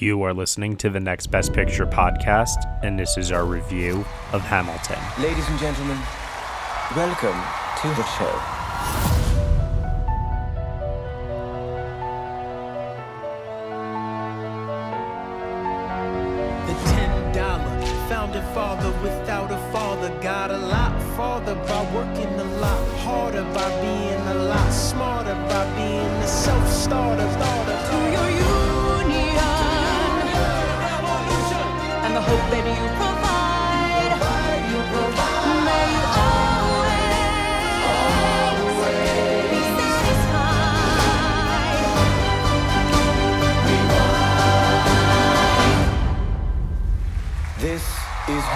You 0.00 0.24
are 0.24 0.34
listening 0.34 0.76
to 0.78 0.90
the 0.90 0.98
Next 0.98 1.28
Best 1.28 1.52
Picture 1.52 1.86
podcast, 1.86 2.56
and 2.82 2.98
this 2.98 3.16
is 3.16 3.30
our 3.30 3.44
review 3.44 4.04
of 4.32 4.40
Hamilton. 4.40 4.98
Ladies 5.22 5.48
and 5.48 5.56
gentlemen, 5.56 5.96
welcome 6.96 7.40
to 7.80 7.88
the 7.94 8.04
show. 8.18 8.53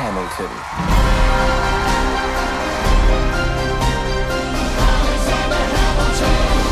Is 0.09 0.15
Hamilton. 0.15 0.47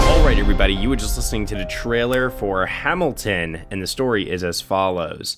All 0.09 0.25
right, 0.25 0.39
everybody, 0.39 0.75
you 0.75 0.89
were 0.89 0.97
just 0.97 1.17
listening 1.17 1.47
to 1.47 1.55
the 1.55 1.67
trailer 1.67 2.31
for 2.31 2.67
Hamilton, 2.67 3.62
and 3.71 3.83
the 3.83 3.87
story 3.87 4.31
is 4.31 4.43
as 4.43 4.61
follows. 4.61 5.37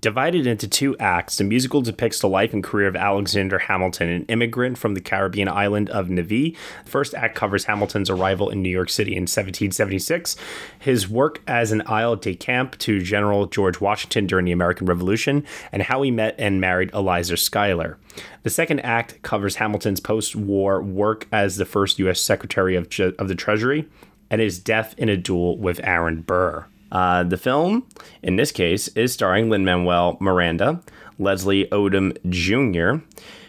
Divided 0.00 0.46
into 0.46 0.66
two 0.66 0.96
acts, 0.96 1.36
the 1.36 1.44
musical 1.44 1.82
depicts 1.82 2.20
the 2.20 2.28
life 2.28 2.54
and 2.54 2.64
career 2.64 2.88
of 2.88 2.96
Alexander 2.96 3.58
Hamilton, 3.58 4.08
an 4.08 4.24
immigrant 4.26 4.78
from 4.78 4.94
the 4.94 5.00
Caribbean 5.00 5.46
island 5.46 5.90
of 5.90 6.08
Nevis. 6.08 6.56
The 6.84 6.90
first 6.90 7.12
act 7.14 7.34
covers 7.34 7.64
Hamilton's 7.64 8.08
arrival 8.08 8.48
in 8.48 8.62
New 8.62 8.70
York 8.70 8.88
City 8.88 9.12
in 9.12 9.24
1776, 9.24 10.36
his 10.78 11.06
work 11.06 11.42
as 11.46 11.70
an 11.70 11.82
aide 11.86 12.22
de 12.22 12.34
camp 12.34 12.78
to 12.78 13.02
General 13.02 13.44
George 13.44 13.78
Washington 13.78 14.26
during 14.26 14.46
the 14.46 14.52
American 14.52 14.86
Revolution, 14.86 15.44
and 15.70 15.82
how 15.82 16.00
he 16.00 16.10
met 16.10 16.34
and 16.38 16.62
married 16.62 16.90
Eliza 16.94 17.36
Schuyler. 17.36 17.98
The 18.42 18.48
second 18.48 18.80
act 18.80 19.20
covers 19.20 19.56
Hamilton's 19.56 20.00
post 20.00 20.34
war 20.34 20.82
work 20.82 21.28
as 21.30 21.58
the 21.58 21.66
first 21.66 21.98
U.S. 21.98 22.22
Secretary 22.22 22.74
of, 22.74 22.88
of 23.18 23.28
the 23.28 23.34
Treasury 23.34 23.86
and 24.30 24.40
his 24.40 24.58
death 24.58 24.94
in 24.96 25.10
a 25.10 25.16
duel 25.18 25.58
with 25.58 25.78
Aaron 25.84 26.22
Burr. 26.22 26.64
Uh, 26.92 27.22
the 27.22 27.36
film, 27.36 27.86
in 28.22 28.36
this 28.36 28.52
case, 28.52 28.88
is 28.88 29.12
starring 29.12 29.48
Lin 29.50 29.64
Manuel 29.64 30.16
Miranda, 30.20 30.82
Leslie 31.18 31.66
Odom 31.66 32.16
Jr., 32.28 33.04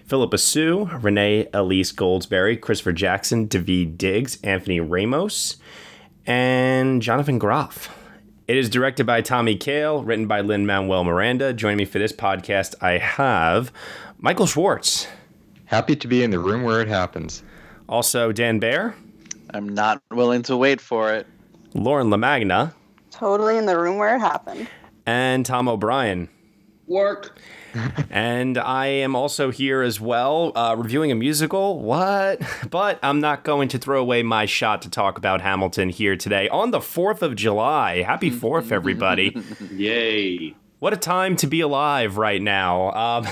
Phillipa 0.06 0.38
Soo, 0.38 0.90
Renee 1.00 1.48
Elise 1.54 1.94
Goldsberry, 1.94 2.60
Christopher 2.60 2.92
Jackson, 2.92 3.46
David 3.46 3.98
Diggs, 3.98 4.38
Anthony 4.44 4.80
Ramos, 4.80 5.58
and 6.26 7.02
Jonathan 7.02 7.40
Groff. 7.40 7.90
It 8.48 8.58
is 8.58 8.70
directed 8.70 9.06
by 9.06 9.22
Tommy 9.22 9.56
Kail, 9.56 10.04
written 10.04 10.28
by 10.28 10.42
Lin 10.42 10.66
Manuel 10.66 11.06
Miranda. 11.06 11.54
Joining 11.54 11.78
me 11.78 11.86
for 11.86 12.00
this 12.00 12.12
podcast, 12.12 12.76
I 12.82 12.98
have 12.98 13.72
Michael 14.18 14.48
Schwartz, 14.48 15.08
Happy 15.66 15.96
to 15.96 16.08
be 16.10 16.22
in 16.22 16.32
the 16.32 16.40
room 16.40 16.64
where 16.64 16.82
it 16.82 16.90
happens. 16.90 17.42
also 17.88 18.34
Dan 18.34 18.60
Bayer, 18.60 18.94
I'm 19.52 19.70
not 19.70 20.04
willing 20.12 20.42
to 20.44 20.58
wait 20.58 20.82
for 20.82 21.14
it. 21.14 21.26
Lauren 21.74 22.08
LaMagna, 22.10 22.74
totally 23.22 23.56
in 23.56 23.68
the 23.68 23.78
room 23.78 23.98
where 23.98 24.16
it 24.16 24.20
happened. 24.20 24.68
and 25.06 25.46
Tom 25.46 25.70
O'Brien. 25.70 26.28
Work. 26.88 27.38
And 28.10 28.58
I 28.58 28.88
am 28.88 29.16
also 29.16 29.50
here 29.50 29.82
as 29.82 30.02
well, 30.02 30.52
uh, 30.56 30.76
reviewing 30.78 31.10
a 31.10 31.16
musical. 31.16 31.80
What? 31.82 32.42
But 32.70 33.00
I'm 33.02 33.22
not 33.22 33.46
going 33.46 33.70
to 33.70 33.78
throw 33.78 34.02
away 34.02 34.24
my 34.24 34.46
shot 34.46 34.82
to 34.82 34.90
talk 34.90 35.18
about 35.18 35.40
Hamilton 35.40 35.88
here 35.88 36.18
today 36.18 36.50
on 36.50 36.72
the 36.72 36.80
4th 36.80 37.22
of 37.22 37.38
July. 37.38 38.02
Happy 38.02 38.30
4th, 38.30 38.74
everybody. 38.74 39.38
Yay. 39.72 40.54
What 40.80 40.92
a 40.92 40.98
time 40.98 41.38
to 41.38 41.48
be 41.48 41.62
alive 41.62 42.18
right 42.18 42.42
now. 42.42 42.92
Um, 42.92 43.28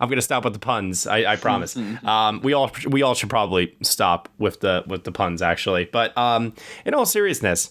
I'm 0.00 0.08
gonna 0.10 0.20
stop 0.20 0.44
with 0.44 0.52
the 0.52 0.58
puns. 0.58 1.06
I, 1.06 1.24
I 1.32 1.36
promise. 1.36 1.74
Um, 2.04 2.40
we 2.42 2.52
all 2.52 2.70
we 2.88 3.00
all 3.02 3.14
should 3.14 3.30
probably 3.30 3.76
stop 3.80 4.28
with 4.38 4.58
the 4.60 4.82
with 4.88 5.04
the 5.04 5.12
puns 5.12 5.40
actually. 5.40 5.84
But 5.86 6.18
um, 6.18 6.52
in 6.84 6.94
all 6.94 7.06
seriousness, 7.06 7.70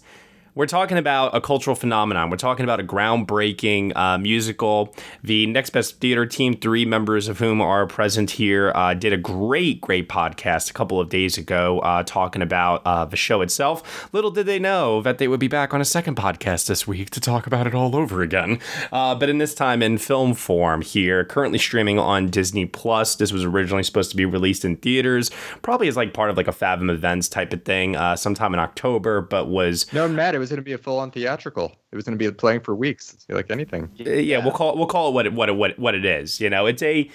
we're 0.58 0.66
talking 0.66 0.98
about 0.98 1.36
a 1.36 1.40
cultural 1.40 1.76
phenomenon. 1.76 2.32
We're 2.32 2.38
talking 2.38 2.64
about 2.64 2.80
a 2.80 2.84
groundbreaking 2.84 3.96
uh, 3.96 4.18
musical. 4.18 4.96
The 5.24 5.46
Next 5.46 5.70
Best 5.70 6.00
Theater 6.00 6.26
team, 6.26 6.56
three 6.56 6.84
members 6.84 7.28
of 7.28 7.38
whom 7.38 7.62
are 7.62 7.86
present 7.86 8.32
here, 8.32 8.72
uh, 8.74 8.96
did 8.96 9.14
a 9.14 9.18
great, 9.18 9.82
great 9.82 10.10
podcast 10.10 10.72
a 10.72 10.74
couple 10.74 11.00
of 11.00 11.10
days 11.10 11.38
ago 11.38 11.80
uh, 11.82 12.02
talking 12.02 12.42
about 12.42 12.82
uh, 12.86 13.06
the 13.06 13.16
show 13.16 13.42
itself. 13.42 14.12
Little 14.12 14.32
did 14.32 14.48
they 14.48 14.58
know 14.58 15.00
that 15.04 15.20
they 15.20 15.28
would 15.28 15.40
be 15.40 15.48
back 15.48 15.76
on 15.76 15.82
a 15.82 15.86
second 15.86 16.18
podcast 16.18 16.66
this 16.66 16.88
week 16.88 17.12
to 17.12 17.22
talk 17.22 17.46
about 17.46 17.68
it 17.68 17.76
all 17.76 17.96
over 17.96 18.24
again. 18.24 18.60
Uh, 18.92 19.14
but 19.14 19.30
in 19.30 19.38
this 19.38 19.54
time 19.54 19.84
in 19.84 20.00
film 20.00 20.34
form 20.34 20.82
here, 20.82 21.24
currently 21.24 21.60
streaming 21.60 22.00
on 22.00 22.30
Disney 22.30 22.66
Plus. 22.66 23.16
This 23.16 23.32
was 23.32 23.44
originally 23.44 23.84
supposed 23.84 24.10
to 24.10 24.18
be 24.18 24.26
released 24.26 24.66
in 24.66 24.78
theaters, 24.78 25.30
probably 25.62 25.88
as 25.88 25.96
like 25.96 26.16
part 26.16 26.32
of 26.32 26.38
like 26.38 26.48
a 26.48 26.52
Fathom 26.52 26.90
Events 26.90 27.30
type 27.30 27.54
of 27.54 27.64
thing, 27.64 27.96
uh, 27.96 28.16
sometime 28.16 28.56
in 28.56 28.60
October, 28.60 29.22
but 29.22 29.50
was 29.50 29.86
No, 29.94 30.08
Matt, 30.08 30.34
it 30.34 30.40
was 30.40 30.47
going 30.50 30.58
to 30.58 30.64
be 30.64 30.74
a 30.74 30.78
full-on 30.78 31.12
theatrical. 31.12 31.76
It 31.92 31.96
was 31.96 32.06
going 32.06 32.18
to 32.18 32.24
be 32.24 32.32
playing 32.36 32.62
for 32.62 32.76
weeks, 32.76 33.26
like 33.30 33.50
anything. 33.52 33.90
Uh, 34.00 34.10
yeah, 34.12 34.38
we'll 34.44 34.54
call 34.54 34.72
it, 34.72 34.78
we'll 34.78 34.88
call 34.88 35.10
it 35.10 35.14
what 35.14 35.26
it, 35.26 35.34
what 35.34 35.50
it, 35.50 35.56
what 35.56 35.72
it, 35.72 35.80
what 35.80 35.96
it 35.96 36.06
is. 36.06 36.40
You 36.40 36.50
know, 36.50 36.66
it's 36.66 36.82
a 36.82 37.10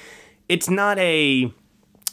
it's 0.48 0.68
not 0.68 0.98
a 0.98 1.52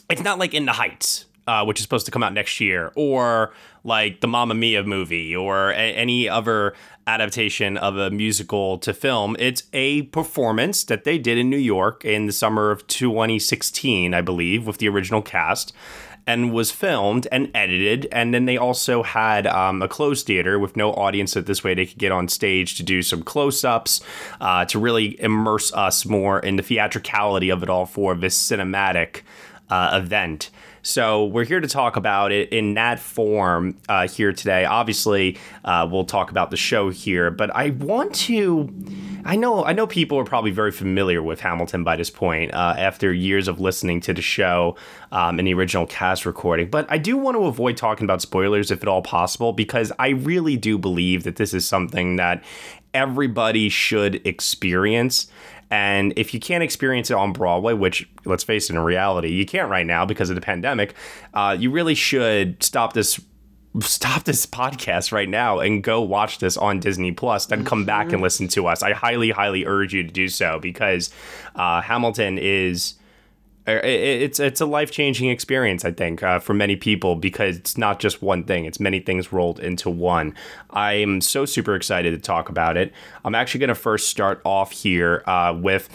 it's 0.10 0.24
not 0.24 0.40
like 0.40 0.54
In 0.54 0.66
the 0.66 0.74
Heights, 0.74 1.26
uh, 1.48 1.64
which 1.66 1.80
is 1.80 1.84
supposed 1.84 2.06
to 2.06 2.12
come 2.12 2.24
out 2.24 2.34
next 2.34 2.60
year, 2.60 2.92
or 2.96 3.54
like 3.84 4.22
the 4.22 4.28
Mamma 4.28 4.54
Mia 4.54 4.84
movie, 4.84 5.36
or 5.36 5.70
a- 5.72 5.76
any 5.76 6.28
other 6.28 6.74
adaptation 7.08 7.76
of 7.78 7.98
a 7.98 8.12
musical 8.12 8.78
to 8.78 8.94
film. 8.94 9.36
It's 9.40 9.64
a 9.74 10.04
performance 10.04 10.84
that 10.84 11.06
they 11.06 11.18
did 11.18 11.38
in 11.40 11.50
New 11.50 11.58
York 11.58 12.06
in 12.06 12.28
the 12.28 12.32
summer 12.32 12.70
of 12.70 12.86
2016, 12.88 14.14
I 14.14 14.22
believe, 14.22 14.68
with 14.68 14.78
the 14.78 14.88
original 14.90 15.22
cast. 15.22 15.74
And 16.30 16.54
was 16.54 16.70
filmed 16.70 17.28
and 17.32 17.50
edited, 17.56 18.08
and 18.12 18.34
then 18.34 18.46
they 18.46 18.58
also 18.58 19.02
had 19.02 19.48
um, 19.48 19.82
a 19.82 19.88
closed 19.88 20.28
theater 20.28 20.60
with 20.60 20.76
no 20.76 20.94
audience. 20.94 21.32
So 21.32 21.42
this 21.42 21.64
way, 21.64 21.74
they 21.74 21.88
could 21.88 21.98
get 21.98 22.12
on 22.12 22.28
stage 22.28 22.76
to 22.78 22.84
do 22.84 23.02
some 23.02 23.24
close-ups 23.24 24.02
uh, 24.40 24.66
to 24.66 24.78
really 24.78 25.20
immerse 25.20 25.74
us 25.74 26.06
more 26.06 26.40
in 26.40 26.56
the 26.58 26.64
theatricality 26.64 27.50
of 27.50 27.64
it 27.64 27.70
all 27.70 27.88
for 27.88 28.14
this 28.16 28.38
cinematic 28.38 29.24
uh, 29.72 30.00
event. 30.04 30.52
So 30.82 31.26
we're 31.26 31.46
here 31.46 31.62
to 31.62 31.68
talk 31.68 31.98
about 31.98 32.32
it 32.32 32.50
in 32.50 32.76
that 32.76 33.00
form 33.00 33.76
uh, 33.90 34.08
here 34.08 34.32
today. 34.32 34.66
Obviously, 34.66 35.38
uh, 35.66 35.88
we'll 35.92 36.06
talk 36.06 36.30
about 36.32 36.52
the 36.52 36.58
show 36.58 36.92
here, 36.92 37.32
but 37.32 37.50
I 37.56 37.72
want 37.72 38.14
to. 38.28 38.70
I 39.26 39.36
know 39.36 39.64
I 39.64 39.74
know 39.74 39.88
people 39.88 40.18
are 40.18 40.24
probably 40.24 40.52
very 40.52 40.72
familiar 40.72 41.22
with 41.22 41.40
Hamilton 41.42 41.84
by 41.84 41.96
this 41.96 42.10
point 42.10 42.54
uh, 42.54 42.76
after 42.78 43.14
years 43.14 43.48
of 43.48 43.60
listening 43.60 44.02
to 44.02 44.14
the 44.14 44.22
show 44.22 44.76
um, 45.12 45.40
and 45.40 45.48
the 45.48 45.54
original 45.54 45.86
cast 45.86 46.26
recording. 46.26 46.70
But 46.70 46.88
I 46.90 46.98
do 46.98 47.18
want 47.18 47.36
to 47.36 47.46
avoid 47.46 47.78
talking 47.78 48.06
about 48.06 48.22
spoilers 48.22 48.72
if 48.72 48.82
at 48.82 48.88
all 48.88 49.02
possible 49.02 49.54
because 49.54 49.92
I 50.00 50.10
really 50.10 50.58
do 50.58 50.78
believe 50.78 51.24
that 51.24 51.36
this 51.36 51.54
is 51.54 51.68
something 51.68 52.16
that 52.18 52.44
everybody 52.94 53.70
should 53.70 54.26
experience. 54.26 55.28
And 55.72 56.14
if 56.16 56.34
you 56.34 56.40
can't 56.40 56.64
experience 56.64 57.12
it 57.12 57.14
on 57.14 57.32
Broadway, 57.32 57.74
which 57.74 58.10
let's 58.26 58.44
face 58.44 58.70
it, 58.70 58.74
in 58.74 58.80
reality, 58.80 59.30
you 59.30 59.46
can't 59.46 59.70
right 59.70 59.86
now 59.86 60.06
because 60.06 60.30
of 60.30 60.36
the 60.36 60.42
pandemic, 60.42 60.96
uh, 61.36 61.56
you 61.60 61.70
really 61.70 61.94
should 61.94 62.62
stop 62.64 62.94
this 62.94 63.20
stop 63.82 64.24
this 64.24 64.46
podcast 64.46 65.12
right 65.12 65.30
now 65.30 65.60
and 65.60 65.84
go 65.84 66.02
watch 66.02 66.40
this 66.40 66.58
on 66.58 66.80
Disney 66.80 67.12
Plus, 67.12 67.46
then 67.46 67.64
come 67.64 67.86
back 67.86 68.12
and 68.12 68.22
listen 68.22 68.48
to 68.50 68.68
us. 68.68 68.82
I 68.82 68.94
highly, 68.94 69.30
highly 69.30 69.66
urge 69.66 69.94
you 69.94 70.04
to 70.04 70.10
do 70.12 70.28
so 70.28 70.60
because 70.60 71.12
uh, 71.56 71.82
Hamilton 71.82 72.38
is 72.40 72.96
uh, 73.68 73.74
it- 73.84 74.22
it's 74.24 74.40
it's 74.40 74.62
a 74.62 74.66
life 74.66 74.90
changing 74.90 75.30
experience, 75.30 75.86
I 75.86 75.92
think, 75.92 76.24
uh, 76.24 76.40
for 76.40 76.56
many 76.56 76.76
people 76.76 77.16
because 77.16 77.58
it's 77.58 77.78
not 77.78 78.00
just 78.00 78.22
one 78.24 78.44
thing; 78.44 78.66
it's 78.66 78.80
many 78.80 79.00
things 79.00 79.32
rolled 79.32 79.60
into 79.60 79.90
one. 79.92 80.34
I 80.72 80.94
am 80.94 81.22
so 81.22 81.46
super 81.46 81.76
excited 81.76 82.12
to 82.12 82.18
talk 82.20 82.50
about 82.50 82.78
it. 82.78 82.92
I'm 83.24 83.36
actually 83.36 83.60
going 83.60 83.68
to 83.68 83.76
first 83.76 84.10
start 84.10 84.42
off 84.46 84.72
here 84.72 85.22
uh, 85.28 85.56
with. 85.56 85.90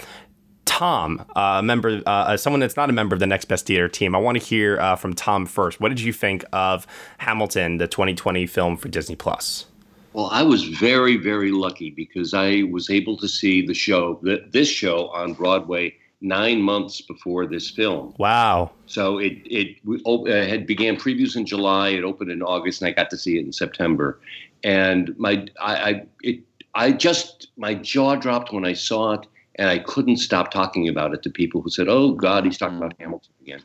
Tom, 0.74 1.24
uh, 1.36 1.58
a 1.58 1.62
member, 1.62 2.02
uh, 2.04 2.36
someone 2.36 2.58
that's 2.58 2.76
not 2.76 2.90
a 2.90 2.92
member 2.92 3.14
of 3.14 3.20
the 3.20 3.28
Next 3.28 3.44
Best 3.44 3.64
Theater 3.64 3.88
team. 3.88 4.12
I 4.12 4.18
want 4.18 4.40
to 4.40 4.44
hear 4.44 4.80
uh, 4.80 4.96
from 4.96 5.14
Tom 5.14 5.46
first. 5.46 5.80
What 5.80 5.90
did 5.90 6.00
you 6.00 6.12
think 6.12 6.44
of 6.52 6.84
Hamilton, 7.18 7.76
the 7.76 7.86
2020 7.86 8.44
film 8.46 8.76
for 8.76 8.88
Disney 8.88 9.14
Plus? 9.14 9.66
Well, 10.14 10.28
I 10.32 10.42
was 10.42 10.64
very, 10.64 11.16
very 11.16 11.52
lucky 11.52 11.90
because 11.90 12.34
I 12.34 12.64
was 12.72 12.90
able 12.90 13.16
to 13.18 13.28
see 13.28 13.64
the 13.64 13.72
show, 13.72 14.18
this 14.50 14.68
show 14.68 15.10
on 15.10 15.34
Broadway 15.34 15.94
nine 16.20 16.60
months 16.60 17.00
before 17.00 17.46
this 17.46 17.70
film. 17.70 18.12
Wow. 18.18 18.72
So 18.86 19.18
it 19.18 19.38
it 19.44 19.76
uh, 19.86 20.48
had 20.48 20.66
began 20.66 20.96
previews 20.96 21.36
in 21.36 21.46
July. 21.46 21.90
It 21.90 22.02
opened 22.02 22.32
in 22.32 22.42
August, 22.42 22.82
and 22.82 22.88
I 22.88 22.92
got 22.92 23.10
to 23.10 23.16
see 23.16 23.38
it 23.38 23.44
in 23.44 23.52
September. 23.52 24.18
And 24.64 25.16
my 25.18 25.46
I, 25.60 25.76
I 25.76 26.06
it 26.24 26.40
I 26.74 26.90
just 26.90 27.48
my 27.56 27.74
jaw 27.74 28.16
dropped 28.16 28.52
when 28.52 28.64
I 28.64 28.72
saw 28.72 29.12
it, 29.12 29.26
and 29.56 29.68
I 29.68 29.78
couldn't 29.78 30.16
stop 30.18 30.50
talking 30.50 30.88
about 30.88 31.14
it 31.14 31.22
to 31.22 31.30
people 31.30 31.62
who 31.62 31.70
said, 31.70 31.88
"Oh 31.88 32.12
God, 32.12 32.44
he's 32.44 32.58
talking 32.58 32.78
about 32.78 32.94
Hamilton 32.98 33.32
again." 33.42 33.62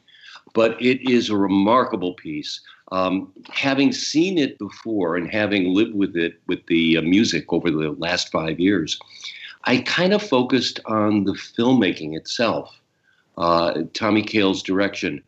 But 0.54 0.82
it 0.82 1.08
is 1.10 1.30
a 1.30 1.38
remarkable 1.38 2.14
piece. 2.14 2.62
Um, 2.92 3.32
having 3.52 3.92
seen 3.92 4.38
it 4.38 4.58
before 4.58 5.16
and 5.16 5.32
having 5.32 5.74
lived 5.76 5.94
with 5.94 6.16
it 6.16 6.42
with 6.48 6.66
the 6.68 6.98
uh, 6.98 7.02
music 7.02 7.52
over 7.54 7.70
the 7.70 7.92
last 8.00 8.32
five 8.32 8.60
years, 8.60 9.00
I 9.66 9.80
kind 9.80 10.14
of 10.14 10.24
focused 10.24 10.80
on 10.86 11.26
the 11.26 11.34
filmmaking 11.34 12.16
itself, 12.16 12.80
uh, 13.38 13.84
Tommy 13.94 14.24
Kail's 14.24 14.64
direction. 14.64 15.22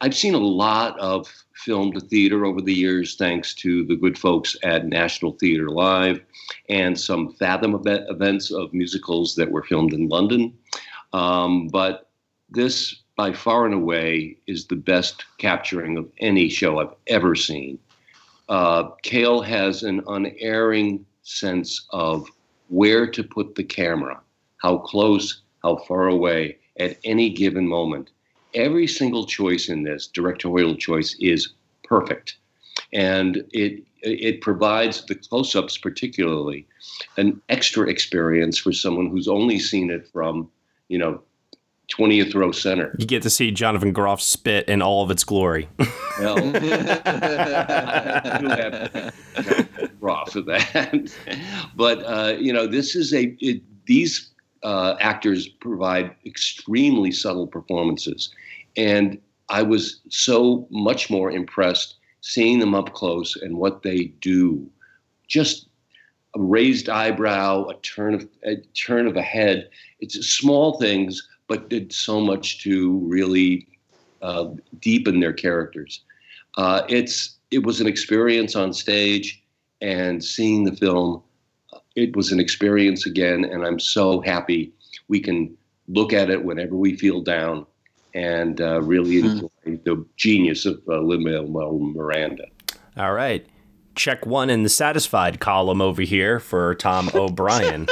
I've 0.00 0.16
seen 0.16 0.34
a 0.34 0.38
lot 0.38 0.98
of 0.98 1.32
film 1.56 1.92
to 1.92 2.00
theater 2.00 2.44
over 2.44 2.60
the 2.60 2.74
years, 2.74 3.16
thanks 3.16 3.54
to 3.54 3.84
the 3.84 3.96
good 3.96 4.18
folks 4.18 4.56
at 4.62 4.86
National 4.86 5.32
Theatre 5.32 5.70
Live 5.70 6.20
and 6.68 6.98
some 6.98 7.32
Fathom 7.32 7.74
event, 7.74 8.04
events 8.08 8.50
of 8.50 8.72
musicals 8.72 9.34
that 9.36 9.50
were 9.50 9.62
filmed 9.62 9.92
in 9.92 10.08
London. 10.08 10.56
Um, 11.12 11.68
but 11.68 12.10
this, 12.50 13.02
by 13.16 13.32
far 13.32 13.64
and 13.64 13.74
away, 13.74 14.36
is 14.46 14.66
the 14.66 14.76
best 14.76 15.24
capturing 15.38 15.96
of 15.96 16.08
any 16.18 16.48
show 16.48 16.78
I've 16.78 16.94
ever 17.06 17.34
seen. 17.34 17.78
Uh, 18.48 18.90
Kail 19.02 19.40
has 19.40 19.82
an 19.82 20.02
unerring 20.06 21.04
sense 21.22 21.86
of 21.90 22.28
where 22.68 23.06
to 23.06 23.24
put 23.24 23.54
the 23.54 23.64
camera, 23.64 24.20
how 24.58 24.78
close, 24.78 25.42
how 25.62 25.76
far 25.88 26.08
away 26.08 26.58
at 26.78 26.98
any 27.04 27.30
given 27.30 27.66
moment. 27.66 28.10
Every 28.56 28.88
single 28.88 29.26
choice 29.26 29.68
in 29.68 29.84
this 29.84 30.08
directorial 30.08 30.74
choice 30.76 31.14
is 31.20 31.52
perfect, 31.84 32.36
and 32.92 33.44
it 33.52 33.84
it 34.02 34.40
provides 34.40 35.04
the 35.06 35.14
close-ups 35.14 35.78
particularly 35.78 36.66
an 37.16 37.40
extra 37.48 37.88
experience 37.88 38.56
for 38.58 38.72
someone 38.72 39.08
who's 39.10 39.28
only 39.28 39.58
seen 39.58 39.90
it 39.90 40.08
from 40.12 40.48
you 40.88 40.98
know 40.98 41.22
20th 41.92 42.34
row 42.34 42.50
center. 42.50 42.94
You 42.98 43.06
get 43.06 43.22
to 43.22 43.30
see 43.30 43.50
Jonathan 43.50 43.92
Groff 43.92 44.20
spit 44.20 44.68
in 44.68 44.82
all 44.82 45.04
of 45.04 45.10
its 45.10 45.24
glory. 45.24 45.68
Well, 46.18 46.38
I 46.56 48.38
do 48.40 48.48
have 48.48 49.14
raw 50.00 50.24
for 50.24 50.40
that. 50.40 51.12
but 51.76 51.98
uh, 52.04 52.36
you 52.38 52.54
know, 52.54 52.66
this 52.66 52.96
is 52.96 53.12
a 53.12 53.36
it, 53.38 53.60
these 53.84 54.30
uh, 54.62 54.96
actors 54.98 55.46
provide 55.46 56.14
extremely 56.24 57.12
subtle 57.12 57.46
performances, 57.46 58.34
and 58.76 59.18
I 59.48 59.62
was 59.62 60.00
so 60.08 60.66
much 60.70 61.10
more 61.10 61.30
impressed 61.30 61.96
seeing 62.20 62.58
them 62.58 62.74
up 62.74 62.92
close 62.92 63.36
and 63.36 63.56
what 63.56 63.82
they 63.82 64.06
do. 64.20 64.68
Just 65.28 65.68
a 66.34 66.40
raised 66.40 66.88
eyebrow, 66.88 67.66
a 67.68 67.74
turn 67.80 68.14
of 68.14 68.28
a 68.44 68.56
turn 68.74 69.06
of 69.06 69.16
a 69.16 69.22
head. 69.22 69.70
It's 70.00 70.26
small 70.26 70.78
things, 70.78 71.26
but 71.46 71.70
did 71.70 71.92
so 71.92 72.20
much 72.20 72.62
to 72.64 72.98
really 72.98 73.68
uh, 74.22 74.48
deepen 74.80 75.20
their 75.20 75.32
characters. 75.32 76.00
Uh, 76.56 76.82
it's 76.88 77.36
it 77.52 77.62
was 77.62 77.80
an 77.80 77.86
experience 77.86 78.56
on 78.56 78.72
stage, 78.72 79.42
and 79.80 80.22
seeing 80.22 80.64
the 80.64 80.74
film, 80.74 81.22
it 81.94 82.16
was 82.16 82.32
an 82.32 82.40
experience 82.40 83.06
again. 83.06 83.44
And 83.44 83.64
I'm 83.64 83.78
so 83.78 84.20
happy 84.20 84.72
we 85.08 85.20
can 85.20 85.56
look 85.86 86.12
at 86.12 86.30
it 86.30 86.44
whenever 86.44 86.74
we 86.74 86.96
feel 86.96 87.22
down, 87.22 87.66
and 88.16 88.62
uh, 88.62 88.80
really 88.80 89.18
enjoy 89.18 89.48
the 89.64 90.04
genius 90.16 90.64
of 90.64 90.80
uh, 90.88 91.00
Lin-Manuel 91.00 91.78
Miranda. 91.78 92.46
All 92.96 93.12
right. 93.12 93.46
Check 93.94 94.24
one 94.24 94.48
in 94.48 94.62
the 94.62 94.70
satisfied 94.70 95.38
column 95.38 95.82
over 95.82 96.00
here 96.02 96.40
for 96.40 96.74
Tom 96.76 97.10
O'Brien. 97.14 97.86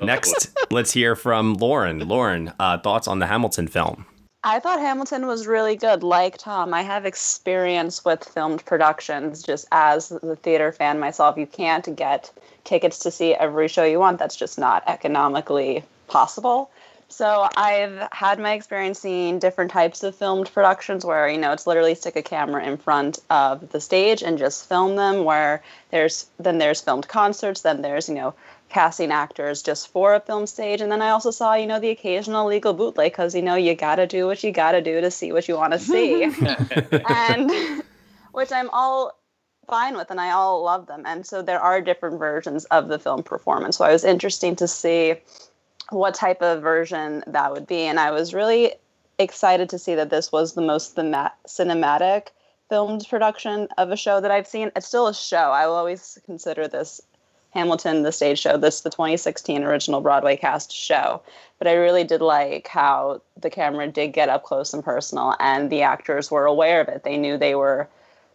Next, 0.00 0.56
let's 0.70 0.92
hear 0.92 1.14
from 1.14 1.54
Lauren. 1.54 2.00
Lauren, 2.08 2.52
uh, 2.58 2.78
thoughts 2.78 3.06
on 3.06 3.18
the 3.18 3.26
Hamilton 3.26 3.68
film? 3.68 4.06
I 4.42 4.58
thought 4.58 4.80
Hamilton 4.80 5.26
was 5.26 5.46
really 5.46 5.76
good. 5.76 6.02
Like 6.02 6.38
Tom, 6.38 6.74
I 6.74 6.82
have 6.82 7.06
experience 7.06 8.04
with 8.04 8.24
filmed 8.24 8.64
productions 8.64 9.42
just 9.42 9.66
as 9.72 10.08
the 10.08 10.36
theater 10.36 10.72
fan 10.72 10.98
myself. 10.98 11.36
You 11.38 11.46
can't 11.46 11.94
get 11.96 12.30
tickets 12.64 12.98
to 13.00 13.10
see 13.10 13.34
every 13.34 13.68
show 13.68 13.84
you 13.84 13.98
want. 13.98 14.18
That's 14.18 14.36
just 14.36 14.58
not 14.58 14.82
economically 14.86 15.84
possible. 16.08 16.70
So 17.14 17.48
I've 17.56 18.08
had 18.10 18.40
my 18.40 18.54
experience 18.54 18.98
seeing 18.98 19.38
different 19.38 19.70
types 19.70 20.02
of 20.02 20.16
filmed 20.16 20.52
productions 20.52 21.04
where, 21.04 21.28
you 21.28 21.38
know, 21.38 21.52
it's 21.52 21.64
literally 21.64 21.94
stick 21.94 22.16
a 22.16 22.22
camera 22.22 22.64
in 22.64 22.76
front 22.76 23.20
of 23.30 23.70
the 23.70 23.80
stage 23.80 24.20
and 24.20 24.36
just 24.36 24.68
film 24.68 24.96
them 24.96 25.22
where 25.22 25.62
there's 25.92 26.26
then 26.40 26.58
there's 26.58 26.80
filmed 26.80 27.06
concerts, 27.06 27.60
then 27.60 27.82
there's, 27.82 28.08
you 28.08 28.16
know, 28.16 28.34
casting 28.68 29.12
actors 29.12 29.62
just 29.62 29.92
for 29.92 30.12
a 30.14 30.18
film 30.18 30.48
stage. 30.48 30.80
And 30.80 30.90
then 30.90 31.00
I 31.00 31.10
also 31.10 31.30
saw, 31.30 31.54
you 31.54 31.68
know, 31.68 31.78
the 31.78 31.90
occasional 31.90 32.48
legal 32.48 32.74
bootleg 32.74 33.12
because, 33.12 33.32
you 33.32 33.42
know, 33.42 33.54
you 33.54 33.76
got 33.76 33.96
to 33.96 34.08
do 34.08 34.26
what 34.26 34.42
you 34.42 34.50
got 34.50 34.72
to 34.72 34.80
do 34.80 35.00
to 35.00 35.08
see 35.08 35.30
what 35.30 35.46
you 35.46 35.56
want 35.56 35.72
to 35.72 35.78
see. 35.92 36.24
and 37.08 37.84
which 38.32 38.50
I'm 38.50 38.70
all 38.70 39.16
fine 39.68 39.96
with 39.96 40.10
and 40.10 40.20
I 40.20 40.32
all 40.32 40.64
love 40.64 40.88
them. 40.88 41.04
And 41.06 41.24
so 41.24 41.42
there 41.42 41.60
are 41.60 41.80
different 41.80 42.18
versions 42.18 42.64
of 42.66 42.88
the 42.88 42.98
film 42.98 43.22
performance. 43.22 43.76
So 43.76 43.84
I 43.84 43.92
was 43.92 44.02
interesting 44.02 44.56
to 44.56 44.66
see 44.66 45.14
what 45.90 46.14
type 46.14 46.42
of 46.42 46.62
version 46.62 47.22
that 47.26 47.52
would 47.52 47.66
be. 47.66 47.82
And 47.82 48.00
I 48.00 48.10
was 48.10 48.34
really 48.34 48.72
excited 49.18 49.68
to 49.70 49.78
see 49.78 49.94
that 49.94 50.10
this 50.10 50.32
was 50.32 50.54
the 50.54 50.62
most 50.62 50.94
thema- 50.94 51.32
cinematic 51.46 52.28
filmed 52.68 53.06
production 53.08 53.68
of 53.78 53.90
a 53.90 53.96
show 53.96 54.20
that 54.20 54.30
I've 54.30 54.46
seen. 54.46 54.70
It's 54.74 54.86
still 54.86 55.06
a 55.06 55.14
show. 55.14 55.50
I 55.50 55.66
will 55.66 55.74
always 55.74 56.18
consider 56.26 56.66
this 56.66 57.00
Hamilton, 57.54 58.02
the 58.02 58.10
stage 58.10 58.40
show, 58.40 58.56
this 58.56 58.80
the 58.80 58.90
2016 58.90 59.62
original 59.62 60.00
Broadway 60.00 60.36
cast 60.36 60.72
show. 60.72 61.22
But 61.58 61.68
I 61.68 61.74
really 61.74 62.02
did 62.02 62.20
like 62.20 62.66
how 62.66 63.22
the 63.40 63.50
camera 63.50 63.86
did 63.86 64.08
get 64.08 64.28
up 64.28 64.42
close 64.42 64.74
and 64.74 64.84
personal, 64.84 65.36
and 65.38 65.70
the 65.70 65.82
actors 65.82 66.30
were 66.30 66.46
aware 66.46 66.80
of 66.80 66.88
it. 66.88 67.04
They 67.04 67.16
knew 67.16 67.38
they 67.38 67.54
were 67.54 67.88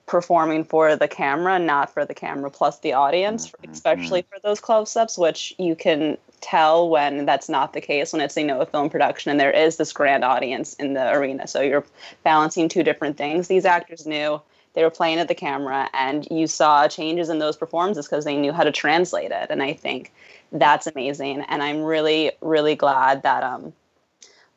performing 0.09 0.63
for 0.63 0.95
the 0.95 1.07
camera, 1.07 1.59
not 1.59 1.93
for 1.93 2.03
the 2.03 2.15
camera 2.15 2.49
plus 2.49 2.79
the 2.79 2.93
audience, 2.93 3.53
especially 3.71 4.23
for 4.23 4.39
those 4.41 4.59
close-ups, 4.59 5.19
which 5.19 5.53
you 5.59 5.75
can 5.75 6.17
tell 6.41 6.89
when 6.89 7.25
that's 7.25 7.47
not 7.47 7.73
the 7.73 7.81
case 7.81 8.11
when 8.11 8.21
it's 8.21 8.35
you 8.35 8.45
know 8.45 8.59
a 8.59 8.65
film 8.65 8.89
production 8.89 9.29
and 9.29 9.39
there 9.39 9.51
is 9.51 9.75
this 9.75 9.93
grand 9.93 10.23
audience 10.23 10.73
in 10.75 10.93
the 10.93 11.13
arena. 11.13 11.47
So 11.47 11.61
you're 11.61 11.85
balancing 12.23 12.69
two 12.69 12.81
different 12.81 13.17
things. 13.17 13.47
These 13.47 13.65
actors 13.65 14.07
knew 14.07 14.41
they 14.73 14.83
were 14.83 14.89
playing 14.89 15.19
at 15.19 15.27
the 15.27 15.35
camera 15.35 15.89
and 15.93 16.27
you 16.31 16.47
saw 16.47 16.87
changes 16.87 17.29
in 17.29 17.37
those 17.37 17.55
performances 17.55 18.07
because 18.07 18.25
they 18.25 18.35
knew 18.35 18.51
how 18.51 18.63
to 18.63 18.71
translate 18.71 19.31
it 19.31 19.47
and 19.49 19.63
i 19.63 19.73
think 19.73 20.13
that's 20.51 20.85
amazing 20.85 21.41
and 21.49 21.63
i'm 21.63 21.81
really 21.81 22.31
really 22.41 22.75
glad 22.75 23.23
that 23.23 23.43
um, 23.43 23.73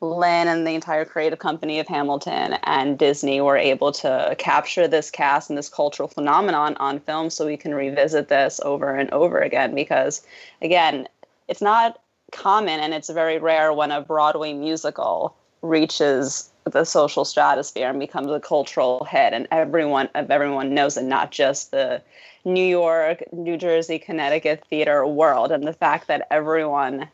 lin 0.03 0.47
and 0.47 0.67
the 0.67 0.75
entire 0.75 1.05
creative 1.05 1.39
company 1.39 1.79
of 1.79 1.87
hamilton 1.87 2.53
and 2.63 2.99
disney 2.99 3.39
were 3.41 3.57
able 3.57 3.91
to 3.91 4.35
capture 4.37 4.87
this 4.87 5.09
cast 5.09 5.49
and 5.49 5.57
this 5.57 5.69
cultural 5.69 6.07
phenomenon 6.07 6.75
on 6.75 6.99
film 6.99 7.29
so 7.29 7.45
we 7.45 7.57
can 7.57 7.73
revisit 7.73 8.27
this 8.27 8.59
over 8.63 8.93
and 8.93 9.09
over 9.11 9.39
again 9.39 9.73
because 9.73 10.21
again 10.61 11.07
it's 11.47 11.61
not 11.61 11.99
common 12.31 12.79
and 12.79 12.93
it's 12.93 13.09
very 13.09 13.37
rare 13.37 13.71
when 13.71 13.91
a 13.91 14.01
broadway 14.01 14.53
musical 14.53 15.35
reaches 15.61 16.51
the 16.65 16.83
social 16.83 17.25
stratosphere 17.25 17.89
and 17.89 17.99
becomes 17.99 18.29
a 18.31 18.39
cultural 18.39 19.05
hit. 19.09 19.33
And 19.33 19.47
everyone 19.51 20.09
of 20.15 20.31
everyone 20.31 20.73
knows 20.73 20.97
it 20.97 21.03
not 21.03 21.31
just 21.31 21.71
the 21.71 22.01
new 22.45 22.65
york 22.65 23.23
new 23.31 23.55
jersey 23.55 23.97
connecticut 23.97 24.63
theater 24.69 25.05
world. 25.07 25.51
And 25.51 25.65
the 25.65 25.73
fact 25.73 26.07
that 26.07 26.27
everyone 26.29 27.07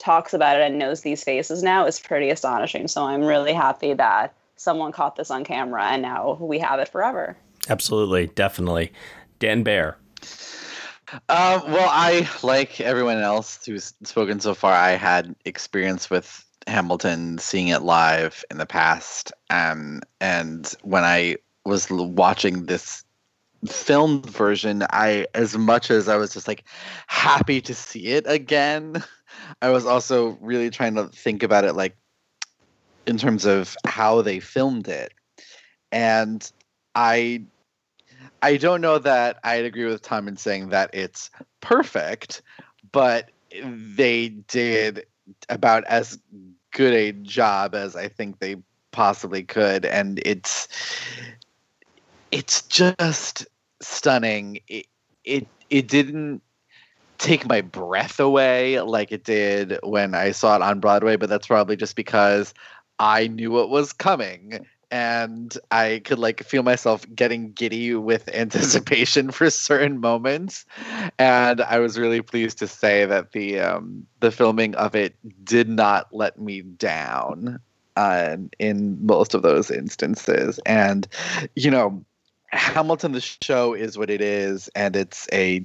talks 0.00 0.34
about 0.34 0.56
it 0.56 0.62
and 0.62 0.78
knows 0.78 1.02
these 1.02 1.22
faces 1.22 1.62
now 1.62 1.86
is 1.86 2.00
pretty 2.00 2.30
astonishing 2.30 2.88
so 2.88 3.04
i'm 3.04 3.22
really 3.22 3.52
happy 3.52 3.92
that 3.92 4.34
someone 4.56 4.92
caught 4.92 5.16
this 5.16 5.30
on 5.30 5.44
camera 5.44 5.84
and 5.84 6.02
now 6.02 6.36
we 6.40 6.58
have 6.58 6.80
it 6.80 6.88
forever 6.88 7.36
Absolutely, 7.68 8.28
definitely. 8.28 8.92
Dan 9.38 9.62
Bayer. 9.62 9.96
Uh, 11.28 11.60
well, 11.66 11.88
I, 11.90 12.28
like 12.42 12.80
everyone 12.80 13.18
else 13.18 13.64
who's 13.66 13.94
spoken 14.04 14.40
so 14.40 14.54
far, 14.54 14.72
I 14.72 14.92
had 14.92 15.34
experience 15.44 16.08
with 16.08 16.44
Hamilton, 16.66 17.38
seeing 17.38 17.68
it 17.68 17.82
live 17.82 18.44
in 18.50 18.58
the 18.58 18.66
past. 18.66 19.32
Um, 19.50 20.02
and 20.20 20.72
when 20.82 21.04
I 21.04 21.36
was 21.64 21.90
l- 21.90 22.08
watching 22.08 22.66
this 22.66 23.04
filmed 23.66 24.26
version, 24.26 24.84
I, 24.90 25.26
as 25.34 25.58
much 25.58 25.90
as 25.90 26.08
I 26.08 26.16
was 26.16 26.32
just 26.32 26.46
like 26.46 26.64
happy 27.08 27.60
to 27.62 27.74
see 27.74 28.08
it 28.08 28.24
again, 28.26 29.02
I 29.62 29.70
was 29.70 29.86
also 29.86 30.38
really 30.40 30.70
trying 30.70 30.94
to 30.94 31.08
think 31.08 31.42
about 31.42 31.64
it 31.64 31.74
like 31.74 31.96
in 33.06 33.18
terms 33.18 33.44
of 33.44 33.76
how 33.86 34.22
they 34.22 34.40
filmed 34.40 34.88
it. 34.88 35.12
And 35.92 36.50
I 36.94 37.42
I 38.42 38.56
don't 38.56 38.80
know 38.80 38.98
that 38.98 39.38
I'd 39.44 39.64
agree 39.64 39.86
with 39.86 40.02
Tom 40.02 40.28
in 40.28 40.36
saying 40.36 40.70
that 40.70 40.90
it's 40.92 41.30
perfect, 41.60 42.42
but 42.92 43.30
they 43.62 44.28
did 44.28 45.06
about 45.48 45.84
as 45.84 46.18
good 46.72 46.94
a 46.94 47.12
job 47.12 47.74
as 47.74 47.96
I 47.96 48.08
think 48.08 48.38
they 48.38 48.56
possibly 48.92 49.42
could, 49.42 49.84
and 49.84 50.20
it's 50.24 50.68
it's 52.30 52.62
just 52.62 53.46
stunning. 53.80 54.60
It 54.68 54.86
it 55.24 55.46
it 55.68 55.88
didn't 55.88 56.42
take 57.20 57.46
my 57.46 57.60
breath 57.60 58.18
away 58.18 58.80
like 58.80 59.12
it 59.12 59.24
did 59.24 59.78
when 59.82 60.14
I 60.14 60.32
saw 60.32 60.56
it 60.56 60.62
on 60.62 60.80
Broadway, 60.80 61.16
but 61.16 61.28
that's 61.28 61.46
probably 61.46 61.76
just 61.76 61.94
because 61.94 62.54
I 62.98 63.28
knew 63.28 63.50
what 63.50 63.68
was 63.70 63.92
coming 63.92 64.66
and 64.90 65.56
I 65.70 66.00
could 66.04 66.18
like 66.18 66.42
feel 66.42 66.62
myself 66.62 67.04
getting 67.14 67.52
giddy 67.52 67.94
with 67.94 68.28
anticipation 68.34 69.30
for 69.30 69.50
certain 69.50 70.00
moments. 70.00 70.64
And 71.18 71.60
I 71.60 71.78
was 71.78 71.98
really 71.98 72.22
pleased 72.22 72.58
to 72.58 72.66
say 72.66 73.04
that 73.04 73.32
the 73.32 73.60
um, 73.60 74.06
the 74.20 74.30
filming 74.30 74.74
of 74.74 74.94
it 74.94 75.14
did 75.44 75.68
not 75.68 76.08
let 76.12 76.40
me 76.40 76.62
down 76.62 77.60
uh, 77.96 78.36
in 78.58 79.04
most 79.04 79.34
of 79.34 79.42
those 79.42 79.70
instances. 79.70 80.58
And 80.66 81.06
you 81.54 81.70
know, 81.70 82.04
Hamilton 82.46 83.12
the 83.12 83.20
show 83.20 83.74
is 83.74 83.96
what 83.96 84.10
it 84.10 84.20
is, 84.20 84.68
and 84.74 84.96
it's 84.96 85.28
a 85.32 85.64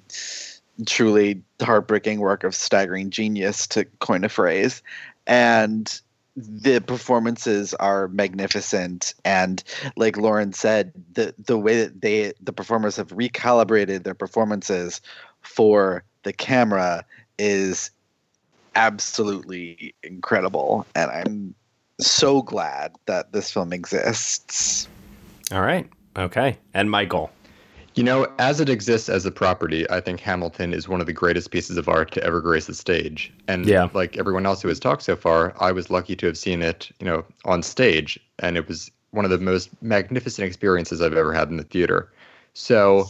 truly 0.86 1.41
heartbreaking 1.62 2.20
work 2.20 2.44
of 2.44 2.55
staggering 2.55 3.10
genius, 3.10 3.67
to 3.67 3.86
coin 4.00 4.24
a 4.24 4.29
phrase. 4.29 4.82
And 5.27 6.01
the 6.36 6.79
performances 6.82 7.74
are 7.75 8.10
magnificent 8.10 9.13
and 9.24 9.63
like 9.96 10.17
lauren 10.17 10.51
said 10.51 10.91
the 11.13 11.34
the 11.46 11.58
way 11.58 11.82
that 11.82 12.01
they 12.01 12.34
the 12.41 12.51
performers 12.51 12.98
have 12.98 13.08
recalibrated 13.08 14.03
their 14.03 14.13
performances 14.13 15.00
for 15.44 16.03
the 16.24 16.34
camera 16.34 17.05
is 17.39 17.89
absolutely 18.75 19.96
incredible 20.03 20.86
and 20.94 21.10
i'm 21.10 21.55
so 22.01 22.41
glad 22.41 22.94
that 23.05 23.32
this 23.32 23.50
film 23.50 23.72
exists 23.72 24.89
All 25.51 25.62
right. 25.62 25.88
Okay. 26.17 26.58
And 26.74 26.89
Michael. 26.89 27.32
You 27.95 28.03
know, 28.03 28.27
as 28.39 28.59
it 28.59 28.67
exists 28.67 29.07
as 29.07 29.25
a 29.25 29.31
property, 29.31 29.89
I 29.89 30.01
think 30.01 30.19
Hamilton 30.19 30.73
is 30.73 30.89
one 30.89 30.99
of 30.99 31.07
the 31.07 31.13
greatest 31.13 31.49
pieces 31.49 31.77
of 31.77 31.87
art 31.87 32.11
to 32.11 32.23
ever 32.25 32.41
grace 32.41 32.67
the 32.67 32.73
stage. 32.73 33.31
And 33.47 33.65
Yeah. 33.65 33.87
like 33.93 34.17
everyone 34.17 34.45
else 34.45 34.61
who 34.61 34.67
has 34.67 34.81
talked 34.81 35.03
so 35.03 35.15
far, 35.15 35.53
I 35.61 35.71
was 35.71 35.89
lucky 35.89 36.13
to 36.17 36.25
have 36.25 36.37
seen 36.37 36.61
it, 36.61 36.91
you 36.99 37.05
know, 37.05 37.23
on 37.45 37.63
stage, 37.63 38.19
and 38.39 38.57
it 38.57 38.67
was 38.67 38.91
one 39.11 39.23
of 39.23 39.31
the 39.31 39.37
most 39.37 39.69
magnificent 39.81 40.45
experiences 40.45 41.01
I've 41.01 41.13
ever 41.13 41.31
had 41.31 41.49
in 41.49 41.55
the 41.55 41.63
theater. 41.63 42.11
So, 42.53 43.07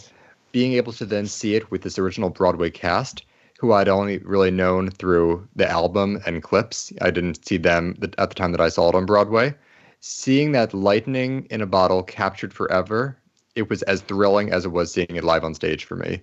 being 0.51 0.73
able 0.73 0.93
to 0.93 1.05
then 1.05 1.25
see 1.25 1.55
it 1.55 1.71
with 1.71 1.81
this 1.81 1.97
original 1.97 2.29
Broadway 2.29 2.69
cast, 2.69 3.25
who 3.59 3.73
I'd 3.73 3.89
only 3.89 4.19
really 4.19 4.51
known 4.51 4.91
through 4.91 5.47
the 5.55 5.67
album 5.67 6.21
and 6.27 6.43
clips, 6.43 6.93
I 7.01 7.09
didn't 7.09 7.43
see 7.43 7.57
them 7.57 7.97
at 8.19 8.29
the 8.29 8.35
time 8.35 8.51
that 8.51 8.61
I 8.61 8.69
saw 8.69 8.89
it 8.89 8.95
on 8.95 9.07
Broadway. 9.07 9.55
Seeing 9.99 10.51
that 10.51 10.75
lightning 10.75 11.47
in 11.49 11.61
a 11.61 11.65
bottle 11.65 12.03
captured 12.03 12.53
forever 12.53 13.17
it 13.55 13.69
was 13.69 13.81
as 13.83 14.01
thrilling 14.01 14.51
as 14.51 14.65
it 14.65 14.71
was 14.71 14.91
seeing 14.91 15.15
it 15.15 15.23
live 15.23 15.43
on 15.43 15.53
stage 15.53 15.85
for 15.85 15.95
me. 15.95 16.21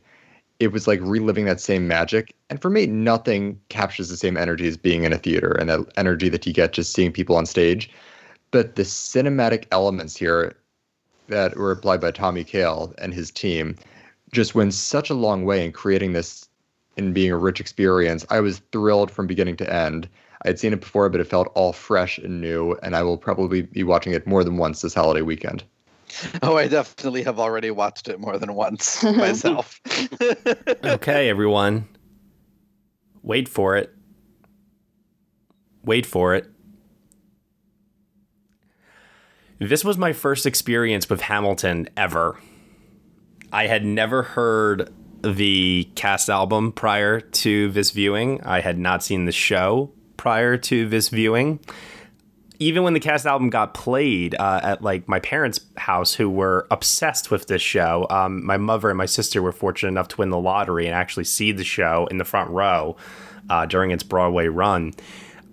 It 0.61 0.69
was 0.69 0.87
like 0.87 1.01
reliving 1.03 1.47
that 1.47 1.61
same 1.61 1.89
magic. 1.89 2.35
And 2.51 2.61
for 2.61 2.71
me, 2.71 2.87
nothing 2.87 3.61
captures 3.69 4.09
the 4.09 4.17
same 4.17 4.37
energy 4.37 4.69
as 4.69 4.77
being 4.77 5.05
in 5.05 5.13
a 5.13 5.19
theater 5.19 5.53
and 5.53 5.69
that 5.71 5.81
energy 5.97 6.29
that 6.29 6.47
you 6.47 6.53
get 6.53 6.73
just 6.73 6.93
seeing 6.93 7.11
people 7.11 7.37
on 7.37 7.47
stage. 7.47 7.91
But 8.51 8.77
the 8.77 8.83
cinematic 8.83 9.65
elements 9.73 10.17
here 10.17 10.57
that 11.29 11.57
were 11.57 11.73
applied 11.73 12.01
by 12.01 12.11
Tommy 12.11 12.45
Kail 12.45 12.95
and 12.99 13.15
his 13.15 13.31
team 13.31 13.77
just 14.31 14.55
went 14.55 14.75
such 14.75 15.11
a 15.11 15.15
long 15.15 15.45
way 15.45 15.65
in 15.65 15.73
creating 15.73 16.13
this 16.13 16.49
and 16.97 17.15
being 17.15 17.33
a 17.33 17.37
rich 17.37 17.61
experience. 17.61 18.27
I 18.31 18.41
was 18.41 18.61
thrilled 18.71 19.11
from 19.11 19.27
beginning 19.27 19.57
to 19.57 19.73
end. 19.73 20.09
I 20.45 20.49
had 20.49 20.59
seen 20.59 20.73
it 20.73 20.81
before, 20.81 21.09
but 21.09 21.21
it 21.21 21.27
felt 21.27 21.53
all 21.55 21.73
fresh 21.73 22.19
and 22.19 22.41
new, 22.41 22.77
and 22.83 22.95
I 22.95 23.03
will 23.03 23.17
probably 23.17 23.63
be 23.63 23.83
watching 23.83 24.13
it 24.13 24.27
more 24.27 24.45
than 24.45 24.59
once 24.59 24.83
this 24.83 24.95
holiday 24.95 25.23
weekend. 25.23 25.65
oh 26.43 26.57
i 26.57 26.69
definitely 26.69 27.23
have 27.23 27.39
already 27.39 27.71
watched 27.71 28.09
it 28.09 28.21
more 28.21 28.39
than 28.39 28.55
once 28.55 29.03
myself 29.03 29.81
Okay, 30.85 31.29
everyone. 31.29 31.89
Wait 33.23 33.49
for 33.49 33.77
it. 33.77 33.93
Wait 35.85 36.07
for 36.07 36.35
it. 36.35 36.49
This 39.59 39.85
was 39.85 39.97
my 39.97 40.13
first 40.13 40.45
experience 40.45 41.09
with 41.09 41.23
Hamilton 41.23 41.89
ever. 41.97 42.39
I 43.53 43.67
had 43.67 43.85
never 43.85 44.23
heard 44.23 44.93
the 45.23 45.89
cast 45.95 46.29
album 46.29 46.73
prior 46.73 47.21
to 47.21 47.71
this 47.71 47.91
viewing. 47.93 48.41
I 48.43 48.61
had 48.61 48.79
not 48.79 49.05
seen 49.05 49.25
the 49.25 49.33
show 49.33 49.93
prior 50.17 50.57
to 50.57 50.89
this 50.89 51.09
viewing. 51.09 51.61
Even 52.63 52.85
when 52.85 52.93
the 52.93 53.01
cast 53.01 53.27
album 53.27 53.51
got 53.51 53.75
played 53.75 54.37
uh, 54.39 54.61
at 54.63 54.83
like 54.83 55.09
my 55.09 55.19
parents' 55.19 55.59
house, 55.77 56.15
who 56.15 56.31
were 56.31 56.69
obsessed 56.71 57.29
with 57.29 57.49
this 57.49 57.61
show, 57.61 58.07
um, 58.09 58.47
my 58.47 58.57
mother 58.57 58.89
and 58.89 58.97
my 58.97 59.07
sister 59.07 59.43
were 59.43 59.51
fortunate 59.51 59.89
enough 59.89 60.07
to 60.07 60.19
win 60.19 60.31
the 60.31 60.39
lottery 60.39 60.87
and 60.87 60.95
actually 60.95 61.25
see 61.25 61.51
the 61.51 61.65
show 61.65 62.07
in 62.09 62.19
the 62.19 62.25
front 62.25 62.49
row 62.51 62.97
uh, 63.51 63.67
during 63.67 63.91
its 63.91 64.05
Broadway 64.05 64.47
run. 64.47 64.93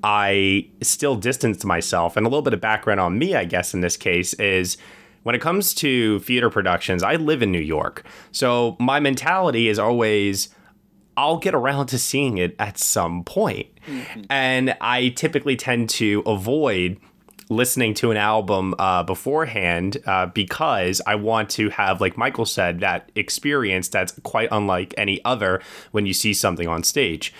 I 0.03 0.67
still 0.81 1.15
distanced 1.15 1.65
myself, 1.65 2.15
and 2.15 2.27
a 2.27 2.29
little 2.29 2.43
bit 2.43 2.53
of 2.53 2.61
background 2.61 2.99
on 2.99 3.17
me, 3.17 3.35
I 3.35 3.45
guess, 3.45 3.73
in 3.73 3.81
this 3.81 3.97
case 3.97 4.35
is 4.35 4.77
when 5.23 5.33
it 5.33 5.41
comes 5.41 5.73
to 5.75 6.19
theater 6.19 6.51
productions, 6.51 7.01
I 7.01 7.15
live 7.15 7.41
in 7.41 7.51
New 7.51 7.59
York. 7.59 8.05
So 8.31 8.77
my 8.79 8.99
mentality 8.99 9.67
is 9.67 9.79
always, 9.79 10.49
I'll 11.19 11.37
get 11.37 11.53
around 11.53 11.87
to 11.87 11.99
seeing 11.99 12.37
it 12.37 12.55
at 12.59 12.77
some 12.77 13.25
point. 13.25 13.67
And 14.29 14.77
I 14.79 15.09
typically 15.09 15.57
tend 15.57 15.89
to 15.91 16.23
avoid 16.25 16.97
listening 17.49 17.93
to 17.95 18.11
an 18.11 18.15
album 18.15 18.73
uh, 18.79 19.03
beforehand 19.03 19.97
uh, 20.05 20.27
because 20.27 21.01
I 21.05 21.15
want 21.15 21.49
to 21.51 21.69
have, 21.71 21.99
like 21.99 22.15
Michael 22.15 22.45
said, 22.45 22.79
that 22.79 23.11
experience 23.15 23.89
that's 23.89 24.13
quite 24.23 24.47
unlike 24.51 24.93
any 24.97 25.19
other 25.25 25.61
when 25.91 26.05
you 26.05 26.13
see 26.13 26.33
something 26.33 26.69
on 26.69 26.83
stage. 26.83 27.33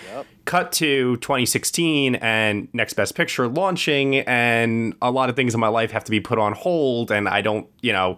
Cut 0.43 0.71
to 0.73 1.15
2016 1.17 2.15
and 2.15 2.67
Next 2.73 2.95
Best 2.95 3.15
Picture 3.15 3.47
launching, 3.47 4.15
and 4.17 4.93
a 5.01 5.11
lot 5.11 5.29
of 5.29 5.35
things 5.37 5.53
in 5.53 5.59
my 5.61 5.67
life 5.69 5.91
have 5.91 6.03
to 6.03 6.11
be 6.11 6.19
put 6.19 6.37
on 6.37 6.51
hold, 6.53 7.11
and 7.11 7.29
I 7.29 7.41
don't, 7.41 7.67
you 7.81 7.93
know, 7.93 8.17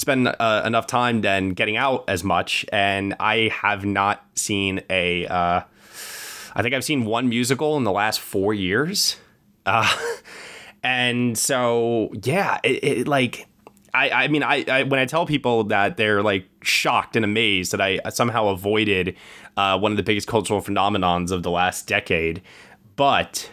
spend 0.00 0.26
uh, 0.26 0.62
enough 0.64 0.86
time 0.86 1.20
then 1.20 1.50
getting 1.50 1.76
out 1.76 2.04
as 2.08 2.24
much. 2.24 2.64
And 2.72 3.14
I 3.20 3.50
have 3.52 3.84
not 3.84 4.24
seen 4.34 4.82
a. 4.90 5.26
Uh, 5.26 5.62
I 6.54 6.62
think 6.62 6.74
I've 6.74 6.84
seen 6.84 7.04
one 7.04 7.28
musical 7.28 7.76
in 7.76 7.84
the 7.84 7.92
last 7.92 8.20
four 8.20 8.52
years. 8.52 9.16
Uh, 9.66 9.96
and 10.82 11.38
so, 11.38 12.10
yeah, 12.22 12.58
it, 12.64 12.82
it 12.82 13.08
like, 13.08 13.46
I, 13.94 14.10
I 14.10 14.28
mean, 14.28 14.42
I, 14.42 14.64
I, 14.68 14.82
when 14.84 14.98
I 14.98 15.04
tell 15.04 15.26
people 15.26 15.64
that 15.64 15.96
they're 15.96 16.22
like 16.22 16.46
shocked 16.62 17.14
and 17.14 17.24
amazed 17.24 17.72
that 17.72 17.80
I 17.80 18.00
somehow 18.10 18.48
avoided 18.48 19.16
uh, 19.56 19.78
one 19.78 19.92
of 19.92 19.96
the 19.96 20.02
biggest 20.02 20.26
cultural 20.26 20.60
phenomenons 20.60 21.30
of 21.30 21.42
the 21.42 21.50
last 21.50 21.86
decade, 21.86 22.42
but 22.96 23.50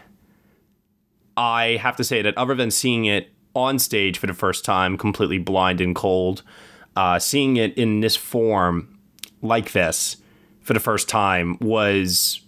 I 1.36 1.78
have 1.82 1.96
to 1.98 2.04
say 2.04 2.22
that 2.24 2.36
other 2.38 2.56
than 2.56 2.72
seeing 2.72 3.06
it 3.06 3.30
on 3.58 3.80
stage 3.80 4.18
for 4.18 4.28
the 4.28 4.34
first 4.34 4.64
time, 4.64 4.98
completely 4.98 5.40
blind 5.40 5.82
and 5.82 5.96
cold, 5.96 6.44
uh, 6.96 7.20
seeing 7.20 7.58
it 7.58 7.78
in 7.78 8.00
this 8.00 8.16
form 8.16 8.98
like 9.42 9.72
this 9.72 10.18
for 10.62 10.74
the 10.74 10.80
first 10.80 11.08
time 11.10 11.58
was 11.60 12.42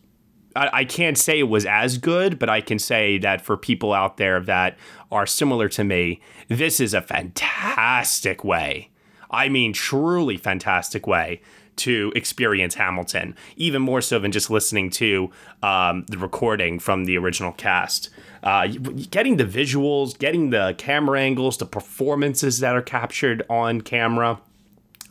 I, 0.55 0.69
I 0.73 0.85
can't 0.85 1.17
say 1.17 1.39
it 1.39 1.43
was 1.43 1.65
as 1.65 1.97
good, 1.97 2.39
but 2.39 2.49
I 2.49 2.61
can 2.61 2.79
say 2.79 3.17
that 3.19 3.41
for 3.41 3.57
people 3.57 3.93
out 3.93 4.17
there 4.17 4.39
that 4.41 4.77
are 5.11 5.25
similar 5.25 5.69
to 5.69 5.83
me, 5.83 6.21
this 6.47 6.79
is 6.79 6.93
a 6.93 7.01
fantastic 7.01 8.43
way. 8.43 8.89
I 9.31 9.49
mean, 9.49 9.73
truly 9.73 10.37
fantastic 10.37 11.05
way 11.07 11.41
to 11.77 12.11
experience 12.15 12.75
Hamilton, 12.75 13.35
even 13.55 13.81
more 13.81 14.01
so 14.01 14.19
than 14.19 14.31
just 14.31 14.49
listening 14.49 14.89
to 14.89 15.31
um, 15.63 16.05
the 16.09 16.17
recording 16.17 16.77
from 16.77 17.05
the 17.05 17.17
original 17.17 17.53
cast. 17.53 18.09
Uh, 18.43 18.67
getting 19.12 19.38
the 19.38 19.46
visuals, 19.46 20.17
getting 20.17 20.50
the 20.50 20.75
camera 20.77 21.19
angles, 21.19 21.58
the 21.58 21.65
performances 21.65 22.60
that 22.60 22.75
are 22.75 22.81
captured 22.81 23.43
on 23.50 23.81
camera. 23.81 24.39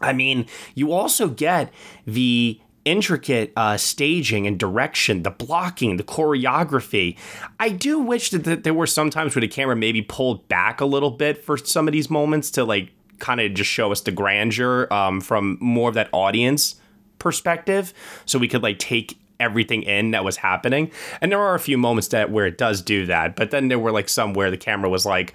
I 0.01 0.13
mean, 0.13 0.47
you 0.75 0.93
also 0.93 1.29
get 1.29 1.73
the 2.07 2.61
intricate 2.85 3.53
uh, 3.57 3.77
staging 3.77 4.47
and 4.47 4.59
direction, 4.59 5.23
the 5.23 5.31
blocking, 5.31 5.99
the 5.99 6.05
choreography. 6.05 7.19
I 7.61 7.69
do 7.69 7.99
wish 7.99 8.31
that, 8.31 8.45
that 8.45 8.65
there 8.65 8.73
were 8.73 8.87
some 8.87 9.11
times 9.11 9.35
where 9.35 9.41
the 9.41 9.49
camera 9.49 9.77
maybe 9.77 10.01
pulled 10.01 10.49
back 10.49 10.81
a 10.81 10.87
little 10.87 11.11
bit 11.11 11.45
for 11.45 11.59
some 11.59 11.87
of 11.87 11.93
these 11.93 12.09
moments 12.09 12.51
to 12.53 12.65
like 12.65 12.91
kind 13.19 13.41
of 13.41 13.53
just 13.53 13.69
show 13.69 13.93
us 13.93 14.01
the 14.01 14.13
grandeur 14.13 14.87
um, 14.93 15.21
from 15.21 15.59
more 15.61 15.89
of 15.89 15.95
that 15.97 16.09
audience 16.13 16.77
perspective, 17.19 17.93
so 18.25 18.39
we 18.39 18.49
could 18.49 18.63
like 18.63 18.79
take 18.79 19.19
everything 19.41 19.83
in 19.83 20.11
that 20.13 20.25
was 20.25 20.39
happening. 20.39 20.91
And 21.21 21.31
there 21.33 21.41
are 21.41 21.55
a 21.55 21.61
few 21.61 21.79
moments 21.79 22.09
that 22.09 22.31
where 22.31 22.47
it 22.47 22.59
does 22.59 22.83
do 22.83 23.07
that, 23.07 23.37
but 23.37 23.51
then 23.51 23.69
there 23.69 23.79
were 23.79 23.93
like 23.93 24.09
some 24.09 24.33
where 24.33 24.51
the 24.51 24.57
camera 24.57 24.89
was 24.89 25.07
like 25.07 25.35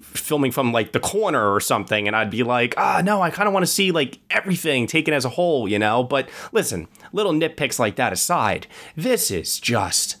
filming 0.00 0.50
from 0.50 0.72
like 0.72 0.92
the 0.92 1.00
corner 1.00 1.52
or 1.52 1.60
something 1.60 2.06
and 2.06 2.16
I'd 2.16 2.30
be 2.30 2.42
like, 2.42 2.74
"Ah, 2.76 3.02
no, 3.04 3.22
I 3.22 3.30
kind 3.30 3.46
of 3.46 3.52
want 3.52 3.64
to 3.64 3.70
see 3.70 3.92
like 3.92 4.18
everything 4.30 4.86
taken 4.86 5.12
as 5.12 5.24
a 5.24 5.30
whole, 5.30 5.68
you 5.68 5.78
know?" 5.78 6.02
But 6.02 6.28
listen, 6.52 6.88
little 7.12 7.32
nitpicks 7.32 7.78
like 7.78 7.96
that 7.96 8.12
aside, 8.12 8.66
this 8.96 9.30
is 9.30 9.58
just 9.60 10.16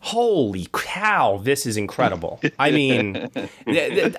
holy 0.00 0.68
cow, 0.72 1.38
this 1.42 1.66
is 1.66 1.76
incredible. 1.76 2.40
I 2.58 2.70
mean, 2.70 3.30
I, 3.66 4.14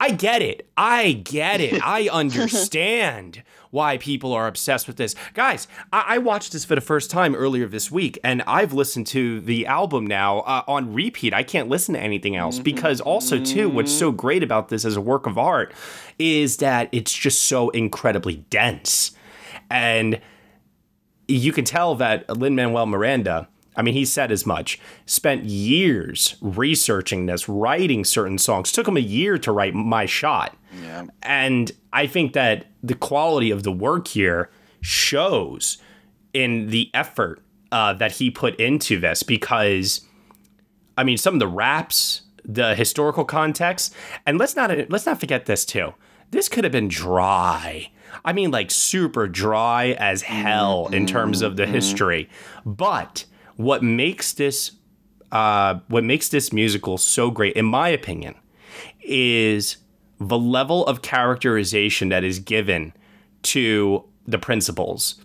I 0.00 0.10
get 0.10 0.42
it. 0.42 0.68
I 0.76 1.12
get 1.12 1.60
it. 1.60 1.80
I 1.84 2.08
understand 2.12 3.42
why 3.76 3.98
people 3.98 4.32
are 4.32 4.46
obsessed 4.46 4.86
with 4.86 4.96
this. 4.96 5.14
Guys, 5.34 5.68
I, 5.92 6.14
I 6.14 6.18
watched 6.18 6.52
this 6.52 6.64
for 6.64 6.74
the 6.74 6.80
first 6.80 7.10
time 7.10 7.34
earlier 7.34 7.68
this 7.68 7.90
week, 7.90 8.18
and 8.24 8.42
I've 8.46 8.72
listened 8.72 9.06
to 9.08 9.38
the 9.42 9.66
album 9.66 10.06
now 10.06 10.38
uh, 10.40 10.62
on 10.66 10.94
repeat. 10.94 11.34
I 11.34 11.42
can't 11.42 11.68
listen 11.68 11.94
to 11.94 12.00
anything 12.00 12.36
else 12.36 12.58
because, 12.58 13.02
also, 13.02 13.38
too, 13.38 13.68
what's 13.68 13.92
so 13.92 14.10
great 14.10 14.42
about 14.42 14.70
this 14.70 14.86
as 14.86 14.96
a 14.96 15.00
work 15.02 15.26
of 15.26 15.36
art 15.36 15.74
is 16.18 16.56
that 16.56 16.88
it's 16.90 17.12
just 17.12 17.42
so 17.42 17.68
incredibly 17.68 18.36
dense. 18.48 19.12
And 19.70 20.22
you 21.28 21.52
can 21.52 21.66
tell 21.66 21.94
that 21.96 22.34
Lin 22.34 22.54
Manuel 22.54 22.86
Miranda, 22.86 23.46
I 23.76 23.82
mean, 23.82 23.94
he 23.94 24.04
said 24.04 24.32
as 24.32 24.46
much, 24.46 24.78
spent 25.04 25.44
years 25.44 26.36
researching 26.40 27.26
this, 27.26 27.48
writing 27.48 28.04
certain 28.04 28.38
songs. 28.38 28.72
Took 28.72 28.88
him 28.88 28.96
a 28.96 29.00
year 29.00 29.38
to 29.38 29.52
write 29.52 29.74
My 29.74 30.06
Shot. 30.06 30.56
Yeah. 30.82 31.06
And 31.22 31.72
I 31.92 32.06
think 32.06 32.32
that 32.32 32.66
the 32.82 32.94
quality 32.94 33.50
of 33.50 33.62
the 33.62 33.72
work 33.72 34.08
here 34.08 34.50
shows 34.80 35.78
in 36.32 36.68
the 36.68 36.90
effort 36.94 37.42
uh, 37.72 37.92
that 37.94 38.12
he 38.12 38.30
put 38.30 38.56
into 38.56 38.98
this 38.98 39.22
because, 39.22 40.02
I 40.96 41.04
mean, 41.04 41.18
some 41.18 41.34
of 41.34 41.40
the 41.40 41.48
raps, 41.48 42.22
the 42.44 42.74
historical 42.74 43.24
context, 43.24 43.94
and 44.24 44.38
let's 44.38 44.56
not 44.56 44.70
let's 44.90 45.06
not 45.06 45.20
forget 45.20 45.46
this 45.46 45.64
too. 45.64 45.94
This 46.30 46.48
could 46.48 46.64
have 46.64 46.72
been 46.72 46.88
dry. 46.88 47.90
I 48.24 48.32
mean, 48.32 48.50
like 48.50 48.70
super 48.70 49.28
dry 49.28 49.96
as 49.98 50.22
hell 50.22 50.88
in 50.88 51.06
terms 51.06 51.42
of 51.42 51.56
the 51.56 51.66
history. 51.66 52.28
But 52.64 53.24
what 53.56 53.82
makes 53.82 54.32
this 54.32 54.72
uh, 55.32 55.80
what 55.88 56.04
makes 56.04 56.28
this 56.28 56.52
musical 56.52 56.98
so 56.98 57.30
great, 57.30 57.54
in 57.54 57.64
my 57.64 57.88
opinion, 57.88 58.34
is 59.02 59.78
the 60.18 60.38
level 60.38 60.86
of 60.86 61.02
characterization 61.02 62.08
that 62.08 62.24
is 62.24 62.38
given 62.38 62.92
to 63.42 64.04
the 64.26 64.38
principals 64.38 65.16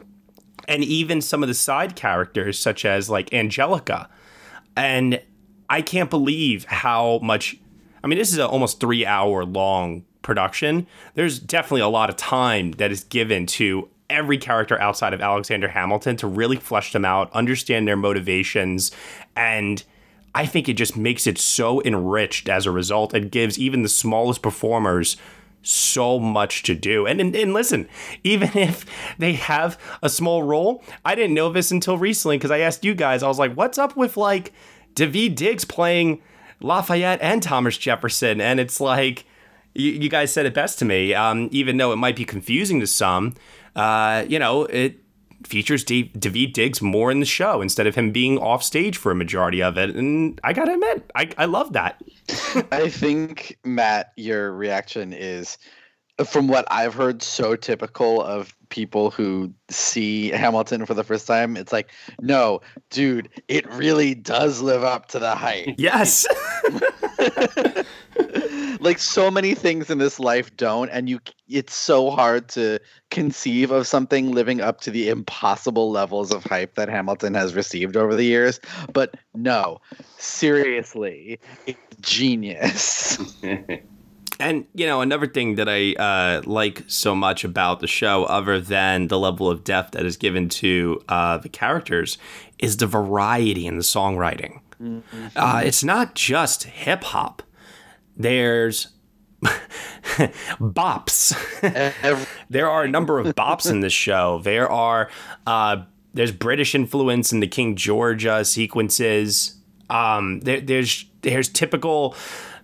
and 0.67 0.83
even 0.83 1.21
some 1.21 1.43
of 1.43 1.47
the 1.47 1.53
side 1.53 1.95
characters 1.95 2.57
such 2.57 2.85
as 2.85 3.09
like 3.09 3.33
Angelica. 3.33 4.09
And 4.75 5.21
I 5.69 5.81
can't 5.81 6.09
believe 6.09 6.65
how 6.65 7.19
much 7.21 7.57
I 8.03 8.07
mean 8.07 8.17
this 8.17 8.31
is 8.31 8.37
an 8.37 8.45
almost 8.45 8.79
3 8.79 9.05
hour 9.05 9.45
long 9.45 10.03
production. 10.21 10.87
There's 11.15 11.39
definitely 11.39 11.81
a 11.81 11.87
lot 11.87 12.09
of 12.09 12.15
time 12.15 12.71
that 12.73 12.91
is 12.91 13.03
given 13.03 13.45
to 13.47 13.89
every 14.11 14.37
character 14.37 14.79
outside 14.79 15.13
of 15.13 15.21
Alexander 15.21 15.69
Hamilton 15.69 16.15
to 16.17 16.27
really 16.27 16.57
flesh 16.57 16.93
them 16.93 17.05
out 17.05 17.31
understand 17.33 17.87
their 17.87 17.97
motivations 17.97 18.91
and 19.35 19.83
I 20.33 20.45
think 20.45 20.69
it 20.69 20.73
just 20.73 20.95
makes 20.95 21.27
it 21.27 21.37
so 21.37 21.81
enriched 21.83 22.47
as 22.47 22.65
a 22.65 22.71
result 22.71 23.13
and 23.13 23.29
gives 23.29 23.59
even 23.59 23.83
the 23.83 23.89
smallest 23.89 24.41
performers 24.41 25.17
so 25.61 26.19
much 26.19 26.63
to 26.63 26.75
do. 26.75 27.05
And, 27.05 27.19
and 27.21 27.35
and 27.35 27.53
listen, 27.53 27.87
even 28.23 28.49
if 28.57 28.85
they 29.17 29.33
have 29.33 29.77
a 30.01 30.09
small 30.09 30.43
role, 30.43 30.83
I 31.05 31.15
didn't 31.15 31.35
know 31.35 31.51
this 31.51 31.71
until 31.71 31.97
recently 31.97 32.37
because 32.37 32.51
I 32.51 32.59
asked 32.59 32.85
you 32.85 32.93
guys. 32.93 33.23
I 33.23 33.27
was 33.27 33.39
like, 33.39 33.53
"What's 33.53 33.77
up 33.77 33.95
with 33.95 34.17
like 34.17 34.53
David 34.95 35.35
Diggs 35.35 35.65
playing 35.65 36.21
Lafayette 36.61 37.21
and 37.21 37.43
Thomas 37.43 37.77
Jefferson?" 37.77 38.41
And 38.41 38.59
it's 38.59 38.79
like 38.79 39.25
you, 39.73 39.91
you 39.91 40.09
guys 40.09 40.31
said 40.31 40.45
it 40.45 40.53
best 40.53 40.79
to 40.79 40.85
me. 40.85 41.13
Um, 41.13 41.49
even 41.51 41.77
though 41.77 41.91
it 41.91 41.97
might 41.97 42.15
be 42.15 42.25
confusing 42.25 42.79
to 42.79 42.87
some, 42.87 43.35
uh, 43.75 44.25
you 44.27 44.39
know, 44.39 44.63
it 44.65 45.01
features 45.45 45.83
Dave, 45.83 46.11
David 46.13 46.53
Diggs 46.53 46.81
more 46.81 47.11
in 47.11 47.19
the 47.19 47.25
show 47.25 47.61
instead 47.61 47.87
of 47.87 47.95
him 47.95 48.11
being 48.11 48.37
off 48.37 48.63
stage 48.63 48.97
for 48.97 49.11
a 49.11 49.15
majority 49.15 49.61
of 49.61 49.77
it. 49.77 49.95
And 49.95 50.39
I 50.43 50.53
gotta 50.53 50.73
admit, 50.73 51.09
I, 51.15 51.29
I 51.37 51.45
love 51.45 51.73
that. 51.73 52.01
I 52.71 52.89
think 52.89 53.57
Matt, 53.63 54.13
your 54.17 54.51
reaction 54.53 55.13
is, 55.13 55.57
from 56.25 56.47
what 56.47 56.65
I've 56.69 56.93
heard, 56.93 57.23
so 57.23 57.55
typical 57.55 58.21
of 58.21 58.55
people 58.69 59.11
who 59.11 59.53
see 59.69 60.29
Hamilton 60.29 60.85
for 60.85 60.93
the 60.93 61.03
first 61.03 61.25
time. 61.25 61.57
It's 61.57 61.73
like, 61.73 61.91
no, 62.19 62.61
dude, 62.89 63.29
it 63.47 63.71
really 63.73 64.13
does 64.13 64.61
live 64.61 64.83
up 64.83 65.07
to 65.09 65.19
the 65.19 65.35
hype. 65.35 65.75
Yes. 65.77 66.27
like 68.79 68.99
so 68.99 69.29
many 69.29 69.53
things 69.53 69.89
in 69.89 69.97
this 69.97 70.19
life 70.19 70.55
don't 70.57 70.89
and 70.89 71.09
you 71.09 71.19
it's 71.47 71.75
so 71.75 72.09
hard 72.09 72.47
to 72.47 72.79
conceive 73.09 73.71
of 73.71 73.87
something 73.87 74.31
living 74.31 74.61
up 74.61 74.81
to 74.81 74.91
the 74.91 75.09
impossible 75.09 75.91
levels 75.91 76.31
of 76.31 76.43
hype 76.43 76.75
that 76.75 76.89
Hamilton 76.89 77.33
has 77.33 77.53
received 77.53 77.95
over 77.95 78.15
the 78.15 78.23
years 78.23 78.59
but 78.93 79.15
no 79.33 79.79
seriously 80.17 81.39
it's 81.65 81.95
genius 82.01 83.17
And 84.39 84.65
you 84.73 84.87
know 84.87 85.01
another 85.01 85.27
thing 85.27 85.55
that 85.55 85.69
I 85.69 85.93
uh, 85.93 86.41
like 86.45 86.83
so 86.87 87.13
much 87.13 87.43
about 87.43 87.79
the 87.79 87.87
show, 87.87 88.23
other 88.23 88.59
than 88.59 89.07
the 89.07 89.19
level 89.19 89.49
of 89.49 89.63
depth 89.63 89.91
that 89.91 90.03
is 90.03 90.17
given 90.17 90.49
to 90.49 90.99
uh, 91.09 91.37
the 91.37 91.47
characters, 91.47 92.17
is 92.57 92.77
the 92.77 92.87
variety 92.87 93.67
in 93.67 93.77
the 93.77 93.83
songwriting. 93.83 94.59
Uh, 95.35 95.61
it's 95.63 95.83
not 95.83 96.15
just 96.15 96.63
hip 96.63 97.03
hop. 97.03 97.43
There's 98.17 98.87
bops. 100.59 101.33
There 102.49 102.69
are 102.69 102.83
a 102.83 102.87
number 102.89 103.19
of 103.19 103.27
bops 103.35 103.69
in 103.69 103.79
this 103.79 103.93
show. 103.93 104.39
There 104.43 104.69
are 104.69 105.09
uh, 105.47 105.83
there's 106.13 106.31
British 106.31 106.75
influence 106.75 107.31
in 107.31 107.39
the 107.39 107.47
King 107.47 107.75
George 107.75 108.25
uh, 108.25 108.43
sequences. 108.43 109.55
Um, 109.89 110.41
there, 110.41 110.59
there's 110.59 111.05
there's 111.21 111.47
typical, 111.49 112.15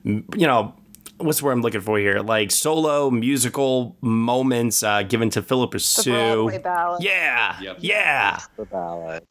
you 0.04 0.24
know, 0.36 0.74
what's 1.18 1.40
the 1.40 1.46
word 1.46 1.54
I'm 1.54 1.62
looking 1.62 1.82
for 1.82 1.98
here? 2.00 2.20
Like 2.20 2.52
solo 2.52 3.10
musical 3.10 3.96
moments 4.02 4.84
uh, 4.84 5.04
given 5.04 5.30
to 5.32 5.42
Phillipa 5.42 5.78
The 5.78 5.80
Soo. 5.80 6.12
Broadway 6.12 6.58
ballad. 6.60 7.04
Yeah, 7.04 7.60
Yep. 7.62 7.78
yeah. 7.80 8.40
the 8.58 8.66
ballad 8.66 9.24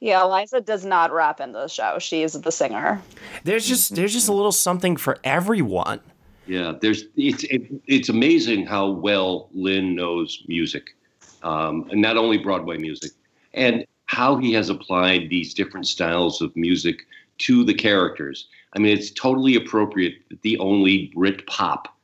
Yeah, 0.00 0.22
Eliza 0.22 0.62
does 0.62 0.84
not 0.84 1.12
rap 1.12 1.40
in 1.40 1.52
the 1.52 1.68
show. 1.68 1.98
She 1.98 2.22
is 2.22 2.32
the 2.32 2.50
singer. 2.50 3.00
There's 3.44 3.66
just 3.68 3.94
there's 3.94 4.14
just 4.14 4.28
a 4.28 4.32
little 4.32 4.52
something 4.52 4.96
for 4.96 5.18
everyone. 5.24 6.00
Yeah, 6.46 6.72
there's 6.80 7.04
it's 7.16 7.44
it, 7.44 7.62
it's 7.86 8.08
amazing 8.08 8.66
how 8.66 8.90
well 8.90 9.50
Lin 9.52 9.94
knows 9.94 10.42
music, 10.48 10.96
um, 11.42 11.86
and 11.90 12.00
not 12.00 12.16
only 12.16 12.38
Broadway 12.38 12.78
music, 12.78 13.12
and 13.52 13.84
how 14.06 14.36
he 14.36 14.52
has 14.54 14.70
applied 14.70 15.28
these 15.28 15.52
different 15.52 15.86
styles 15.86 16.40
of 16.40 16.56
music 16.56 17.06
to 17.38 17.62
the 17.62 17.74
characters. 17.74 18.48
I 18.74 18.78
mean, 18.78 18.96
it's 18.96 19.10
totally 19.10 19.54
appropriate 19.54 20.14
that 20.30 20.40
the 20.42 20.58
only 20.58 21.12
Brit 21.14 21.46
pop 21.46 21.94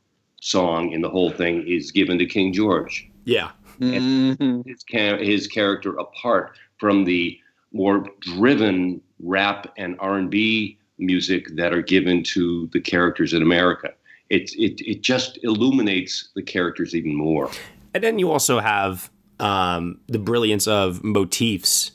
song 0.43 0.93
in 0.93 1.01
the 1.01 1.09
whole 1.09 1.31
thing 1.31 1.67
is 1.67 1.91
given 1.91 2.19
to 2.19 2.27
King 2.27 2.53
George. 2.53 3.09
Yeah. 3.25 3.51
Mhm. 3.81 4.65
His 4.67 4.85
his 5.27 5.47
character 5.47 5.97
apart 5.99 6.53
from 6.79 7.05
the 7.05 7.39
more 7.77 8.09
driven 8.21 9.01
rap 9.21 9.73
and 9.77 9.97
R 10.01 10.17
and 10.17 10.31
B 10.31 10.79
music 10.99 11.55
that 11.57 11.73
are 11.73 11.83
given 11.83 12.23
to 12.23 12.69
the 12.73 12.81
characters 12.81 13.35
in 13.35 13.43
America. 13.43 13.93
It, 14.31 14.53
it, 14.55 14.81
it 14.81 15.03
just 15.03 15.39
illuminates 15.43 16.31
the 16.35 16.43
characters 16.43 16.95
even 16.95 17.15
more. 17.15 17.51
And 17.95 18.03
then 18.03 18.19
you 18.19 18.31
also 18.31 18.59
have 18.59 19.11
um, 19.39 20.01
the 20.09 20.19
brilliance 20.19 20.67
of 20.67 21.05
motifs 21.05 21.93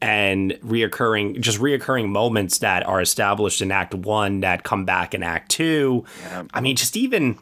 and 0.00 0.52
reoccurring, 0.64 1.40
just 1.40 1.58
reoccurring 1.58 2.08
moments 2.08 2.58
that 2.58 2.86
are 2.86 3.00
established 3.00 3.60
in 3.60 3.72
Act 3.72 3.94
One 3.94 4.40
that 4.40 4.62
come 4.62 4.84
back 4.84 5.14
in 5.14 5.22
Act 5.22 5.50
Two. 5.50 6.04
I 6.54 6.60
mean, 6.60 6.76
just 6.76 6.96
even, 6.96 7.36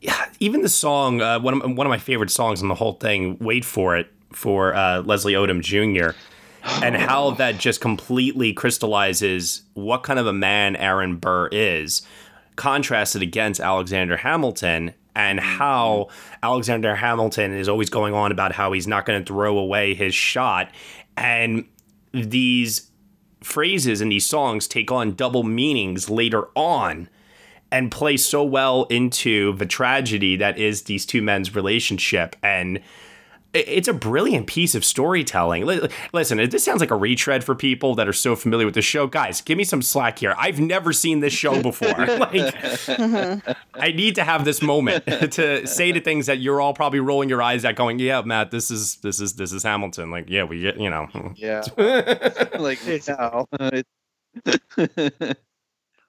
yeah, 0.00 0.26
even 0.40 0.62
the 0.62 0.70
song, 0.70 1.20
uh, 1.20 1.38
one 1.38 1.60
of 1.60 1.76
one 1.76 1.86
of 1.86 1.90
my 1.90 1.98
favorite 1.98 2.30
songs 2.30 2.62
in 2.62 2.68
the 2.68 2.74
whole 2.74 2.94
thing. 2.94 3.36
Wait 3.38 3.64
for 3.64 3.96
it 3.96 4.10
for 4.32 4.74
uh, 4.74 5.02
Leslie 5.02 5.34
Odom 5.34 5.60
Jr. 5.60 6.16
and 6.82 6.96
how 6.96 7.32
that 7.32 7.58
just 7.58 7.80
completely 7.80 8.52
crystallizes 8.52 9.62
what 9.74 10.02
kind 10.02 10.18
of 10.18 10.26
a 10.26 10.32
man 10.32 10.76
Aaron 10.76 11.16
Burr 11.16 11.48
is, 11.52 12.02
contrasted 12.56 13.22
against 13.22 13.60
Alexander 13.60 14.16
Hamilton, 14.16 14.92
and 15.14 15.40
how 15.40 16.08
Alexander 16.42 16.94
Hamilton 16.94 17.52
is 17.54 17.68
always 17.68 17.88
going 17.88 18.14
on 18.14 18.30
about 18.32 18.52
how 18.52 18.72
he's 18.72 18.86
not 18.86 19.06
going 19.06 19.22
to 19.22 19.26
throw 19.26 19.58
away 19.58 19.94
his 19.94 20.14
shot. 20.14 20.70
And 21.16 21.64
these 22.12 22.90
phrases 23.42 24.00
in 24.00 24.10
these 24.10 24.26
songs 24.26 24.68
take 24.68 24.90
on 24.90 25.14
double 25.14 25.42
meanings 25.42 26.10
later 26.10 26.48
on 26.54 27.08
and 27.72 27.90
play 27.90 28.16
so 28.16 28.44
well 28.44 28.84
into 28.84 29.54
the 29.54 29.66
tragedy 29.66 30.36
that 30.36 30.58
is 30.58 30.82
these 30.82 31.04
two 31.04 31.22
men's 31.22 31.54
relationship 31.54 32.36
and 32.42 32.80
it's 33.58 33.88
a 33.88 33.92
brilliant 33.92 34.46
piece 34.46 34.74
of 34.74 34.84
storytelling. 34.84 35.64
Li- 35.66 35.88
Listen, 36.12 36.38
this 36.48 36.64
sounds 36.64 36.80
like 36.80 36.90
a 36.90 36.96
retread 36.96 37.44
for 37.44 37.54
people 37.54 37.94
that 37.96 38.08
are 38.08 38.12
so 38.12 38.36
familiar 38.36 38.66
with 38.66 38.74
the 38.74 38.82
show. 38.82 39.06
Guys, 39.06 39.40
give 39.40 39.56
me 39.58 39.64
some 39.64 39.82
slack 39.82 40.18
here. 40.18 40.34
I've 40.38 40.60
never 40.60 40.92
seen 40.92 41.20
this 41.20 41.32
show 41.32 41.62
before. 41.62 41.88
like, 41.96 42.54
I 43.74 43.92
need 43.94 44.14
to 44.16 44.24
have 44.24 44.44
this 44.44 44.62
moment 44.62 45.06
to 45.32 45.66
say 45.66 45.92
to 45.92 46.00
things 46.00 46.26
that 46.26 46.38
you're 46.38 46.60
all 46.60 46.74
probably 46.74 47.00
rolling 47.00 47.28
your 47.28 47.42
eyes 47.42 47.64
at, 47.64 47.76
going, 47.76 47.98
"Yeah, 47.98 48.22
Matt, 48.22 48.50
this 48.50 48.70
is 48.70 48.96
this 48.96 49.20
is 49.20 49.34
this 49.34 49.52
is 49.52 49.62
Hamilton." 49.62 50.10
Like, 50.10 50.28
yeah, 50.28 50.44
we 50.44 50.60
get, 50.60 50.78
you 50.78 50.90
know, 50.90 51.08
yeah 51.36 51.62
like 52.58 52.78
no 53.08 53.46
it, 53.60 53.86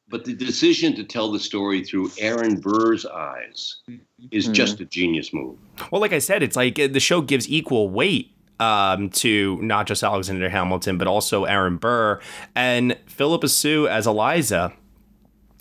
But 0.10 0.24
the 0.24 0.34
decision 0.34 0.96
to 0.96 1.04
tell 1.04 1.32
the 1.32 1.40
story 1.40 1.84
through 1.84 2.12
Aaron 2.18 2.60
Burr's 2.62 3.06
eyes 3.06 3.78
is 4.32 4.48
Mhm. 4.48 4.54
just 4.54 4.80
a 4.80 4.86
genius 4.86 5.34
move. 5.34 5.58
Well, 5.92 6.00
like 6.00 6.14
I 6.14 6.20
said, 6.20 6.44
it's 6.44 6.56
like 6.56 6.80
uh, 6.80 6.88
the 6.88 7.00
show 7.02 7.20
gives 7.22 7.50
equal 7.50 7.90
weight 7.90 8.32
um, 8.60 9.10
to 9.12 9.60
not 9.62 9.86
just 9.86 10.02
Alexander 10.04 10.50
Hamilton, 10.50 10.98
but 10.98 11.08
also 11.08 11.44
Aaron 11.44 11.76
Burr 11.78 12.20
and 12.56 12.98
Phillipa 13.06 13.50
Soo 13.50 13.88
as 13.88 14.08
Eliza. 14.08 14.74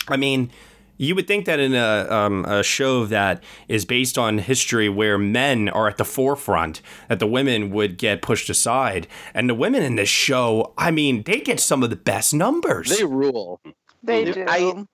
I 0.09 0.17
mean, 0.17 0.51
you 0.97 1.15
would 1.15 1.27
think 1.27 1.45
that 1.45 1.61
in 1.61 1.75
a, 1.75 2.07
um, 2.11 2.45
a 2.47 2.63
show 2.63 3.05
that 3.05 3.43
is 3.69 3.85
based 3.85 4.17
on 4.17 4.39
history 4.39 4.89
where 4.89 5.19
men 5.19 5.69
are 5.69 5.89
at 5.89 5.99
the 5.99 6.07
forefront, 6.07 6.81
that 7.09 7.19
the 7.19 7.27
women 7.27 7.69
would 7.71 7.99
get 7.99 8.23
pushed 8.23 8.49
aside. 8.49 9.07
And 9.35 9.51
the 9.51 9.55
women 9.55 9.83
in 9.83 9.97
this 9.97 10.09
show, 10.09 10.73
I 10.79 10.91
mean, 10.91 11.23
they 11.25 11.41
get 11.41 11.61
some 11.61 11.83
of 11.83 11.91
the 11.91 11.97
best 11.97 12.33
numbers. 12.33 12.97
They 12.97 13.05
rule. 13.05 13.61
They 14.07 14.33
do. 14.33 14.45
I- 14.49 14.87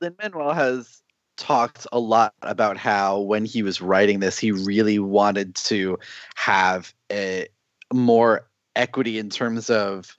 Lin 0.00 0.14
Manuel 0.20 0.52
has 0.52 1.02
talked 1.36 1.86
a 1.92 1.98
lot 1.98 2.34
about 2.42 2.76
how 2.76 3.20
when 3.20 3.44
he 3.44 3.62
was 3.62 3.80
writing 3.80 4.20
this, 4.20 4.38
he 4.38 4.52
really 4.52 4.98
wanted 4.98 5.54
to 5.54 5.98
have 6.34 6.92
a 7.10 7.48
more 7.92 8.48
equity 8.76 9.18
in 9.18 9.30
terms 9.30 9.70
of 9.70 10.16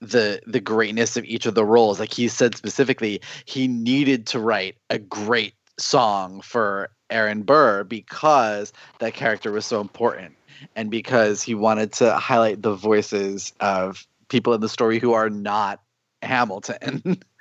the 0.00 0.40
the 0.46 0.60
greatness 0.60 1.16
of 1.16 1.24
each 1.24 1.46
of 1.46 1.54
the 1.54 1.64
roles. 1.64 1.98
Like 2.00 2.12
he 2.12 2.28
said 2.28 2.56
specifically, 2.56 3.20
he 3.46 3.68
needed 3.68 4.26
to 4.28 4.38
write 4.38 4.76
a 4.90 4.98
great 4.98 5.54
song 5.78 6.40
for 6.40 6.90
Aaron 7.10 7.42
Burr 7.42 7.84
because 7.84 8.72
that 8.98 9.14
character 9.14 9.50
was 9.52 9.66
so 9.66 9.80
important, 9.80 10.34
and 10.76 10.90
because 10.90 11.42
he 11.42 11.54
wanted 11.54 11.92
to 11.94 12.14
highlight 12.14 12.62
the 12.62 12.74
voices 12.74 13.52
of 13.60 14.06
people 14.28 14.52
in 14.52 14.60
the 14.60 14.68
story 14.68 14.98
who 14.98 15.12
are 15.12 15.30
not 15.30 15.80
Hamilton. 16.22 17.22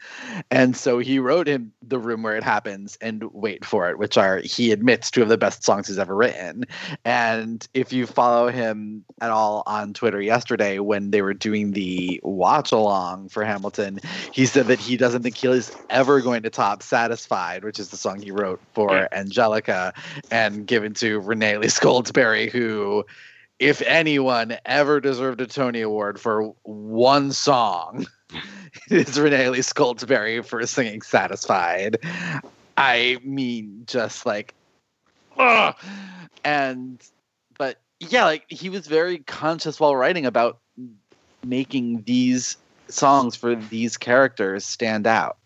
and 0.51 0.75
so 0.75 0.99
he 0.99 1.19
wrote 1.19 1.47
him 1.47 1.73
The 1.81 1.99
Room 1.99 2.23
Where 2.23 2.35
It 2.35 2.43
Happens 2.43 2.97
and 3.01 3.23
Wait 3.33 3.65
for 3.65 3.89
It, 3.89 3.97
which 3.97 4.17
are, 4.17 4.39
he 4.39 4.71
admits, 4.71 5.11
two 5.11 5.21
of 5.21 5.29
the 5.29 5.37
best 5.37 5.63
songs 5.63 5.87
he's 5.87 5.99
ever 5.99 6.15
written. 6.15 6.65
And 7.05 7.67
if 7.73 7.93
you 7.93 8.05
follow 8.05 8.49
him 8.49 9.03
at 9.21 9.31
all 9.31 9.63
on 9.65 9.93
Twitter 9.93 10.21
yesterday, 10.21 10.79
when 10.79 11.11
they 11.11 11.21
were 11.21 11.33
doing 11.33 11.71
the 11.71 12.19
watch 12.23 12.71
along 12.71 13.29
for 13.29 13.43
Hamilton, 13.43 13.99
he 14.31 14.45
said 14.45 14.67
that 14.67 14.79
he 14.79 14.97
doesn't 14.97 15.23
think 15.23 15.37
he's 15.37 15.71
ever 15.89 16.21
going 16.21 16.43
to 16.43 16.49
top 16.49 16.83
Satisfied, 16.83 17.63
which 17.63 17.79
is 17.79 17.89
the 17.89 17.97
song 17.97 18.21
he 18.21 18.31
wrote 18.31 18.61
for 18.73 19.07
Angelica 19.13 19.93
and 20.31 20.65
given 20.67 20.93
to 20.95 21.19
Renee 21.19 21.55
Elise 21.55 21.79
Goldsberry, 21.79 22.51
who 22.51 23.05
if 23.59 23.81
anyone 23.83 24.57
ever 24.65 24.99
deserved 24.99 25.39
a 25.39 25.47
Tony 25.47 25.81
Award 25.81 26.19
for 26.19 26.53
one 26.63 27.31
song, 27.31 28.05
is 28.89 29.19
Renee 29.19 29.45
Elise 29.45 29.73
Goldsberry 29.73 30.45
for 30.45 30.65
singing 30.65 31.01
Satisfied. 31.01 31.97
I 32.77 33.19
mean, 33.23 33.83
just 33.85 34.25
like, 34.25 34.53
ugh. 35.37 35.75
and, 36.43 37.01
but 37.57 37.79
yeah, 37.99 38.25
like 38.25 38.45
he 38.49 38.69
was 38.69 38.87
very 38.87 39.19
conscious 39.19 39.79
while 39.79 39.95
writing 39.95 40.25
about 40.25 40.59
making 41.45 42.03
these 42.03 42.57
songs 42.87 43.35
for 43.35 43.55
these 43.55 43.97
characters 43.97 44.65
stand 44.65 45.07
out. 45.07 45.37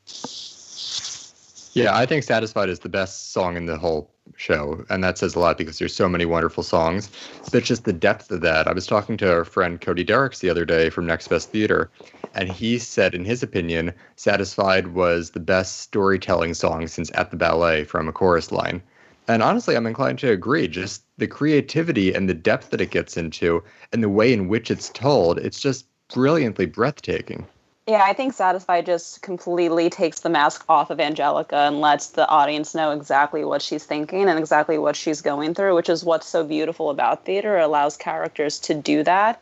Yeah, 1.73 1.95
I 1.95 2.05
think 2.05 2.23
Satisfied 2.23 2.69
is 2.69 2.79
the 2.79 2.89
best 2.89 3.31
song 3.31 3.55
in 3.55 3.65
the 3.65 3.77
whole 3.77 4.09
show. 4.35 4.85
And 4.89 5.03
that 5.03 5.17
says 5.17 5.35
a 5.35 5.39
lot 5.39 5.57
because 5.57 5.79
there's 5.79 5.95
so 5.95 6.09
many 6.09 6.25
wonderful 6.25 6.63
songs. 6.63 7.09
But 7.51 7.63
just 7.63 7.85
the 7.85 7.93
depth 7.93 8.31
of 8.31 8.41
that. 8.41 8.67
I 8.67 8.73
was 8.73 8.87
talking 8.87 9.17
to 9.17 9.31
our 9.31 9.45
friend 9.45 9.79
Cody 9.79 10.03
Derricks 10.03 10.39
the 10.39 10.49
other 10.49 10.65
day 10.65 10.89
from 10.89 11.05
Next 11.05 11.27
Best 11.27 11.51
Theater, 11.51 11.89
and 12.33 12.49
he 12.49 12.77
said, 12.77 13.15
in 13.15 13.25
his 13.25 13.41
opinion, 13.41 13.93
Satisfied 14.15 14.87
was 14.93 15.31
the 15.31 15.39
best 15.39 15.81
storytelling 15.81 16.53
song 16.53 16.87
since 16.87 17.11
At 17.13 17.31
the 17.31 17.37
Ballet 17.37 17.83
from 17.83 18.07
a 18.07 18.11
chorus 18.11 18.51
line. 18.51 18.81
And 19.27 19.43
honestly, 19.43 19.75
I'm 19.75 19.87
inclined 19.87 20.19
to 20.19 20.31
agree. 20.31 20.67
Just 20.67 21.03
the 21.17 21.27
creativity 21.27 22.13
and 22.13 22.29
the 22.29 22.33
depth 22.33 22.69
that 22.69 22.81
it 22.81 22.91
gets 22.91 23.17
into 23.17 23.63
and 23.91 24.01
the 24.01 24.09
way 24.09 24.31
in 24.31 24.47
which 24.47 24.71
it's 24.71 24.89
told, 24.89 25.37
it's 25.39 25.59
just 25.59 25.85
brilliantly 26.13 26.65
breathtaking. 26.65 27.45
Yeah, 27.87 28.03
I 28.03 28.11
think 28.11 28.33
Satisfied 28.33 28.85
just 28.85 29.21
completely 29.21 29.89
takes 29.89 30.19
the 30.19 30.29
mask 30.29 30.65
off 30.67 30.89
of 30.89 30.99
Angelica 30.99 31.55
and 31.55 31.79
lets 31.79 32.07
the 32.07 32.27
audience 32.27 32.75
know 32.75 32.91
exactly 32.91 33.45
what 33.45 33.61
she's 33.61 33.85
thinking 33.85 34.27
and 34.27 34.37
exactly 34.37 34.77
what 34.77 34.97
she's 34.97 35.21
going 35.21 35.53
through, 35.53 35.73
which 35.73 35.87
is 35.87 36.03
what's 36.03 36.27
so 36.27 36.43
beautiful 36.43 36.89
about 36.89 37.23
theater. 37.23 37.57
It 37.57 37.63
allows 37.63 37.95
characters 37.95 38.59
to 38.59 38.73
do 38.73 39.03
that. 39.03 39.41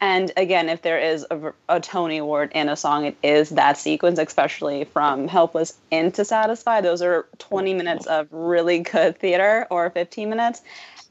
And 0.00 0.30
again, 0.36 0.68
if 0.68 0.82
there 0.82 1.00
is 1.00 1.26
a, 1.32 1.52
a 1.68 1.80
Tony 1.80 2.18
Award 2.18 2.52
in 2.54 2.68
a 2.68 2.76
song, 2.76 3.06
it 3.06 3.16
is 3.24 3.50
that 3.50 3.76
sequence, 3.76 4.20
especially 4.20 4.84
from 4.84 5.26
Helpless 5.26 5.76
into 5.90 6.24
Satisfied. 6.24 6.84
Those 6.84 7.02
are 7.02 7.26
20 7.38 7.74
minutes 7.74 8.06
of 8.06 8.28
really 8.30 8.78
good 8.78 9.18
theater 9.18 9.66
or 9.68 9.90
15 9.90 10.30
minutes. 10.30 10.62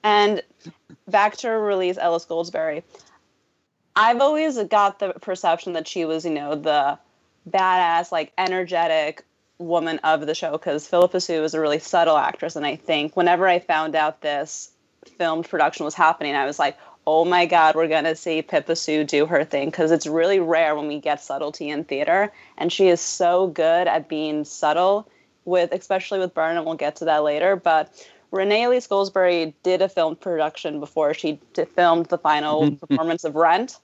And 0.01 0.41
back 1.09 1.35
to 1.37 1.49
Renee 1.49 1.95
Elise 2.01 2.25
Goldsberry. 2.25 2.83
I've 3.99 4.21
always 4.21 4.57
got 4.63 4.99
the 4.99 5.11
perception 5.11 5.73
that 5.73 5.85
she 5.85 6.05
was, 6.05 6.23
you 6.23 6.31
know, 6.31 6.55
the 6.55 6.97
badass, 7.49 8.13
like 8.13 8.31
energetic 8.37 9.25
woman 9.57 9.99
of 10.05 10.25
the 10.25 10.33
show 10.33 10.53
because 10.53 10.87
Phillipa 10.87 11.19
Soo 11.19 11.43
is 11.43 11.53
a 11.53 11.59
really 11.59 11.79
subtle 11.79 12.15
actress. 12.15 12.55
And 12.55 12.65
I 12.65 12.77
think 12.77 13.17
whenever 13.17 13.45
I 13.45 13.59
found 13.59 13.95
out 13.95 14.21
this 14.21 14.71
filmed 15.17 15.49
production 15.49 15.83
was 15.83 15.95
happening, 15.95 16.33
I 16.33 16.45
was 16.45 16.57
like, 16.57 16.77
oh 17.05 17.25
my 17.25 17.45
God, 17.45 17.75
we're 17.75 17.89
going 17.89 18.05
to 18.05 18.15
see 18.15 18.41
Pippa 18.41 18.77
Soo 18.77 19.03
do 19.03 19.25
her 19.25 19.43
thing 19.43 19.69
because 19.69 19.91
it's 19.91 20.07
really 20.07 20.39
rare 20.39 20.77
when 20.77 20.87
we 20.87 21.01
get 21.01 21.21
subtlety 21.21 21.69
in 21.69 21.83
theater. 21.83 22.31
And 22.57 22.71
she 22.71 22.87
is 22.87 23.01
so 23.01 23.47
good 23.47 23.89
at 23.89 24.07
being 24.07 24.45
subtle 24.45 25.09
with, 25.43 25.73
especially 25.73 26.19
with 26.19 26.33
Burn, 26.33 26.55
and 26.55 26.65
we'll 26.65 26.75
get 26.75 26.95
to 26.97 27.05
that 27.05 27.23
later. 27.23 27.57
But 27.57 27.93
Renee 28.31 28.63
Elise 28.63 28.87
Goldsberry 28.87 29.53
did 29.63 29.81
a 29.81 29.89
film 29.89 30.15
production 30.15 30.79
before 30.79 31.13
she 31.13 31.39
filmed 31.75 32.07
the 32.07 32.17
final 32.17 32.63
mm-hmm. 32.63 32.75
performance 32.75 33.23
of 33.23 33.35
Rent. 33.35 33.79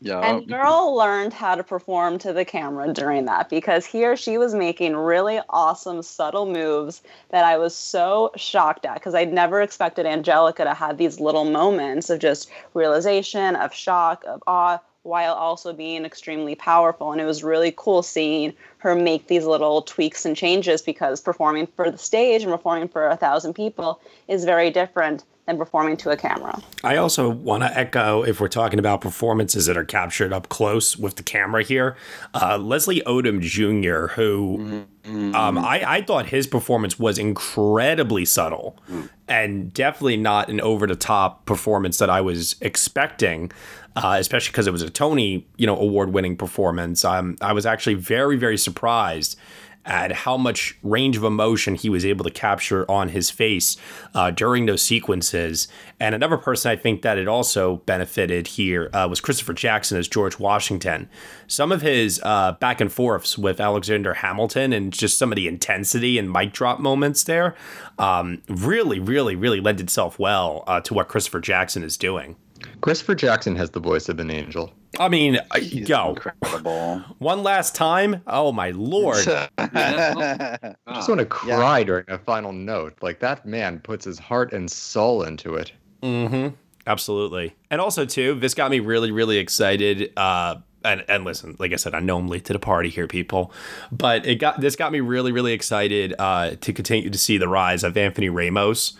Yeah. 0.00 0.18
And 0.18 0.42
mm-hmm. 0.42 0.50
girl 0.50 0.96
learned 0.96 1.32
how 1.32 1.54
to 1.54 1.62
perform 1.62 2.18
to 2.18 2.32
the 2.32 2.44
camera 2.44 2.92
during 2.92 3.26
that 3.26 3.48
because 3.48 3.86
here 3.86 4.16
she 4.16 4.36
was 4.36 4.52
making 4.52 4.96
really 4.96 5.40
awesome, 5.48 6.02
subtle 6.02 6.46
moves 6.46 7.02
that 7.30 7.44
I 7.44 7.56
was 7.56 7.74
so 7.74 8.32
shocked 8.36 8.84
at 8.84 8.94
because 8.94 9.14
I'd 9.14 9.32
never 9.32 9.62
expected 9.62 10.04
Angelica 10.04 10.64
to 10.64 10.74
have 10.74 10.98
these 10.98 11.20
little 11.20 11.44
moments 11.44 12.10
of 12.10 12.18
just 12.18 12.50
realization, 12.74 13.54
of 13.54 13.72
shock, 13.72 14.24
of 14.26 14.42
awe, 14.48 14.80
while 15.02 15.34
also 15.34 15.72
being 15.72 16.04
extremely 16.04 16.54
powerful. 16.54 17.12
And 17.12 17.20
it 17.20 17.24
was 17.24 17.42
really 17.42 17.74
cool 17.76 18.02
seeing 18.02 18.54
her 18.78 18.94
make 18.94 19.26
these 19.26 19.44
little 19.44 19.82
tweaks 19.82 20.24
and 20.24 20.36
changes 20.36 20.82
because 20.82 21.20
performing 21.20 21.66
for 21.66 21.90
the 21.90 21.98
stage 21.98 22.42
and 22.42 22.52
performing 22.52 22.88
for 22.88 23.06
a 23.06 23.16
thousand 23.16 23.54
people 23.54 24.00
is 24.28 24.44
very 24.44 24.70
different 24.70 25.24
than 25.46 25.58
performing 25.58 25.96
to 25.96 26.10
a 26.10 26.16
camera. 26.16 26.60
I 26.84 26.96
also 26.96 27.28
want 27.28 27.64
to 27.64 27.78
echo 27.78 28.22
if 28.22 28.40
we're 28.40 28.48
talking 28.48 28.78
about 28.78 29.00
performances 29.00 29.66
that 29.66 29.76
are 29.76 29.84
captured 29.84 30.32
up 30.32 30.48
close 30.48 30.96
with 30.96 31.16
the 31.16 31.22
camera 31.22 31.64
here. 31.64 31.96
Uh, 32.32 32.58
Leslie 32.58 33.02
Odom 33.06 33.40
Jr., 33.40 34.12
who 34.14 34.84
um, 35.04 35.58
I, 35.58 35.82
I 35.84 36.02
thought 36.02 36.26
his 36.26 36.46
performance 36.46 36.98
was 36.98 37.18
incredibly 37.18 38.24
subtle 38.24 38.78
and 39.26 39.72
definitely 39.74 40.16
not 40.16 40.48
an 40.48 40.60
over 40.60 40.86
the 40.86 40.94
top 40.94 41.44
performance 41.44 41.98
that 41.98 42.10
I 42.10 42.20
was 42.20 42.56
expecting. 42.60 43.50
Uh, 43.94 44.16
especially 44.18 44.52
because 44.52 44.66
it 44.66 44.70
was 44.70 44.80
a 44.80 44.88
Tony, 44.88 45.46
you 45.58 45.66
know, 45.66 45.76
award 45.76 46.14
winning 46.14 46.34
performance. 46.34 47.04
Um, 47.04 47.36
I 47.42 47.52
was 47.52 47.66
actually 47.66 47.92
very, 47.92 48.38
very 48.38 48.56
surprised 48.56 49.38
at 49.84 50.12
how 50.12 50.36
much 50.36 50.78
range 50.82 51.16
of 51.16 51.24
emotion 51.24 51.74
he 51.74 51.88
was 51.88 52.04
able 52.04 52.24
to 52.24 52.30
capture 52.30 52.88
on 52.90 53.08
his 53.08 53.30
face 53.30 53.76
uh, 54.14 54.30
during 54.30 54.66
those 54.66 54.82
sequences. 54.82 55.68
And 55.98 56.14
another 56.14 56.36
person 56.36 56.70
I 56.70 56.76
think 56.76 57.02
that 57.02 57.18
it 57.18 57.28
also 57.28 57.76
benefited 57.76 58.46
here 58.46 58.90
uh, 58.92 59.06
was 59.08 59.20
Christopher 59.20 59.54
Jackson 59.54 59.98
as 59.98 60.08
George 60.08 60.38
Washington. 60.38 61.08
Some 61.46 61.72
of 61.72 61.82
his 61.82 62.20
uh, 62.22 62.52
back 62.52 62.80
and 62.80 62.92
forths 62.92 63.36
with 63.36 63.60
Alexander 63.60 64.14
Hamilton 64.14 64.72
and 64.72 64.92
just 64.92 65.18
some 65.18 65.32
of 65.32 65.36
the 65.36 65.48
intensity 65.48 66.18
and 66.18 66.32
mic 66.32 66.52
drop 66.52 66.78
moments 66.78 67.24
there 67.24 67.54
um, 67.98 68.42
really, 68.48 69.00
really, 69.00 69.36
really 69.36 69.60
lend 69.60 69.80
itself 69.80 70.18
well 70.18 70.64
uh, 70.66 70.80
to 70.80 70.94
what 70.94 71.08
Christopher 71.08 71.40
Jackson 71.40 71.82
is 71.82 71.96
doing. 71.96 72.36
Christopher 72.80 73.14
Jackson 73.14 73.56
has 73.56 73.70
the 73.70 73.80
voice 73.80 74.08
of 74.08 74.18
an 74.20 74.30
angel. 74.30 74.72
I 74.98 75.08
mean, 75.08 75.38
He's 75.54 75.88
yo, 75.88 76.10
incredible. 76.10 76.98
one 77.18 77.42
last 77.42 77.74
time. 77.74 78.22
Oh 78.26 78.52
my 78.52 78.70
lord! 78.70 79.26
I 79.58 80.74
just 80.88 81.08
want 81.08 81.20
to 81.20 81.26
cry 81.26 81.82
during 81.82 82.04
a 82.08 82.18
final 82.18 82.52
note. 82.52 82.98
Like 83.00 83.20
that 83.20 83.46
man 83.46 83.78
puts 83.80 84.04
his 84.04 84.18
heart 84.18 84.52
and 84.52 84.70
soul 84.70 85.22
into 85.22 85.54
it. 85.54 85.72
Mm-hmm. 86.02 86.54
Absolutely. 86.86 87.54
And 87.70 87.80
also 87.80 88.04
too, 88.04 88.34
this 88.34 88.54
got 88.54 88.70
me 88.70 88.80
really, 88.80 89.10
really 89.10 89.38
excited. 89.38 90.12
Uh 90.16 90.56
and, 90.84 91.04
and 91.08 91.24
listen, 91.24 91.56
like 91.58 91.72
I 91.72 91.76
said, 91.76 91.94
I 91.94 92.00
know 92.00 92.18
I'm 92.18 92.28
late 92.28 92.44
to 92.46 92.52
the 92.52 92.58
party 92.58 92.88
here, 92.88 93.06
people, 93.06 93.52
but 93.90 94.26
it 94.26 94.36
got 94.36 94.60
this 94.60 94.76
got 94.76 94.92
me 94.92 95.00
really, 95.00 95.32
really 95.32 95.52
excited 95.52 96.14
uh, 96.18 96.56
to 96.60 96.72
continue 96.72 97.10
to 97.10 97.18
see 97.18 97.38
the 97.38 97.48
rise 97.48 97.84
of 97.84 97.96
Anthony 97.96 98.28
Ramos 98.28 98.94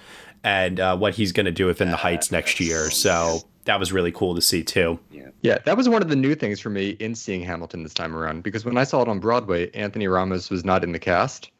and 0.45 0.81
uh, 0.81 0.97
what 0.97 1.15
he's 1.15 1.33
going 1.33 1.47
to 1.47 1.53
do 1.53 1.67
within 1.67 1.91
the 1.91 1.97
Heights 1.97 2.33
next 2.33 2.61
year. 2.61 2.91
So 2.91 3.41
that 3.65 3.79
was 3.79 3.93
really 3.93 4.13
cool 4.13 4.35
to 4.35 4.41
see 4.41 4.63
too. 4.63 4.99
Yeah, 5.11 5.29
Yeah, 5.43 5.59
that 5.65 5.77
was 5.77 5.89
one 5.89 6.03
of 6.03 6.09
the 6.09 6.17
new 6.17 6.35
things 6.35 6.61
for 6.61 6.71
me 6.71 6.91
in 6.91 7.15
seeing 7.15 7.43
Hamilton 7.43 7.83
this 7.83 7.95
time 7.95 8.15
around 8.15 8.43
because 8.43 8.65
when 8.65 8.77
I 8.77 8.85
saw 8.85 9.03
it 9.03 9.09
on 9.09 9.21
Broadway, 9.21 9.71
Anthony 9.73 10.09
Ramos 10.09 10.51
was 10.51 10.65
not 10.65 10.85
in 10.85 10.93
the 10.93 10.99
cast. 10.99 11.51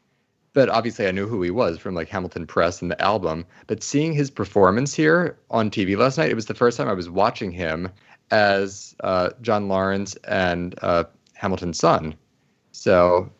But 0.53 0.69
obviously, 0.69 1.07
I 1.07 1.11
knew 1.11 1.27
who 1.27 1.41
he 1.41 1.49
was 1.49 1.79
from 1.79 1.95
like 1.95 2.09
Hamilton 2.09 2.45
Press 2.45 2.81
and 2.81 2.91
the 2.91 3.01
album. 3.01 3.45
But 3.65 3.81
seeing 3.81 4.13
his 4.13 4.29
performance 4.29 4.93
here 4.93 5.35
on 5.49 5.71
TV 5.71 5.97
last 5.97 6.19
night, 6.19 6.29
it 6.29 6.35
was 6.35 6.45
the 6.45 6.53
first 6.53 6.77
time 6.77 6.87
I 6.87 6.93
was 6.93 7.09
watching 7.09 7.51
him 7.51 7.89
as 8.29 8.95
uh, 8.99 9.31
John 9.41 9.67
Laurens 9.67 10.15
and 10.27 10.75
uh, 10.83 11.05
Hamilton's 11.33 11.79
son. 11.79 12.13
So 12.71 13.31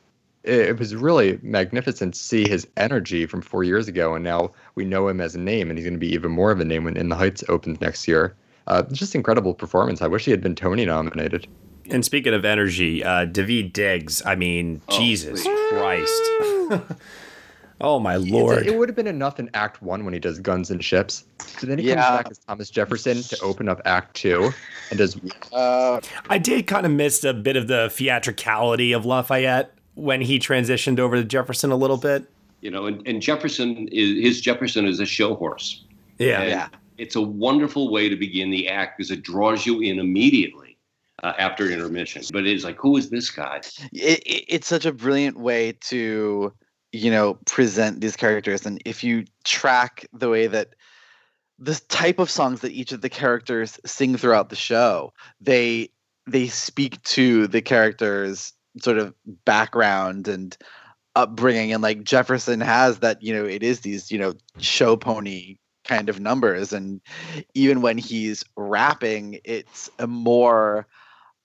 it, 0.44 0.60
it 0.60 0.80
was 0.80 0.96
really 0.96 1.40
magnificent 1.44 2.16
to 2.16 2.20
see 2.20 2.48
his 2.48 2.68
energy 2.78 3.28
from 3.28 3.44
four 3.44 3.64
years 3.64 3.88
ago. 3.88 4.16
And 4.16 4.24
now 4.24 4.52
we 4.74 4.84
know 4.84 5.08
him 5.08 5.22
as 5.22 5.36
a 5.36 5.40
name, 5.40 5.70
and 5.70 5.78
he's 5.78 5.86
going 5.86 5.94
to 5.94 6.00
be 6.00 6.14
even 6.14 6.32
more 6.32 6.52
of 6.52 6.60
a 6.60 6.66
name 6.66 6.84
when 6.84 6.98
In 6.98 7.10
the 7.10 7.16
Heights 7.16 7.44
opens 7.48 7.80
next 7.80 8.08
year. 8.08 8.36
Uh, 8.68 8.84
just 8.92 9.14
incredible 9.16 9.54
performance. 9.54 10.02
I 10.02 10.08
wish 10.08 10.26
he 10.26 10.32
had 10.32 10.42
been 10.42 10.56
Tony 10.56 10.86
nominated. 10.86 11.48
And 11.90 12.06
speaking 12.06 12.34
of 12.34 12.46
energy, 12.46 13.04
uh, 13.04 13.26
David 13.26 13.74
Diggs. 13.74 14.22
I 14.26 14.36
mean, 14.36 14.82
Jesus 14.90 15.44
Christ. 15.70 16.22
oh 17.82 18.00
my 18.00 18.16
It's- 18.16 18.30
lord. 18.32 18.66
It 18.66 18.78
would 18.78 18.88
have 18.90 18.96
been 18.96 19.08
enough 19.08 19.40
in 19.40 19.50
Act 19.54 19.82
One 19.82 20.06
when 20.06 20.14
he 20.14 20.20
does 20.20 20.40
Guns 20.40 20.72
and 20.72 20.84
Ships. 20.84 21.26
So 21.40 21.68
then 21.68 21.78
he 21.80 21.90
Yeah. 21.90 21.96
comes 21.96 22.18
back 22.18 22.32
as 22.32 22.40
Thomas 22.40 22.70
Jefferson 22.70 23.22
to 23.24 23.40
open 23.42 23.68
up 23.68 23.82
Act 23.86 24.16
Two 24.16 24.52
and 24.90 24.98
does 24.98 25.18
Uh, 25.52 26.00
I 26.30 26.38
did 26.38 26.68
kind 26.68 26.86
of 26.86 26.92
miss 26.92 27.24
a 27.26 27.34
bit 27.34 27.58
of 27.58 27.68
the 27.68 27.90
theatricality 27.92 28.94
of 28.94 29.06
Lafayette 29.06 29.74
when 29.96 30.22
he 30.22 30.40
transitioned 30.40 31.00
over 31.00 31.18
to 31.18 31.24
Jefferson 31.24 31.72
a 31.72 31.76
little 31.76 31.98
bit. 31.98 32.24
You 32.62 32.72
know, 32.72 32.86
and, 32.86 33.06
and 33.06 33.22
Jefferson 33.22 33.90
is 33.92 34.24
his 34.24 34.40
Jefferson 34.42 34.86
is 34.86 35.02
a 35.02 35.06
show 35.06 35.36
horse. 35.36 35.84
Yeah. 36.18 36.40
And 36.42 36.50
Yeah. 36.50 36.68
It's 37.04 37.16
a 37.16 37.22
wonderful 37.22 37.92
way 37.92 38.08
to 38.08 38.16
begin 38.16 38.50
the 38.50 38.70
act 38.70 38.98
because 38.98 39.12
it 39.12 39.24
draws 39.24 39.66
you 39.66 39.82
in 39.82 40.00
immediately 40.00 40.78
uh, 41.22 41.34
after 41.38 41.70
intermission. 41.70 42.24
But 42.32 42.48
it's 42.48 42.64
like, 42.64 42.78
who 42.78 42.96
is 42.96 43.10
this 43.10 43.30
guy? 43.30 43.62
it, 43.92 44.20
it, 44.20 44.46
it's 44.48 44.68
such 44.68 44.86
a 44.86 44.94
brilliant 44.94 45.38
way 45.38 45.74
to 45.90 46.54
you 46.94 47.12
know 47.12 47.34
present 47.46 48.00
these 48.00 48.16
characters 48.16 48.66
and 48.66 48.82
if 48.86 49.04
you 49.04 49.26
track 49.44 50.08
the 50.14 50.30
way 50.30 50.48
that 50.48 50.76
the 51.60 51.76
type 51.90 52.20
of 52.20 52.30
songs 52.30 52.62
that 52.62 52.72
each 52.72 52.92
of 52.92 53.02
the 53.02 53.10
characters 53.10 53.80
sing 53.84 54.16
throughout 54.16 54.50
the 54.50 54.56
show 54.56 55.12
they 55.42 55.90
they 56.28 56.48
speak 56.48 57.02
to 57.02 57.48
the 57.48 57.62
characters 57.62 58.54
sort 58.80 59.00
of 59.00 59.14
background 59.44 60.28
and 60.28 60.56
upbringing 61.16 61.74
and 61.74 61.82
like 61.82 62.04
jefferson 62.04 62.62
has 62.62 63.00
that 63.00 63.22
you 63.24 63.34
know 63.34 63.44
it 63.44 63.64
is 63.64 63.80
these 63.80 64.12
you 64.12 64.20
know 64.20 64.34
show 64.60 64.96
pony 64.96 65.58
kind 65.84 66.10
of 66.10 66.20
numbers 66.20 66.72
and 66.74 67.02
even 67.54 67.82
when 67.82 67.98
he's 67.98 68.44
rapping 68.56 69.40
it's 69.44 69.90
a 70.00 70.08
more 70.08 70.88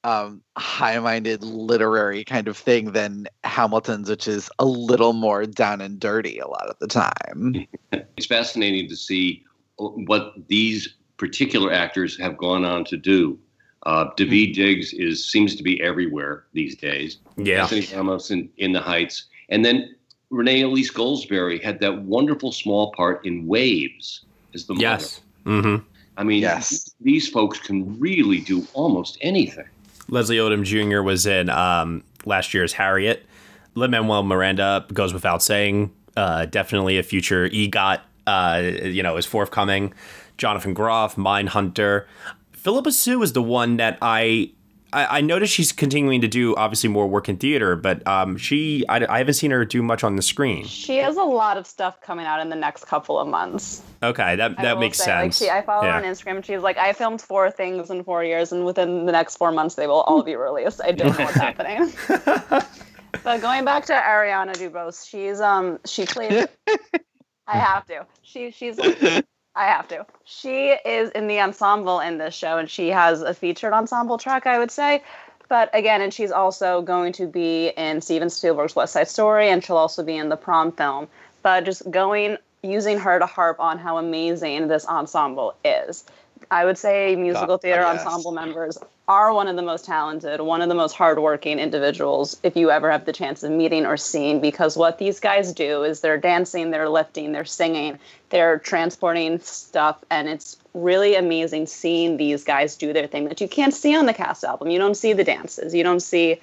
um, 0.05 0.43
high-minded 0.57 1.43
literary 1.43 2.25
kind 2.25 2.49
of 2.49 2.57
thing 2.57 2.93
than 2.93 3.27
Hamilton's, 3.45 4.09
which 4.09 4.29
is 4.29 4.49
a 4.59 4.65
little 4.65 5.13
more 5.13 5.45
down 5.45 5.81
and 5.81 5.99
dirty 5.99 6.39
a 6.39 6.47
lot 6.47 6.69
of 6.69 6.79
the 6.79 6.87
time. 6.87 7.67
It's 8.17 8.27
fascinating 8.27 8.89
to 8.89 8.97
see 8.97 9.45
what 9.77 10.35
these 10.49 10.97
particular 11.19 11.73
actors 11.73 12.19
have 12.19 12.37
gone 12.37 12.65
on 12.65 12.85
to 12.87 12.97
do. 12.97 13.39
Uh, 13.85 14.07
David 14.17 14.55
Diggs 14.55 14.93
is 14.93 15.25
seems 15.25 15.55
to 15.55 15.63
be 15.63 15.81
everywhere 15.81 16.45
these 16.53 16.77
days. 16.77 17.19
Yeah. 17.37 17.63
Anthony 17.63 17.87
Ramos 17.95 18.33
in, 18.33 18.51
in 18.57 18.73
the 18.73 18.81
Heights, 18.81 19.27
and 19.51 19.65
then 19.65 19.95
Renee 20.31 20.63
Elise 20.63 20.93
Goldsberry 20.93 21.63
had 21.63 21.79
that 21.81 22.03
wonderful 22.03 22.51
small 22.51 22.93
part 22.93 23.25
in 23.25 23.47
Waves 23.47 24.25
as 24.55 24.67
the 24.67 24.75
mother. 24.75 24.83
Yes. 24.83 25.21
Mm-hmm. 25.45 25.85
I 26.17 26.25
mean, 26.25 26.43
Yes. 26.43 26.95
these 27.01 27.29
folks 27.29 27.59
can 27.61 27.99
really 28.01 28.41
do 28.41 28.67
almost 28.75 29.19
anything. 29.21 29.67
Leslie 30.09 30.37
Odom 30.39 30.65
Jr. 30.65 31.03
was 31.03 31.27
in 31.27 31.49
um, 31.51 32.03
last 32.25 32.53
year's 32.55 32.73
Harriet. 32.73 33.25
Lin 33.75 33.91
Manuel 33.93 34.23
Miranda 34.25 34.85
goes 34.93 35.13
without 35.13 35.43
saying. 35.43 35.93
Uh, 36.17 36.47
definitely 36.47 36.99
a 36.99 37.03
future 37.03 37.49
EGOT. 37.51 38.01
Uh, 38.27 38.61
you 38.83 39.03
know, 39.03 39.17
is 39.17 39.25
forthcoming. 39.27 39.95
Jonathan 40.37 40.75
Groff, 40.75 41.17
Mindhunter. 41.17 42.05
Phillipa 42.53 42.91
Soo 42.93 43.23
is 43.23 43.33
the 43.33 43.43
one 43.43 43.77
that 43.77 43.97
I, 44.03 44.51
I 44.93 45.19
I 45.19 45.21
noticed 45.21 45.53
she's 45.53 45.73
continuing 45.73 46.21
to 46.21 46.29
do 46.29 46.55
obviously 46.57 46.89
more 46.89 47.07
work 47.07 47.29
in 47.29 47.37
theater, 47.37 47.77
but 47.77 48.07
um, 48.07 48.37
she 48.37 48.87
I, 48.89 49.05
I 49.07 49.19
haven't 49.19 49.35
seen 49.35 49.51
her 49.51 49.65
do 49.65 49.83
much 49.83 50.05
on 50.05 50.17
the 50.17 50.23
screen. 50.23 50.65
She 50.65 50.97
has 50.99 51.17
a 51.17 51.23
lot 51.23 51.57
of 51.57 51.67
stuff 51.67 52.01
coming 52.01 52.27
out 52.27 52.41
in 52.41 52.49
the 52.49 52.57
next 52.57 52.87
couple 52.87 53.19
of 53.19 53.29
months. 53.29 53.83
Okay, 54.03 54.37
that 54.37 54.59
I 54.59 54.63
that 54.63 54.75
will 54.75 54.81
makes 54.81 54.99
say, 54.99 55.05
sense. 55.05 55.41
Like 55.41 55.49
she, 55.49 55.51
I 55.51 55.63
follow 55.63 55.85
yeah. 55.85 56.01
her 56.01 56.05
on 56.05 56.05
Instagram, 56.05 56.37
and 56.37 56.47
she's 56.47 56.61
like, 56.61 56.79
I 56.79 56.93
filmed 56.93 57.21
four 57.21 57.51
things 57.51 57.91
in 57.91 58.05
four 58.05 58.25
years, 58.25 58.53
and 58.53 58.65
within 58.65 59.07
the 59.07 59.13
next 59.13 59.37
four 59.37 59.53
months, 59.53 59.75
they 59.75 59.87
will 59.87 60.03
all 60.03 60.23
be 60.23 60.37
released. 60.37 60.81
I 60.83 60.93
don't 60.93 61.19
know 61.19 61.25
what's 61.25 61.37
happening. 61.39 61.93
but 63.25 63.41
going 63.41 63.65
back 63.65 63.87
to 63.87 63.93
Ariana 63.93 64.55
DeBose, 64.55 65.09
she's 65.09 65.41
um 65.41 65.79
she 65.85 66.07
played. 66.07 66.49
I 67.47 67.57
have 67.57 67.87
to. 67.87 68.07
She 68.23 68.51
she's. 68.51 68.79
I 69.59 69.65
have 69.65 69.89
to. 69.89 70.07
She 70.25 70.69
is 70.69 71.11
in 71.11 71.27
the 71.27 71.41
ensemble 71.41 71.99
in 71.99 72.19
this 72.19 72.33
show, 72.33 72.59
and 72.59 72.71
she 72.71 72.89
has 72.91 73.23
a 73.23 73.35
featured 73.35 73.73
ensemble 73.73 74.17
track, 74.17 74.47
I 74.47 74.57
would 74.57 74.71
say. 74.71 75.03
But 75.49 75.69
again, 75.75 76.01
and 76.01 76.15
she's 76.15 76.31
also 76.31 76.81
going 76.81 77.13
to 77.15 77.27
be 77.27 77.71
in 77.71 78.01
Steven 78.01 78.31
Spielberg's 78.31 78.77
West 78.77 78.93
Side 78.93 79.09
Story, 79.09 79.49
and 79.49 79.65
she'll 79.65 79.77
also 79.77 80.05
be 80.05 80.17
in 80.17 80.29
the 80.29 80.37
prom 80.37 80.71
film. 80.71 81.09
But 81.43 81.65
just 81.65 81.91
going, 81.91 82.39
using 82.63 83.01
her 83.01 83.19
to 83.19 83.27
harp 83.27 83.59
on 83.59 83.79
how 83.79 83.99
amazing 83.99 84.69
this 84.69 84.87
ensemble 84.87 85.55
is. 85.65 86.05
I 86.51 86.65
would 86.65 86.79
say 86.79 87.17
musical 87.17 87.47
God, 87.47 87.63
theater 87.63 87.83
yes. 87.83 88.05
ensemble 88.05 88.33
members 88.33 88.79
are 89.09 89.33
one 89.33 89.49
of 89.49 89.57
the 89.57 89.63
most 89.63 89.85
talented, 89.87 90.41
one 90.41 90.61
of 90.61 90.69
the 90.69 90.75
most 90.75 90.95
hardworking 90.95 91.59
individuals 91.59 92.39
if 92.43 92.57
you 92.57 92.71
ever 92.71 92.91
have 92.91 93.07
the 93.07 93.13
chance 93.13 93.43
of 93.43 93.51
meeting 93.51 93.87
or 93.87 93.97
seeing, 93.97 94.41
because 94.41 94.77
what 94.77 94.99
these 94.99 95.19
guys 95.19 95.53
do 95.53 95.83
is 95.83 96.01
they're 96.01 96.19
dancing, 96.19 96.71
they're 96.71 96.91
lifting, 96.91 97.33
they're 97.33 97.45
singing, 97.45 97.99
they're 98.29 98.59
transporting 98.59 99.39
stuff, 99.41 100.05
and 100.11 100.29
it's 100.29 100.59
really 100.75 101.15
amazing 101.15 101.67
seeing 101.67 102.19
these 102.19 102.45
guys 102.45 102.77
do 102.77 102.93
their 102.93 103.07
thing 103.07 103.29
that 103.29 103.41
you 103.41 103.49
can't 103.49 103.75
see 103.75 103.97
on 103.97 104.07
the 104.07 104.15
cast 104.15 104.45
album. 104.45 104.69
You 104.71 104.79
don't 104.79 104.97
see 104.97 105.15
the 105.15 105.25
dances, 105.25 105.75
you 105.75 105.83
don't 105.83 106.01
see 106.01 106.41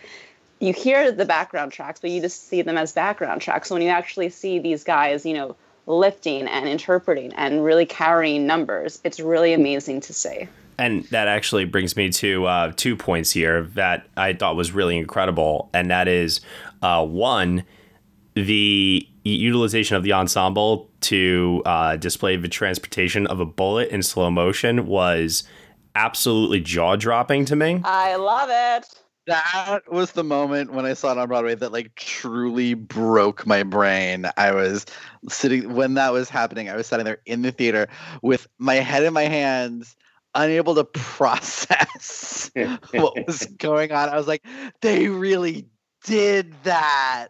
you 0.60 0.74
hear 0.74 1.12
the 1.12 1.26
background 1.26 1.72
tracks, 1.72 2.00
but 2.00 2.10
you 2.10 2.22
just 2.22 2.48
see 2.48 2.62
them 2.62 2.78
as 2.78 2.94
background 2.94 3.42
tracks. 3.42 3.70
So 3.70 3.76
when 3.76 3.82
you 3.82 3.90
actually 3.90 4.30
see 4.30 4.58
these 4.58 4.84
guys, 4.84 5.26
you 5.26 5.34
know, 5.34 5.56
lifting 5.88 6.48
and 6.48 6.68
interpreting 6.68 7.34
and 7.34 7.64
really 7.64 7.86
carrying 7.86 8.48
numbers, 8.48 9.00
it's 9.04 9.20
really 9.20 9.54
amazing 9.54 10.02
to 10.02 10.14
see. 10.14 10.48
And 10.78 11.06
that 11.06 11.28
actually 11.28 11.66
brings 11.66 11.96
me 11.96 12.10
to 12.10 12.46
uh, 12.46 12.74
two 12.76 12.98
points 12.98 13.32
here 13.32 13.64
that 13.76 14.08
I 14.18 14.34
thought 14.34 14.56
was 14.56 14.74
really 14.74 14.98
incredible, 14.98 15.70
and 15.74 15.90
that 15.90 16.08
is 16.08 16.42
uh, 16.82 17.06
one, 17.06 17.64
the 18.34 19.08
utilization 19.24 19.96
of 19.96 20.04
the 20.04 20.12
ensemble 20.12 20.90
to 21.02 21.62
uh, 21.66 21.96
display 21.96 22.36
the 22.36 22.50
transportation 22.50 23.26
of 23.28 23.40
a 23.40 23.46
bullet 23.46 23.90
in 23.90 24.04
slow 24.04 24.30
motion 24.30 24.86
was 24.86 25.44
absolutely 25.96 26.60
jaw 26.60 26.98
dropping 26.98 27.46
to 27.46 27.56
me. 27.56 27.82
I 27.84 28.16
love 28.18 28.50
it. 28.52 29.05
That 29.28 29.92
was 29.92 30.12
the 30.12 30.24
moment 30.24 30.74
when 30.74 30.86
I 30.86 30.94
saw 30.94 31.12
it 31.12 31.18
on 31.18 31.28
Broadway 31.28 31.56
that 31.56 31.72
like 31.72 31.96
truly 31.96 32.76
broke 32.76 33.48
my 33.48 33.64
brain. 33.64 34.28
I 34.38 34.52
was 34.52 34.86
sitting 35.30 35.74
when 35.74 35.96
that 35.96 36.14
was 36.14 36.30
happening, 36.30 36.70
I 36.70 36.76
was 36.76 36.88
sitting 36.88 37.06
there 37.06 37.20
in 37.26 37.42
the 37.42 37.52
theater 37.52 37.88
with 38.22 38.48
my 38.60 38.76
head 38.76 39.04
in 39.04 39.14
my 39.14 39.24
hands, 39.24 39.96
unable 40.36 40.76
to 40.76 40.84
process 40.94 42.52
what 42.92 43.26
was 43.26 43.46
going 43.58 43.92
on. 43.92 44.10
I 44.10 44.16
was 44.16 44.28
like, 44.28 44.46
they 44.82 45.08
really 45.08 45.68
did 46.04 46.54
that. 46.64 47.30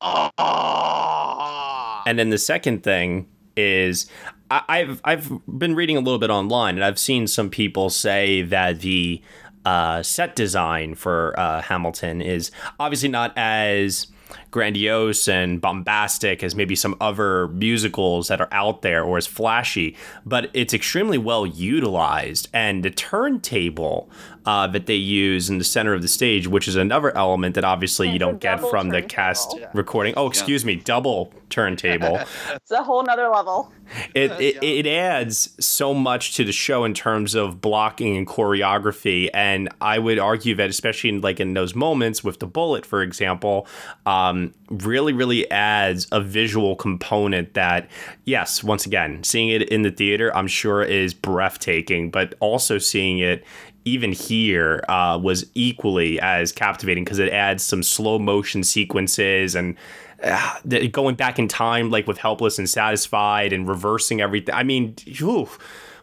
Oh. 0.00 2.02
And 2.06 2.18
then 2.18 2.30
the 2.30 2.38
second 2.38 2.84
thing 2.84 3.28
is 3.56 4.08
I, 4.50 4.62
I've 4.68 5.00
I've 5.04 5.30
been 5.46 5.74
reading 5.74 5.96
a 5.96 6.00
little 6.00 6.18
bit 6.18 6.30
online, 6.30 6.76
and 6.76 6.84
I've 6.84 6.98
seen 6.98 7.26
some 7.26 7.50
people 7.50 7.90
say 7.90 8.42
that 8.42 8.80
the 8.80 9.22
uh, 9.64 10.02
set 10.02 10.36
design 10.36 10.94
for 10.94 11.38
uh, 11.38 11.62
Hamilton 11.62 12.20
is 12.20 12.50
obviously 12.78 13.08
not 13.08 13.32
as 13.36 14.08
grandiose 14.50 15.28
and 15.28 15.60
bombastic 15.60 16.42
as 16.42 16.54
maybe 16.54 16.74
some 16.74 16.96
other 17.00 17.48
musicals 17.48 18.28
that 18.28 18.40
are 18.40 18.48
out 18.52 18.82
there 18.82 19.02
or 19.02 19.18
as 19.18 19.26
flashy, 19.26 19.96
but 20.24 20.50
it's 20.54 20.74
extremely 20.74 21.18
well 21.18 21.46
utilized. 21.46 22.48
And 22.52 22.84
the 22.84 22.90
turntable 22.90 24.10
uh, 24.46 24.66
that 24.68 24.86
they 24.86 24.94
use 24.94 25.48
in 25.48 25.58
the 25.58 25.64
center 25.64 25.94
of 25.94 26.02
the 26.02 26.08
stage, 26.08 26.46
which 26.46 26.68
is 26.68 26.76
another 26.76 27.16
element 27.16 27.54
that 27.54 27.64
obviously 27.64 28.08
you 28.08 28.14
It's 28.14 28.22
a 28.22 28.26
don't 28.26 28.40
get 28.40 28.60
from 28.60 28.88
the 28.88 29.00
turntable. 29.00 29.08
cast 29.08 29.56
recording. 29.72 30.14
Oh, 30.16 30.26
excuse 30.26 30.64
me, 30.64 30.76
double 30.76 31.32
turntable. 31.50 32.20
It's 32.54 32.70
a 32.70 32.82
whole 32.82 33.02
nother 33.02 33.28
level. 33.28 33.72
it, 34.14 34.30
it 34.40 34.62
it 34.62 34.86
adds 34.86 35.54
so 35.64 35.92
much 35.94 36.34
to 36.36 36.44
the 36.44 36.52
show 36.52 36.84
in 36.84 36.94
terms 36.94 37.34
of 37.34 37.60
blocking 37.60 38.16
and 38.16 38.26
choreography 38.26 39.28
and 39.34 39.68
i 39.82 39.98
would 39.98 40.18
argue 40.18 40.54
that 40.54 40.70
especially 40.70 41.10
in 41.10 41.20
like 41.20 41.38
in 41.38 41.52
those 41.52 41.74
moments 41.74 42.24
with 42.24 42.38
the 42.40 42.46
bullet 42.46 42.86
for 42.86 43.02
example 43.02 43.66
um, 44.06 44.54
really, 44.70 45.12
really 45.12 45.48
adds 45.50 46.06
a 46.12 46.20
visual 46.20 46.76
component 46.76 47.54
that, 47.54 47.88
yes, 48.24 48.64
once 48.64 48.86
again, 48.86 49.22
seeing 49.22 49.48
it 49.50 49.62
in 49.68 49.82
the 49.82 49.90
theater, 49.90 50.34
I'm 50.36 50.46
sure 50.48 50.82
is 50.82 51.14
breathtaking, 51.14 52.10
but 52.10 52.34
also 52.40 52.78
seeing 52.78 53.18
it 53.18 53.44
even 53.84 54.12
here 54.12 54.82
uh, 54.88 55.18
was 55.22 55.44
equally 55.54 56.18
as 56.20 56.52
captivating 56.52 57.04
because 57.04 57.18
it 57.18 57.32
adds 57.32 57.62
some 57.62 57.82
slow 57.82 58.18
motion 58.18 58.64
sequences 58.64 59.54
and 59.54 59.76
uh, 60.22 60.58
going 60.90 61.14
back 61.16 61.38
in 61.38 61.48
time, 61.48 61.90
like 61.90 62.06
with 62.06 62.16
Helpless 62.18 62.58
and 62.58 62.68
Satisfied 62.68 63.52
and 63.52 63.68
reversing 63.68 64.20
everything. 64.20 64.54
I 64.54 64.62
mean, 64.62 64.96
ooh, 65.20 65.48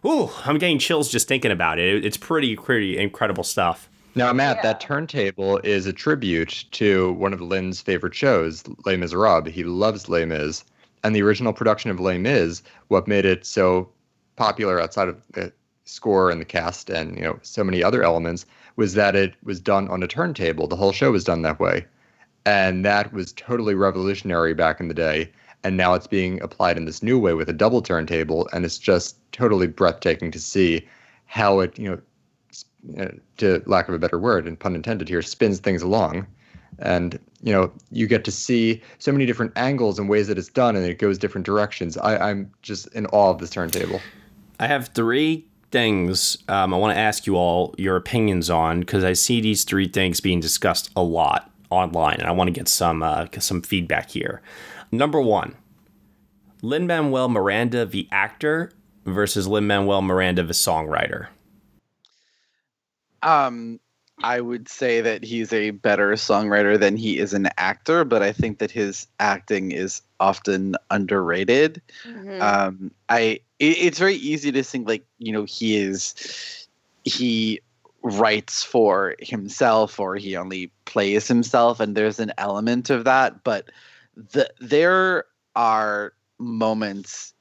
ooh, 0.05 0.29
I'm 0.45 0.57
getting 0.59 0.77
chills 0.77 1.09
just 1.09 1.27
thinking 1.27 1.51
about 1.51 1.79
it. 1.79 2.05
It's 2.05 2.17
pretty, 2.17 2.55
pretty 2.55 2.97
incredible 2.97 3.43
stuff. 3.43 3.89
Now, 4.13 4.31
Matt, 4.33 4.57
Yeah. 4.57 4.61
that 4.63 4.81
turntable 4.81 5.57
is 5.63 5.85
a 5.87 5.93
tribute 5.93 6.65
to 6.71 7.13
one 7.13 7.33
of 7.33 7.41
Lin's 7.41 7.81
favorite 7.81 8.13
shows, 8.13 8.63
Les 8.85 8.97
Miserables. 8.97 9.51
He 9.51 9.63
loves 9.63 10.09
Les 10.09 10.25
Mis. 10.25 10.63
And 11.03 11.15
the 11.15 11.21
original 11.23 11.53
production 11.53 11.89
of 11.89 11.99
Les 11.99 12.19
Mis, 12.19 12.61
what 12.89 13.07
made 13.07 13.25
it 13.25 13.43
so 13.45 13.89
popular 14.35 14.79
outside 14.79 15.07
of 15.07 15.19
the 15.31 15.51
score 15.85 16.29
and 16.29 16.39
the 16.39 16.45
cast 16.45 16.89
and 16.89 17.17
you 17.17 17.23
know 17.23 17.39
so 17.41 17.63
many 17.63 17.83
other 17.83 18.03
elements 18.03 18.45
was 18.75 18.93
that 18.93 19.15
it 19.15 19.35
was 19.43 19.59
done 19.59 19.87
on 19.89 20.03
a 20.03 20.07
turntable. 20.07 20.67
The 20.67 20.75
whole 20.75 20.91
show 20.91 21.11
was 21.11 21.23
done 21.23 21.41
that 21.41 21.59
way. 21.59 21.85
And 22.45 22.83
that 22.85 23.13
was 23.13 23.33
totally 23.33 23.75
revolutionary 23.75 24.53
back 24.53 24.79
in 24.79 24.87
the 24.87 24.93
day. 24.93 25.31
And 25.63 25.77
now 25.77 25.93
it's 25.93 26.07
being 26.07 26.41
applied 26.41 26.77
in 26.77 26.85
this 26.85 27.03
new 27.03 27.19
way 27.19 27.33
with 27.33 27.49
a 27.49 27.53
double 27.53 27.81
turntable. 27.81 28.49
And 28.51 28.65
it's 28.65 28.79
just 28.79 29.17
totally 29.31 29.67
breathtaking 29.67 30.31
to 30.31 30.39
see 30.39 30.87
how 31.25 31.59
it, 31.59 31.77
you 31.77 31.89
know, 31.89 33.03
uh, 33.03 33.11
to 33.37 33.61
lack 33.67 33.87
of 33.87 33.93
a 33.93 33.99
better 33.99 34.17
word, 34.17 34.47
and 34.47 34.59
pun 34.59 34.73
intended 34.73 35.07
here, 35.07 35.21
spins 35.21 35.59
things 35.59 35.83
along. 35.83 36.25
And, 36.79 37.19
you 37.43 37.53
know, 37.53 37.71
you 37.91 38.07
get 38.07 38.23
to 38.25 38.31
see 38.31 38.81
so 38.97 39.11
many 39.11 39.27
different 39.27 39.51
angles 39.55 39.99
and 39.99 40.09
ways 40.09 40.27
that 40.27 40.39
it's 40.39 40.49
done 40.49 40.75
and 40.75 40.83
it 40.83 40.97
goes 40.97 41.19
different 41.19 41.45
directions. 41.45 41.95
I, 41.97 42.17
I'm 42.17 42.51
just 42.63 42.87
in 42.87 43.05
awe 43.07 43.29
of 43.29 43.37
this 43.37 43.51
turntable. 43.51 44.01
I 44.59 44.65
have 44.65 44.87
three 44.87 45.45
things 45.71 46.37
um, 46.47 46.73
I 46.73 46.77
want 46.77 46.95
to 46.95 46.99
ask 46.99 47.25
you 47.25 47.35
all 47.35 47.73
your 47.77 47.95
opinions 47.95 48.49
on 48.49 48.81
because 48.81 49.03
I 49.03 49.13
see 49.13 49.41
these 49.41 49.63
three 49.63 49.87
things 49.87 50.19
being 50.19 50.39
discussed 50.39 50.91
a 50.95 51.03
lot 51.03 51.49
online, 51.69 52.17
and 52.19 52.27
I 52.27 52.31
want 52.31 52.47
to 52.49 52.51
get 52.51 52.67
some 52.67 53.01
uh, 53.03 53.27
some 53.39 53.61
feedback 53.61 54.09
here. 54.09 54.41
Number 54.91 55.21
one, 55.21 55.55
Lin 56.61 56.87
Manuel 56.87 57.29
Miranda, 57.29 57.85
the 57.85 58.07
actor, 58.11 58.71
versus 59.05 59.47
Lin 59.47 59.67
Manuel 59.67 60.01
Miranda, 60.01 60.43
the 60.43 60.53
songwriter. 60.53 61.27
Um, 63.23 63.79
I 64.23 64.41
would 64.41 64.67
say 64.67 65.01
that 65.01 65.23
he's 65.23 65.53
a 65.53 65.71
better 65.71 66.11
songwriter 66.11 66.79
than 66.79 66.97
he 66.97 67.17
is 67.17 67.33
an 67.33 67.49
actor, 67.57 68.03
but 68.03 68.21
I 68.21 68.31
think 68.31 68.59
that 68.59 68.71
his 68.71 69.07
acting 69.19 69.71
is 69.71 70.01
often 70.19 70.75
underrated. 70.89 71.81
Mhm. 72.05 72.41
Um, 72.41 72.91
I 73.09 73.39
it, 73.61 73.77
it's 73.77 73.99
very 73.99 74.15
easy 74.15 74.51
to 74.51 74.63
think 74.63 74.87
like 74.87 75.05
you 75.19 75.31
know 75.31 75.43
he 75.45 75.77
is 75.77 76.67
he 77.03 77.61
writes 78.03 78.63
for 78.63 79.15
himself 79.19 79.99
or 79.99 80.15
he 80.15 80.35
only 80.35 80.71
plays 80.85 81.27
himself, 81.27 81.79
and 81.79 81.95
there's 81.95 82.19
an 82.19 82.33
element 82.37 82.89
of 82.89 83.05
that, 83.05 83.43
but 83.43 83.69
the 84.33 84.49
there 84.59 85.25
are 85.55 86.13
moments, 86.39 87.33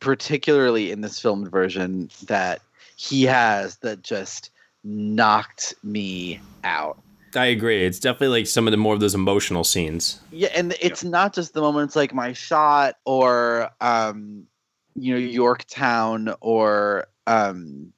particularly 0.00 0.90
in 0.90 1.00
this 1.00 1.20
filmed 1.20 1.50
version, 1.50 2.10
that 2.26 2.60
he 2.96 3.22
has 3.22 3.76
that 3.76 4.02
just 4.02 4.50
knocked 4.84 5.74
me 5.84 6.40
out. 6.64 6.98
I 7.36 7.46
agree. 7.46 7.84
It's 7.84 8.00
definitely 8.00 8.40
like 8.40 8.46
some 8.46 8.66
of 8.66 8.72
the 8.72 8.78
more 8.78 8.94
of 8.94 9.00
those 9.00 9.14
emotional 9.14 9.62
scenes. 9.62 10.18
Yeah, 10.32 10.48
and 10.54 10.74
it's 10.80 11.04
not 11.04 11.34
just 11.34 11.52
the 11.52 11.60
moments 11.60 11.94
like 11.94 12.12
my 12.12 12.32
shot 12.32 12.96
or 13.04 13.70
um 13.80 14.46
you 15.02 15.14
know 15.14 15.20
Yorktown 15.20 16.34
or 16.40 17.06
um 17.26 17.92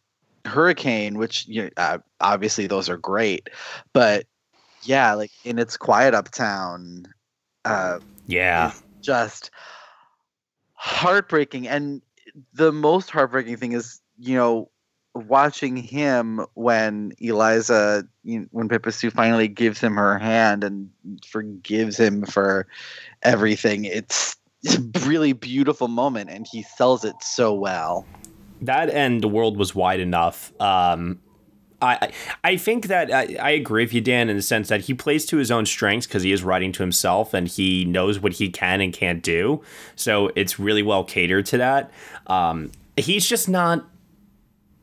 Hurricane, 0.47 1.19
which 1.19 1.47
you 1.47 1.65
know, 1.65 1.71
uh, 1.77 1.99
obviously 2.21 2.67
those 2.67 2.89
are 2.89 2.97
great, 2.97 3.49
but 3.93 4.27
yeah, 4.83 5.13
like 5.15 5.31
in 5.45 5.59
its 5.59 5.77
quiet 5.77 6.15
uptown, 6.15 7.05
uh, 7.65 7.99
Yeah. 8.27 8.73
just 9.03 9.51
heartbreaking. 10.73 11.69
And 11.69 12.03
the 12.55 12.73
most 12.73 13.11
heartbreaking 13.11 13.57
thing 13.59 13.73
is, 13.73 14.01
you 14.19 14.37
know, 14.37 14.71
watching 15.15 15.77
him 15.77 16.47
when 16.55 17.13
Eliza, 17.19 18.05
you 18.23 18.41
know, 18.41 18.47
when 18.51 18.69
Pippa 18.69 18.93
Soo 18.93 19.11
finally 19.11 19.49
gives 19.49 19.81
him 19.81 19.97
her 19.97 20.19
hand 20.19 20.65
and 20.65 20.91
forgives 21.27 21.99
him 21.99 22.25
for 22.25 22.67
everything. 23.23 23.85
It's, 23.85 24.37
really 25.07 25.33
beautiful 25.33 25.89
moment, 25.89 26.31
and 26.31 26.47
he 26.51 26.63
sells 26.63 27.05
it 27.05 27.17
so 27.23 27.53
well. 27.55 28.07
that 28.63 28.91
and 28.91 29.23
the 29.23 29.29
world 29.29 29.57
was 29.57 29.75
wide 29.75 30.01
enough. 30.01 30.53
Um, 30.61 31.19
I 31.83 31.95
I- 32.03 32.13
I 32.45 32.57
think 32.59 32.89
that 32.89 33.11
I, 33.13 33.37
I 33.41 33.51
agree 33.51 33.85
with 33.85 33.95
you, 33.95 34.01
Dan, 34.03 34.29
in 34.29 34.37
the 34.37 34.43
sense 34.43 34.69
that 34.69 34.83
he 34.83 34.93
plays 34.95 35.25
to 35.27 35.39
his 35.39 35.51
own 35.51 35.65
strengths 35.65 36.07
because 36.07 36.23
he 36.23 36.31
is 36.33 36.43
writing 36.43 36.73
to 36.73 36.83
himself 36.83 37.33
and 37.33 37.49
he 37.49 37.85
knows 37.87 38.21
what 38.21 38.35
he 38.35 38.51
can 38.51 38.81
and 38.83 38.93
can't 38.93 39.23
do. 39.23 39.63
So 39.97 40.31
it's 40.37 40.59
really 40.59 40.83
well 40.83 41.05
catered 41.05 41.47
to 41.47 41.57
that. 41.59 41.91
Um, 42.27 42.71
he's 42.97 43.27
just 43.27 43.49
not. 43.49 43.87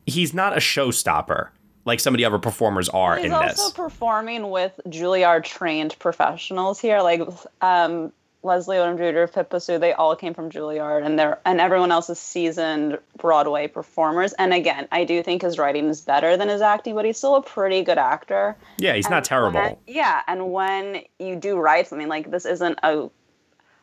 He's 0.06 0.32
not 0.34 0.54
a 0.54 0.60
showstopper 0.60 1.48
like 1.84 2.00
some 2.00 2.12
of 2.14 2.18
the 2.18 2.24
other 2.26 2.38
performers 2.38 2.88
are 2.90 3.16
He's 3.16 3.26
in 3.26 3.32
also 3.32 3.46
this. 3.46 3.70
performing 3.72 4.50
with 4.50 4.78
Juilliard 4.88 5.44
trained 5.44 5.98
professionals 5.98 6.78
here, 6.80 7.00
like 7.00 7.22
um, 7.62 8.12
Leslie 8.42 8.76
Odom 8.76 8.96
Jr., 8.96 9.32
Pippa 9.32 9.60
Soo. 9.60 9.78
They 9.78 9.92
all 9.92 10.14
came 10.14 10.32
from 10.32 10.48
Juilliard, 10.50 11.04
and 11.04 11.18
they're 11.18 11.38
and 11.44 11.60
everyone 11.60 11.90
else 11.90 12.08
is 12.08 12.18
seasoned 12.18 12.98
Broadway 13.16 13.66
performers. 13.66 14.32
And 14.34 14.54
again, 14.54 14.86
I 14.92 15.04
do 15.04 15.22
think 15.22 15.42
his 15.42 15.58
writing 15.58 15.86
is 15.88 16.00
better 16.00 16.36
than 16.36 16.48
his 16.48 16.60
acting, 16.62 16.94
but 16.94 17.04
he's 17.04 17.18
still 17.18 17.34
a 17.36 17.42
pretty 17.42 17.82
good 17.82 17.98
actor. 17.98 18.56
yeah, 18.78 18.94
he's 18.94 19.10
not 19.10 19.24
terrible. 19.24 19.60
when- 19.60 19.76
yeah, 19.86 20.22
and 20.28 20.52
when 20.52 21.02
you 21.18 21.34
do 21.36 21.56
write 21.58 21.88
something 21.88 22.08
like 22.08 22.30
this, 22.30 22.46
isn't 22.46 22.78
a 22.82 23.10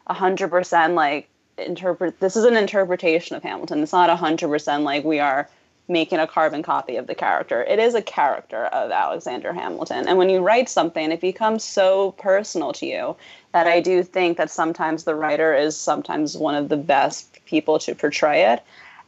a 0.08 0.13
hundred 0.13 0.50
percent 0.50 0.94
like 0.94 1.28
interpret. 1.58 2.20
This 2.20 2.36
is 2.36 2.46
an 2.46 2.56
interpretation 2.56 3.36
of 3.36 3.44
Hamilton. 3.44 3.84
It's 3.84 3.91
not 3.94 4.10
a 4.10 4.15
hundred 4.15 4.48
percent 4.50 4.84
like 4.84 5.04
we 5.04 5.20
are 5.20 5.50
making 5.88 6.18
a 6.18 6.26
carbon 6.26 6.63
copy 6.63 6.96
of 6.96 7.06
the 7.06 7.13
character. 7.13 7.63
It 7.63 7.78
is 7.78 7.94
a 7.94 8.02
character 8.02 8.65
of 8.65 8.89
Alexander 8.89 9.54
Hamilton, 9.54 10.08
and 10.08 10.18
when 10.18 10.30
you 10.30 10.39
write 10.39 10.68
something, 10.68 11.12
it 11.12 11.22
becomes 11.22 11.63
so 11.63 12.12
personal 12.13 12.74
to 12.74 12.86
you 12.88 13.15
that 13.56 13.68
I 13.68 13.80
do 13.80 14.04
think 14.04 14.36
that 14.36 14.52
sometimes 14.52 15.06
the 15.06 15.15
writer 15.15 15.56
is 15.56 15.78
sometimes 15.78 16.36
one 16.36 16.56
of 16.56 16.68
the 16.68 16.76
best 16.76 17.39
people 17.46 17.80
to 17.80 17.96
portray 17.96 18.52
it. 18.52 18.62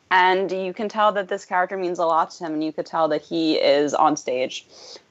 And 0.10 0.49
you 0.49 0.73
can 0.73 0.88
tell 0.88 1.12
that 1.12 1.27
this 1.27 1.43
character 1.43 1.75
means 1.75 1.99
a 1.99 2.05
lot 2.05 2.31
to 2.31 2.45
him, 2.45 2.53
and 2.53 2.63
you 2.63 2.71
could 2.71 2.86
tell 2.86 3.10
that 3.10 3.21
he 3.21 3.55
is 3.55 3.93
on 3.93 4.15
stage 4.15 4.65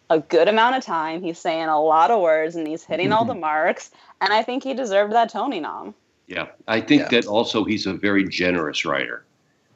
a 0.09 0.21
good 0.21 0.49
amount 0.49 0.77
of 0.77 0.85
time. 0.87 1.21
He's 1.23 1.39
saying 1.39 1.67
a 1.67 1.79
lot 1.79 2.11
of 2.11 2.23
words 2.23 2.57
and 2.57 2.67
he's 2.67 2.83
hitting 2.83 3.13
all 3.13 3.27
the 3.27 3.35
marks. 3.35 3.91
And 4.23 4.33
I 4.33 4.43
think 4.43 4.63
he 4.63 4.73
deserved 4.73 5.13
that 5.13 5.29
Tony 5.29 5.61
nom. 5.61 5.95
Yeah, 6.29 6.47
I 6.67 6.81
think 6.81 7.03
Yeah. 7.03 7.09
that 7.21 7.27
also 7.27 7.63
he's 7.63 7.85
a 7.85 7.93
very 7.93 8.27
generous 8.27 8.87
writer 8.87 9.27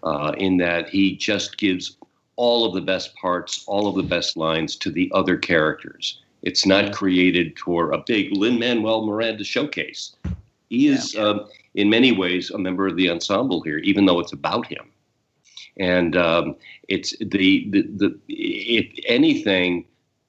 uh, 0.02 0.32
in 0.38 0.56
that 0.56 0.88
he 0.88 1.16
just 1.16 1.58
gives 1.58 1.98
all 2.36 2.64
of 2.64 2.72
the 2.72 2.80
best 2.80 3.14
parts, 3.14 3.62
all 3.66 3.88
of 3.88 3.94
the 3.94 4.08
best 4.08 4.38
lines 4.38 4.74
to 4.76 4.90
the 4.90 5.12
other 5.14 5.36
characters. 5.36 6.22
It's 6.42 6.64
not 6.64 6.92
created 6.92 7.58
for 7.58 7.92
a 7.92 7.98
big 7.98 8.36
Lin 8.36 8.58
Manuel 8.58 9.04
Miranda 9.04 9.44
showcase. 9.44 10.16
He 10.68 10.86
is, 10.86 11.16
um, 11.16 11.46
in 11.74 11.90
many 11.90 12.12
ways, 12.12 12.50
a 12.50 12.58
member 12.58 12.86
of 12.86 12.96
the 12.96 13.10
ensemble 13.10 13.60
here, 13.62 13.78
even 13.78 14.06
though 14.06 14.20
it's 14.20 14.32
about 14.32 14.66
him. 14.66 14.90
And 15.78 16.16
um, 16.16 16.56
it's 16.88 17.16
the, 17.18 17.68
the 17.70 17.82
the 17.96 18.18
if 18.28 18.86
anything, 19.06 19.84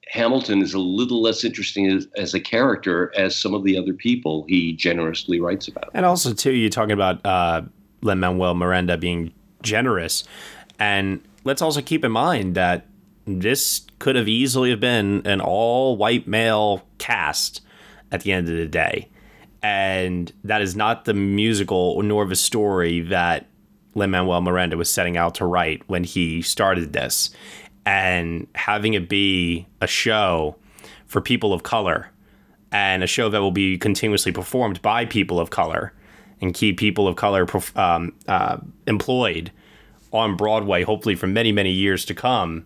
Hamilton 0.08 0.62
is 0.62 0.74
a 0.74 0.78
little 0.78 1.22
less 1.22 1.44
interesting 1.44 1.86
as, 1.86 2.06
as 2.16 2.34
a 2.34 2.40
character 2.40 3.12
as 3.16 3.34
some 3.34 3.54
of 3.54 3.64
the 3.64 3.78
other 3.78 3.94
people 3.94 4.44
he 4.48 4.72
generously 4.72 5.40
writes 5.40 5.68
about. 5.68 5.90
And 5.94 6.04
also, 6.04 6.34
too, 6.34 6.52
you're 6.52 6.70
talking 6.70 6.92
about 6.92 7.24
uh, 7.24 7.62
Lin 8.02 8.20
Manuel 8.20 8.54
Miranda 8.54 8.96
being 8.96 9.32
generous, 9.62 10.24
and 10.78 11.22
let's 11.44 11.62
also 11.62 11.80
keep 11.80 12.04
in 12.04 12.12
mind 12.12 12.54
that 12.54 12.86
this 13.26 13.86
could 13.98 14.16
have 14.16 14.28
easily 14.28 14.70
have 14.70 14.80
been 14.80 15.22
an 15.26 15.40
all-white 15.40 16.26
male 16.26 16.82
cast 16.98 17.60
at 18.10 18.22
the 18.22 18.32
end 18.32 18.48
of 18.48 18.56
the 18.56 18.66
day, 18.66 19.08
and 19.62 20.32
that 20.44 20.60
is 20.60 20.74
not 20.74 21.04
the 21.04 21.14
musical 21.14 22.02
nor 22.02 22.26
the 22.26 22.36
story 22.36 23.00
that 23.00 23.46
Lin 23.94 24.10
Manuel 24.10 24.40
Miranda 24.40 24.76
was 24.76 24.90
setting 24.90 25.16
out 25.16 25.34
to 25.36 25.46
write 25.46 25.82
when 25.86 26.04
he 26.04 26.42
started 26.42 26.92
this, 26.92 27.30
and 27.84 28.46
having 28.54 28.94
it 28.94 29.08
be 29.08 29.66
a 29.80 29.86
show 29.86 30.56
for 31.06 31.20
people 31.20 31.52
of 31.52 31.62
color 31.62 32.10
and 32.70 33.02
a 33.02 33.06
show 33.06 33.28
that 33.28 33.40
will 33.40 33.50
be 33.50 33.76
continuously 33.76 34.32
performed 34.32 34.80
by 34.80 35.04
people 35.04 35.38
of 35.38 35.50
color 35.50 35.92
and 36.40 36.54
keep 36.54 36.78
people 36.78 37.06
of 37.06 37.16
color 37.16 37.46
um, 37.76 38.14
uh, 38.26 38.56
employed 38.86 39.52
on 40.12 40.36
Broadway, 40.36 40.82
hopefully 40.82 41.14
for 41.14 41.26
many, 41.26 41.52
many 41.52 41.70
years 41.70 42.04
to 42.06 42.14
come. 42.14 42.64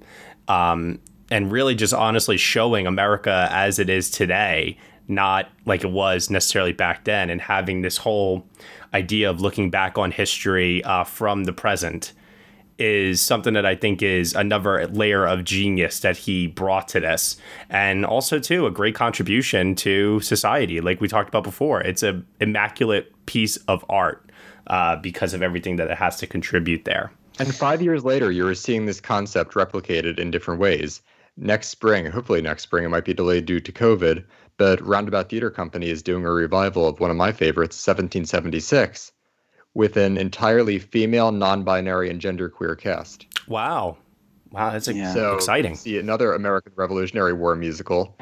Um, 0.49 1.01
and 1.31 1.51
really 1.51 1.75
just 1.75 1.93
honestly 1.93 2.37
showing 2.37 2.87
America 2.87 3.49
as 3.51 3.81
it 3.81 3.91
is 3.91 4.11
today 4.11 4.79
not 5.09 5.49
like 5.65 5.85
it 5.85 5.91
was 5.91 6.31
necessarily 6.31 6.73
back 6.73 7.05
then, 7.05 7.31
and 7.31 7.41
having 7.41 7.83
this 7.83 7.99
whole 7.99 8.47
idea 8.93 9.31
of 9.31 9.41
looking 9.41 9.71
back 9.71 9.99
on 9.99 10.11
history 10.11 10.83
uh, 10.85 11.05
from 11.05 11.45
the 11.45 11.53
present 11.53 12.13
is 12.79 13.21
something 13.21 13.55
that 13.55 13.65
I 13.65 13.75
think 13.75 14.03
is 14.03 14.35
another 14.35 14.87
layer 14.89 15.25
of 15.25 15.45
genius 15.45 16.01
that 16.01 16.17
he 16.17 16.47
brought 16.47 16.89
to 16.89 17.01
this, 17.01 17.37
and 17.71 18.05
also 18.05 18.39
too 18.39 18.67
a 18.67 18.71
great 18.71 18.95
contribution 18.95 19.75
to 19.77 20.21
society. 20.21 20.81
Like 20.81 21.01
we 21.01 21.09
talked 21.09 21.29
about 21.29 21.45
before, 21.45 21.81
it's 21.81 22.03
an 22.03 22.27
immaculate 22.41 23.13
piece 23.27 23.57
of 23.69 23.85
art 23.89 24.31
uh, 24.67 24.97
because 24.97 25.33
of 25.33 25.43
everything 25.43 25.77
that 25.77 25.91
it 25.91 25.97
has 25.97 26.17
to 26.17 26.27
contribute 26.27 26.85
there. 26.85 27.13
And 27.39 27.55
five 27.55 27.83
years 27.83 28.05
later, 28.05 28.31
you're 28.31 28.55
seeing 28.55 28.87
this 28.87 29.01
concept 29.01 29.55
replicated 29.55 30.19
in 30.19 30.31
different 30.31 30.61
ways. 30.61 31.03
Next 31.37 31.69
spring, 31.69 32.07
hopefully 32.07 32.41
next 32.41 32.63
spring, 32.63 32.85
it 32.85 32.89
might 32.89 33.05
be 33.05 33.13
delayed 33.13 33.45
due 33.45 33.61
to 33.61 33.73
COVID, 33.73 34.25
but 34.57 34.81
Roundabout 34.81 35.29
Theater 35.29 35.51
Company 35.51 35.91
is 35.91 36.03
doing 36.03 36.25
a 36.25 36.31
revival 36.31 36.89
of 36.89 36.99
one 36.99 37.11
of 37.11 37.17
my 37.17 37.33
favorites, 37.33 37.77
1776, 37.77 39.13
with 39.75 39.99
an 39.99 40.17
entirely 40.17 40.79
female, 40.79 41.33
non-binary, 41.33 42.09
and 42.09 42.23
genderqueer 42.23 42.79
cast. 42.79 43.27
Wow, 43.49 43.99
wow, 44.51 44.71
that's 44.71 44.89
Yeah. 44.89 45.13
So 45.13 45.35
exciting. 45.35 45.75
See 45.75 45.99
another 45.99 46.33
American 46.33 46.73
Revolutionary 46.75 47.35
War 47.35 47.55
musical 47.55 48.17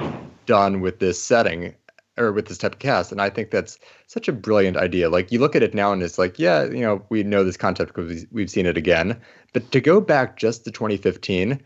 done 0.47 0.81
with 0.81 0.99
this 0.99 1.23
setting 1.23 1.75
or 2.17 2.33
with 2.33 2.47
this 2.47 2.59
type 2.59 2.75
of 2.75 2.79
cast, 2.79 3.13
and 3.13 3.21
I 3.21 3.31
think 3.31 3.51
that's 3.51 3.79
such 4.07 4.29
a 4.29 4.33
brilliant 4.33 4.77
idea. 4.77 5.09
Like 5.09 5.33
you 5.33 5.39
look 5.39 5.57
at 5.57 5.63
it 5.63 5.75
now, 5.75 5.93
and 5.93 6.03
it's 6.03 6.19
like, 6.19 6.39
yeah, 6.39 6.65
you 6.65 6.81
know, 6.81 7.05
we 7.09 7.23
know 7.23 7.45
this 7.45 7.57
concept 7.57 7.95
because 7.95 8.27
we've 8.31 8.51
seen 8.51 8.67
it 8.67 8.77
again. 8.77 9.21
But 9.53 9.71
to 9.73 9.81
go 9.81 10.01
back 10.01 10.37
just 10.37 10.65
to 10.65 10.71
2015, 10.71 11.61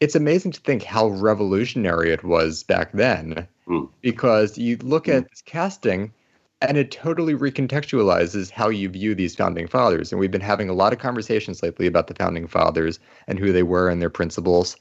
it's 0.00 0.14
amazing 0.14 0.52
to 0.52 0.60
think 0.60 0.82
how 0.82 1.08
revolutionary 1.08 2.12
it 2.12 2.24
was 2.24 2.62
back 2.62 2.92
then. 2.92 3.46
Hmm. 3.66 3.84
Because 4.00 4.56
you 4.56 4.76
look 4.78 5.08
at 5.08 5.28
this 5.28 5.42
casting, 5.42 6.12
and 6.62 6.76
it 6.76 6.90
totally 6.90 7.34
recontextualizes 7.34 8.50
how 8.50 8.68
you 8.68 8.88
view 8.88 9.14
these 9.14 9.34
founding 9.34 9.66
fathers. 9.66 10.12
And 10.12 10.20
we've 10.20 10.30
been 10.30 10.40
having 10.40 10.68
a 10.68 10.74
lot 10.74 10.92
of 10.92 10.98
conversations 10.98 11.62
lately 11.62 11.86
about 11.86 12.06
the 12.06 12.14
founding 12.14 12.46
fathers 12.46 13.00
and 13.26 13.38
who 13.38 13.52
they 13.52 13.62
were 13.62 13.88
and 13.88 14.00
their 14.00 14.10
principles. 14.10 14.76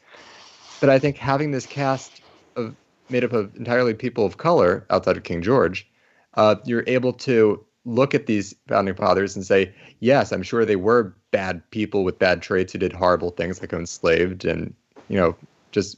But 0.82 0.90
I 0.90 1.00
think 1.00 1.18
having 1.18 1.52
this 1.52 1.66
cast 1.66 2.22
of 2.56 2.76
made 3.10 3.24
up 3.24 3.34
of 3.34 3.56
entirely 3.56 3.94
people 3.94 4.26
of 4.26 4.38
color 4.38 4.86
outside 4.90 5.18
of 5.18 5.24
King 5.24 5.42
George, 5.42 5.90
uh, 6.36 6.56
you're 6.66 6.84
able 6.88 7.14
to 7.14 7.64
look 7.86 8.14
at 8.14 8.26
these 8.26 8.54
founding 8.68 8.96
fathers 8.96 9.36
and 9.36 9.46
say, 9.46 9.74
yes, 10.00 10.32
I'm 10.32 10.44
sure 10.44 10.66
they 10.66 10.76
were 10.76 11.16
bad 11.32 11.68
people 11.72 12.04
with 12.04 12.20
bad 12.20 12.42
traits 12.42 12.74
who 12.74 12.80
did 12.80 12.94
horrible 12.94 13.32
things 13.32 13.62
like 13.62 13.74
enslaved 13.74 14.46
and, 14.46 14.74
you 15.08 15.18
know, 15.18 15.36
just, 15.72 15.98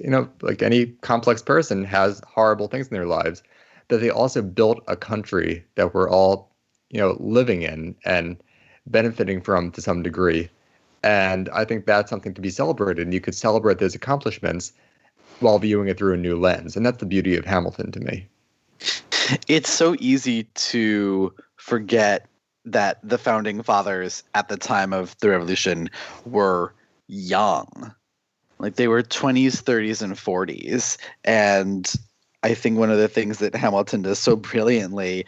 you 0.00 0.10
know, 0.10 0.28
like 0.42 0.62
any 0.62 0.86
complex 0.86 1.42
person 1.42 1.84
has 1.84 2.22
horrible 2.26 2.68
things 2.68 2.88
in 2.88 2.94
their 2.94 3.06
lives. 3.06 3.42
But 3.88 4.00
they 4.00 4.10
also 4.10 4.42
built 4.42 4.82
a 4.86 4.96
country 4.96 5.64
that 5.74 5.94
we're 5.94 6.10
all, 6.10 6.50
you 6.90 7.00
know, 7.00 7.16
living 7.20 7.62
in 7.62 7.94
and 8.04 8.36
benefiting 8.86 9.40
from 9.40 9.70
to 9.72 9.82
some 9.82 10.02
degree. 10.02 10.48
And 11.02 11.48
I 11.50 11.64
think 11.64 11.86
that's 11.86 12.10
something 12.10 12.34
to 12.34 12.40
be 12.40 12.50
celebrated. 12.50 13.02
And 13.02 13.14
you 13.14 13.20
could 13.20 13.34
celebrate 13.34 13.78
those 13.78 13.94
accomplishments 13.94 14.72
while 15.40 15.58
viewing 15.58 15.88
it 15.88 15.98
through 15.98 16.14
a 16.14 16.18
new 16.18 16.36
lens. 16.36 16.76
And 16.76 16.84
that's 16.84 16.98
the 16.98 17.06
beauty 17.06 17.36
of 17.36 17.44
Hamilton 17.44 17.92
to 17.92 18.00
me. 18.00 18.26
it's 19.48 19.70
so 19.70 19.96
easy 19.98 20.44
to 20.54 21.32
forget 21.56 22.26
that 22.64 22.98
the 23.02 23.18
founding 23.18 23.62
fathers 23.62 24.22
at 24.34 24.48
the 24.48 24.56
time 24.56 24.92
of 24.92 25.16
the 25.18 25.30
revolution 25.30 25.88
were 26.24 26.74
young 27.06 27.94
like 28.58 28.76
they 28.76 28.88
were 28.88 29.02
20s 29.02 29.62
30s 29.62 30.02
and 30.02 30.14
40s 30.14 30.98
and 31.24 31.94
i 32.42 32.54
think 32.54 32.78
one 32.78 32.90
of 32.90 32.98
the 32.98 33.08
things 33.08 33.38
that 33.38 33.54
hamilton 33.54 34.02
does 34.02 34.18
so 34.18 34.36
brilliantly 34.36 35.24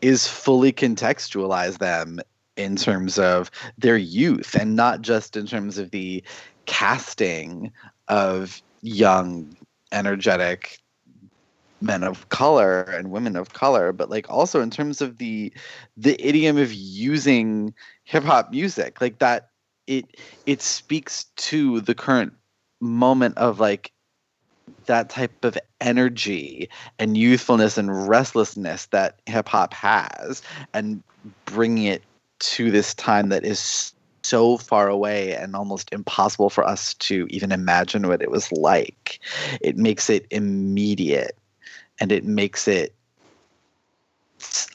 is 0.00 0.26
fully 0.26 0.72
contextualize 0.72 1.78
them 1.78 2.20
in 2.56 2.76
terms 2.76 3.18
of 3.18 3.50
their 3.76 3.96
youth 3.96 4.54
and 4.54 4.76
not 4.76 5.02
just 5.02 5.36
in 5.36 5.46
terms 5.46 5.76
of 5.76 5.90
the 5.90 6.22
casting 6.66 7.70
of 8.08 8.62
young 8.84 9.56
energetic 9.92 10.78
men 11.80 12.02
of 12.04 12.28
color 12.28 12.82
and 12.82 13.10
women 13.10 13.34
of 13.34 13.52
color 13.54 13.92
but 13.92 14.10
like 14.10 14.28
also 14.30 14.60
in 14.60 14.70
terms 14.70 15.00
of 15.00 15.18
the 15.18 15.52
the 15.96 16.20
idiom 16.26 16.58
of 16.58 16.72
using 16.72 17.72
hip 18.04 18.22
hop 18.24 18.50
music 18.50 19.00
like 19.00 19.18
that 19.18 19.48
it 19.86 20.16
it 20.46 20.60
speaks 20.60 21.24
to 21.36 21.80
the 21.80 21.94
current 21.94 22.32
moment 22.80 23.36
of 23.38 23.58
like 23.58 23.90
that 24.86 25.08
type 25.08 25.44
of 25.44 25.56
energy 25.80 26.68
and 26.98 27.16
youthfulness 27.16 27.78
and 27.78 28.08
restlessness 28.08 28.86
that 28.86 29.20
hip 29.26 29.48
hop 29.48 29.72
has 29.72 30.42
and 30.74 31.02
bringing 31.46 31.84
it 31.84 32.02
to 32.38 32.70
this 32.70 32.94
time 32.94 33.30
that 33.30 33.44
is 33.44 33.94
so 34.24 34.56
far 34.58 34.88
away 34.88 35.34
and 35.34 35.54
almost 35.54 35.92
impossible 35.92 36.50
for 36.50 36.66
us 36.66 36.94
to 36.94 37.26
even 37.30 37.52
imagine 37.52 38.08
what 38.08 38.22
it 38.22 38.30
was 38.30 38.50
like 38.52 39.20
it 39.60 39.76
makes 39.76 40.10
it 40.10 40.26
immediate 40.30 41.36
and 42.00 42.10
it 42.10 42.24
makes 42.24 42.66
it 42.66 42.94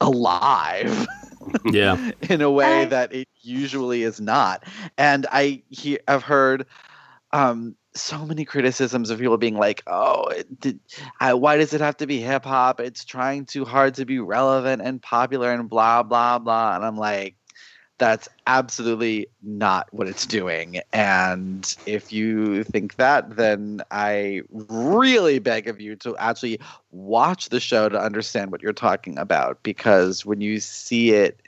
alive 0.02 1.08
Yeah. 1.72 2.12
in 2.30 2.42
a 2.42 2.52
way 2.52 2.84
I- 2.84 2.86
that 2.86 3.14
it 3.14 3.28
usually 3.42 4.04
is 4.04 4.20
not. 4.20 4.64
And 4.98 5.26
I 5.32 5.64
hear, 5.70 6.00
I've 6.08 6.24
heard 6.24 6.66
um, 7.32 7.76
so 7.96 8.26
many 8.26 8.46
criticisms 8.46 9.10
of 9.10 9.20
people 9.20 9.38
being 9.38 9.58
like, 9.58 9.84
"Oh, 9.88 10.28
it 10.28 10.60
did, 10.60 10.80
I, 11.20 11.34
why 11.34 11.58
does 11.58 11.74
it 11.74 11.82
have 11.82 11.98
to 11.98 12.08
be 12.08 12.20
hip 12.20 12.46
hop? 12.46 12.80
It's 12.80 13.06
trying 13.06 13.46
too 13.46 13.66
hard 13.66 13.96
to 13.96 14.06
be 14.06 14.20
relevant 14.20 14.82
and 14.84 15.02
popular 15.02 15.52
and 15.52 15.70
blah 15.70 16.04
blah 16.04 16.40
blah." 16.40 16.76
And 16.76 16.86
I'm 16.86 16.98
like, 16.98 17.36
that's 18.00 18.28
absolutely 18.48 19.28
not 19.44 19.88
what 19.94 20.08
it's 20.08 20.26
doing. 20.26 20.80
And 20.94 21.76
if 21.86 22.12
you 22.12 22.64
think 22.64 22.96
that, 22.96 23.36
then 23.36 23.82
I 23.92 24.42
really 24.50 25.40
beg 25.40 25.68
of 25.68 25.80
you 25.80 25.96
to 25.98 26.18
actually 26.18 26.60
watch 26.92 27.50
the 27.50 27.60
show 27.60 27.90
to 27.90 28.02
understand 28.02 28.52
what 28.52 28.64
you're 28.64 28.74
talking 28.74 29.20
about. 29.20 29.62
Because 29.62 30.26
when 30.26 30.42
you 30.42 30.60
see 30.60 31.12
it, 31.12 31.42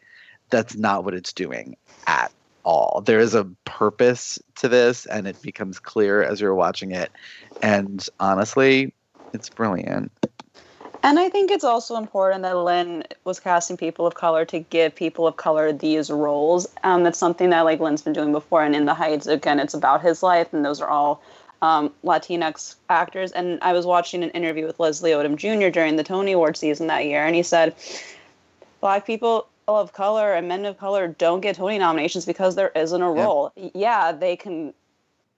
that's 0.50 0.76
not 0.76 1.06
what 1.06 1.14
it's 1.14 1.34
doing 1.34 1.76
at 2.06 2.32
all. 2.64 3.02
There 3.06 3.20
is 3.20 3.34
a 3.34 3.46
purpose 3.66 4.38
to 4.58 4.68
this, 4.68 5.06
and 5.06 5.28
it 5.28 5.42
becomes 5.42 5.80
clear 5.80 6.22
as 6.22 6.42
you're 6.42 6.54
watching 6.54 6.92
it. 6.92 7.12
And 7.64 8.06
honestly, 8.20 8.94
it's 9.34 9.50
brilliant. 9.50 10.12
And 11.04 11.18
I 11.18 11.30
think 11.30 11.50
it's 11.50 11.64
also 11.64 11.96
important 11.96 12.44
that 12.44 12.56
Lin 12.56 13.04
was 13.24 13.40
casting 13.40 13.76
people 13.76 14.06
of 14.06 14.14
color 14.14 14.46
to 14.46 14.60
give 14.60 14.94
people 14.94 15.26
of 15.28 15.36
color 15.36 15.74
these 15.74 16.12
roles. 16.12 16.68
Um, 16.84 17.04
that's 17.04 17.18
something 17.18 17.50
that 17.50 17.62
like 17.62 17.80
Lin's 17.80 18.04
been 18.04 18.14
doing 18.14 18.32
before. 18.32 18.64
And 18.64 18.76
in 18.76 18.86
the 18.86 18.94
Heights, 18.94 19.26
again, 19.26 19.60
it's 19.60 19.74
about 19.74 20.02
his 20.02 20.22
life, 20.22 20.54
and 20.54 20.64
those 20.64 20.80
are 20.80 20.88
all 20.88 21.22
um, 21.64 21.92
Latinx 22.04 22.76
actors. 22.90 23.32
And 23.32 23.60
I 23.64 23.74
was 23.74 23.86
watching 23.86 24.24
an 24.24 24.30
interview 24.32 24.68
with 24.68 24.80
Leslie 24.80 25.12
Odom 25.12 25.36
Jr. 25.36 25.70
during 25.70 25.96
the 25.96 26.04
Tony 26.04 26.34
Award 26.34 26.56
season 26.56 26.88
that 26.88 27.06
year, 27.06 27.26
and 27.26 27.36
he 27.36 27.44
said, 27.44 27.76
"Black 28.80 29.06
people." 29.06 29.48
of 29.68 29.94
color 29.94 30.34
and 30.34 30.48
men 30.48 30.66
of 30.66 30.78
color 30.78 31.08
don't 31.08 31.40
get 31.40 31.56
Tony 31.56 31.78
nominations 31.78 32.26
because 32.26 32.56
there 32.56 32.72
isn't 32.76 33.02
a 33.02 33.10
role. 33.10 33.54
Yeah, 33.56 34.12
they 34.12 34.36
can 34.36 34.74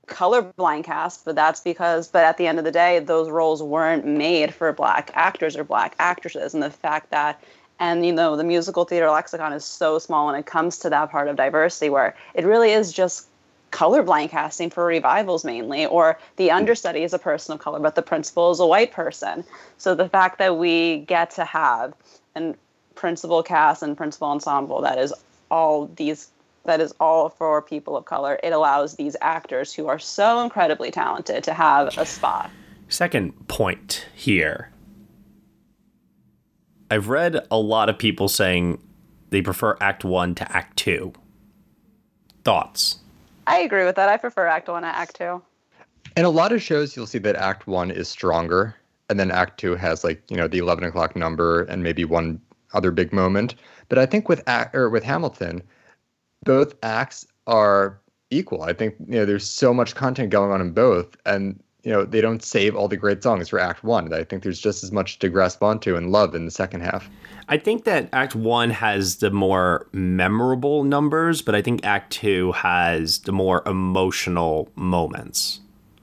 colorblind 0.08 0.84
cast, 0.84 1.26
but 1.26 1.36
that's 1.36 1.62
because 1.62 2.08
but 2.08 2.24
at 2.24 2.38
the 2.38 2.47
end 2.47 2.60
of 2.60 2.66
the 2.66 2.72
day, 2.72 2.99
those 2.99 3.30
roles 3.30 3.64
weren't 3.64 4.06
made 4.06 4.54
for 4.54 4.72
black 4.74 5.12
actors 5.14 5.56
or 5.56 5.64
black 5.64 5.95
actresses. 5.99 6.54
And 6.54 6.62
the 6.62 6.70
fact 6.70 7.10
that 7.12 7.41
and 7.80 8.06
you 8.06 8.14
know, 8.14 8.36
the 8.38 8.43
musical 8.43 8.86
theater 8.86 9.10
lexicon 9.10 9.54
is 9.54 9.66
so 9.66 9.99
small 9.99 10.28
when 10.28 10.36
it 10.36 10.45
comes 10.45 10.78
to 10.80 10.89
that 10.89 11.12
part 11.12 11.28
of 11.28 11.36
diversity 11.36 11.89
where 11.89 12.16
it 12.34 12.45
really 12.45 12.72
is 12.72 12.93
just 12.93 13.28
colorblind 13.72 14.30
casting 14.30 14.70
for 14.70 14.86
revivals 14.86 15.43
mainly, 15.43 15.86
or 15.88 16.20
the 16.36 16.51
understudy 16.51 17.01
is 17.01 17.14
a 17.14 17.20
person 17.20 17.54
of 17.54 17.60
color, 17.60 17.80
but 17.80 17.95
the 17.95 18.04
principal 18.04 18.51
is 18.51 18.60
a 18.60 18.66
white 18.66 18.91
person. 18.91 19.43
So 19.80 19.95
the 19.95 20.08
fact 20.08 20.38
that 20.38 20.58
we 20.58 20.99
get 20.99 21.32
to 21.32 21.43
have 21.43 21.93
an 22.36 22.56
principal 22.95 23.41
cast 23.41 23.82
and 23.82 23.97
principal 23.97 24.28
ensemble 24.28 24.82
that 24.82 24.99
is 24.99 25.12
all 25.49 25.88
these 25.95 26.30
that 26.66 26.80
is 26.80 26.93
all 26.99 27.30
for 27.30 27.61
people 27.61 27.95
of 27.97 28.05
color 28.05 28.39
it 28.43 28.53
allows 28.53 28.95
these 28.95 29.16
actors 29.22 29.74
who 29.74 29.88
are 29.88 29.99
so 29.99 30.41
incredibly 30.41 30.91
talented 30.91 31.43
to 31.43 31.53
have 31.53 31.97
a 31.97 32.05
spot 32.05 32.49
Second 32.89 33.47
point 33.47 34.05
here. 34.14 34.70
I've 36.91 37.09
read 37.09 37.43
a 37.49 37.57
lot 37.57 37.89
of 37.89 37.97
people 37.97 38.28
saying 38.28 38.80
they 39.32 39.41
prefer 39.41 39.76
Act 39.82 40.05
1 40.05 40.36
to 40.36 40.55
Act 40.55 40.78
2. 40.78 41.11
Thoughts? 42.43 42.99
i 43.47 43.59
agree 43.59 43.84
with 43.84 43.95
that 43.95 44.09
i 44.09 44.18
prefer 44.18 44.45
act 44.47 44.68
one 44.70 44.84
to 44.84 44.88
act 44.88 45.16
two 45.16 45.41
In 46.16 46.26
a 46.26 46.30
lot 46.30 46.51
of 46.51 46.61
shows, 46.61 46.95
you'll 46.95 47.07
see 47.07 47.18
that 47.20 47.36
Act 47.36 47.66
One 47.66 47.89
is 47.89 48.07
stronger, 48.07 48.76
and 49.09 49.20
then 49.20 49.32
Act 49.32 49.59
Two 49.59 49.76
has 49.76 50.03
like 50.03 50.22
you 50.30 50.38
know 50.38 50.47
the 50.47 50.59
eleven 50.59 50.84
o'clock 50.84 51.16
number 51.16 51.64
and 51.64 51.82
maybe 51.82 52.05
one 52.05 52.39
other 52.74 52.91
big 52.91 53.11
moment. 53.11 53.55
But 53.89 53.97
I 53.97 54.05
think 54.05 54.30
with 54.30 54.43
act 54.45 54.76
or 54.76 54.89
with 54.89 55.03
Hamilton, 55.03 55.64
both 56.44 56.74
acts 56.84 57.26
are 57.48 58.00
equal. 58.30 58.64
I 58.64 58.74
think 58.74 58.96
you 59.08 59.16
know 59.20 59.26
there's 59.26 59.50
so 59.50 59.74
much 59.74 59.96
content 59.96 60.30
going 60.30 60.52
on 60.52 60.62
in 60.62 60.72
both, 60.72 61.16
and 61.26 61.62
you 61.84 61.91
know 61.91 62.06
they 62.06 62.22
don't 62.22 62.44
save 62.44 62.76
all 62.76 62.88
the 62.88 62.98
great 62.98 63.22
songs 63.24 63.50
for 63.50 63.60
Act 63.60 63.84
One. 63.84 64.12
I 64.14 64.24
think 64.24 64.44
there's 64.44 64.60
just 64.60 64.84
as 64.84 64.91
much 64.91 65.20
to 65.20 65.30
grasp 65.30 65.62
onto 65.64 65.96
and 65.96 66.12
love 66.12 66.36
in 66.36 66.46
the 66.46 66.52
second 66.52 66.82
half. 66.82 67.10
I 67.50 67.58
think 67.58 67.84
that 67.86 68.10
Act 68.14 68.36
One 68.36 68.70
has 68.70 69.18
the 69.18 69.32
more 69.32 69.88
memorable 69.91 70.84
numbers, 70.84 71.41
but 71.41 71.56
I 71.56 71.62
think 71.62 71.86
Act 71.86 72.12
Two 72.12 72.52
has 72.54 73.20
the 73.20 73.32
more 73.32 73.64
emotional 73.68 74.70
moments. 74.76 75.60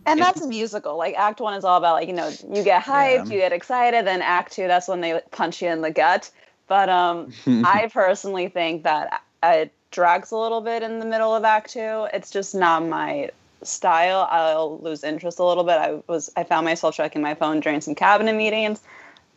And 0.06 0.18
that's 0.20 0.44
musical. 0.46 0.96
Like 0.96 1.14
Act 1.16 1.40
One 1.40 1.54
is 1.54 1.64
all 1.64 1.76
about 1.78 1.94
like 1.94 2.08
you 2.08 2.14
know 2.14 2.30
you 2.52 2.62
get 2.64 2.82
hyped, 2.82 3.26
Yeah. 3.26 3.32
you 3.32 3.38
get 3.40 3.52
excited. 3.52 4.06
Then 4.06 4.22
Act 4.22 4.52
Two, 4.52 4.66
that's 4.66 4.88
when 4.88 5.00
they 5.00 5.20
punch 5.30 5.62
you 5.62 5.68
in 5.68 5.80
the 5.82 5.90
gut. 5.90 6.30
But 6.68 6.88
um, 6.88 7.32
I 7.46 7.90
personally 7.92 8.48
think 8.48 8.84
that 8.84 9.22
it 9.42 9.72
drags 9.90 10.30
a 10.30 10.36
little 10.36 10.60
bit 10.60 10.82
in 10.82 10.98
the 10.98 11.06
middle 11.06 11.34
of 11.34 11.44
Act 11.44 11.72
Two. 11.72 12.06
It's 12.12 12.30
just 12.30 12.54
not 12.54 12.86
my 12.86 13.30
style. 13.62 14.28
I'll 14.30 14.78
lose 14.78 15.04
interest 15.04 15.38
a 15.38 15.44
little 15.44 15.64
bit. 15.64 15.74
I 15.78 16.00
was 16.06 16.30
I 16.36 16.44
found 16.44 16.64
myself 16.64 16.94
checking 16.94 17.22
my 17.22 17.34
phone 17.34 17.60
during 17.60 17.80
some 17.80 17.94
cabinet 17.94 18.34
meetings, 18.34 18.80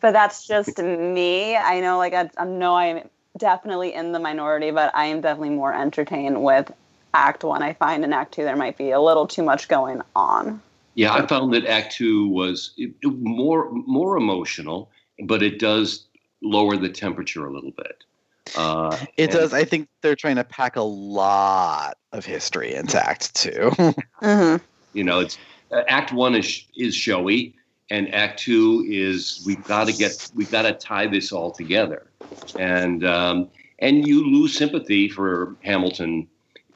but 0.00 0.12
that's 0.12 0.46
just 0.46 0.78
me. 0.78 1.56
I 1.56 1.80
know 1.80 1.98
like 1.98 2.14
I, 2.14 2.30
I 2.36 2.44
know 2.44 2.76
I'm 2.76 3.08
definitely 3.36 3.92
in 3.94 4.12
the 4.12 4.18
minority, 4.18 4.70
but 4.70 4.94
I 4.94 5.06
am 5.06 5.20
definitely 5.20 5.50
more 5.50 5.74
entertained 5.74 6.42
with 6.42 6.70
Act 7.12 7.44
One. 7.44 7.62
I 7.62 7.72
find 7.74 8.04
in 8.04 8.12
Act 8.12 8.34
Two 8.34 8.44
there 8.44 8.56
might 8.56 8.78
be 8.78 8.90
a 8.90 9.00
little 9.00 9.26
too 9.26 9.42
much 9.42 9.68
going 9.68 10.02
on. 10.14 10.60
Yeah, 10.94 11.12
I 11.12 11.26
found 11.26 11.52
that 11.54 11.66
Act 11.66 11.92
Two 11.92 12.28
was 12.28 12.72
it- 12.76 12.94
it- 13.02 13.18
more 13.18 13.70
more 13.72 14.16
emotional, 14.16 14.88
but 15.24 15.42
it 15.42 15.58
does 15.58 16.04
lower 16.40 16.76
the 16.76 16.88
temperature 16.88 17.44
a 17.46 17.50
little 17.52 17.72
bit. 17.72 18.04
Uh, 18.56 18.96
It 19.16 19.24
and- 19.24 19.32
does. 19.32 19.52
I 19.54 19.64
think 19.64 19.88
they're 20.02 20.16
trying 20.16 20.36
to 20.36 20.44
pack 20.44 20.76
a 20.76 20.82
lot 20.82 21.96
of 22.12 22.24
history 22.24 22.74
into 22.74 23.02
Act 23.04 23.34
Two. 23.34 23.70
Mm-hmm. 24.22 24.64
You 24.94 25.04
know, 25.04 25.20
it's 25.20 25.36
uh, 25.70 25.82
Act 25.88 26.12
One 26.12 26.34
is 26.34 26.64
is 26.76 26.94
showy, 26.94 27.54
and 27.90 28.12
Act 28.14 28.38
Two 28.40 28.86
is 28.88 29.42
we've 29.44 29.62
got 29.64 29.86
to 29.88 29.92
get 29.92 30.30
we've 30.34 30.50
got 30.50 30.62
to 30.62 30.72
tie 30.72 31.06
this 31.06 31.32
all 31.32 31.50
together, 31.50 32.06
and 32.58 33.04
um, 33.04 33.48
and 33.80 34.06
you 34.06 34.24
lose 34.24 34.56
sympathy 34.56 35.08
for 35.08 35.56
Hamilton. 35.62 36.26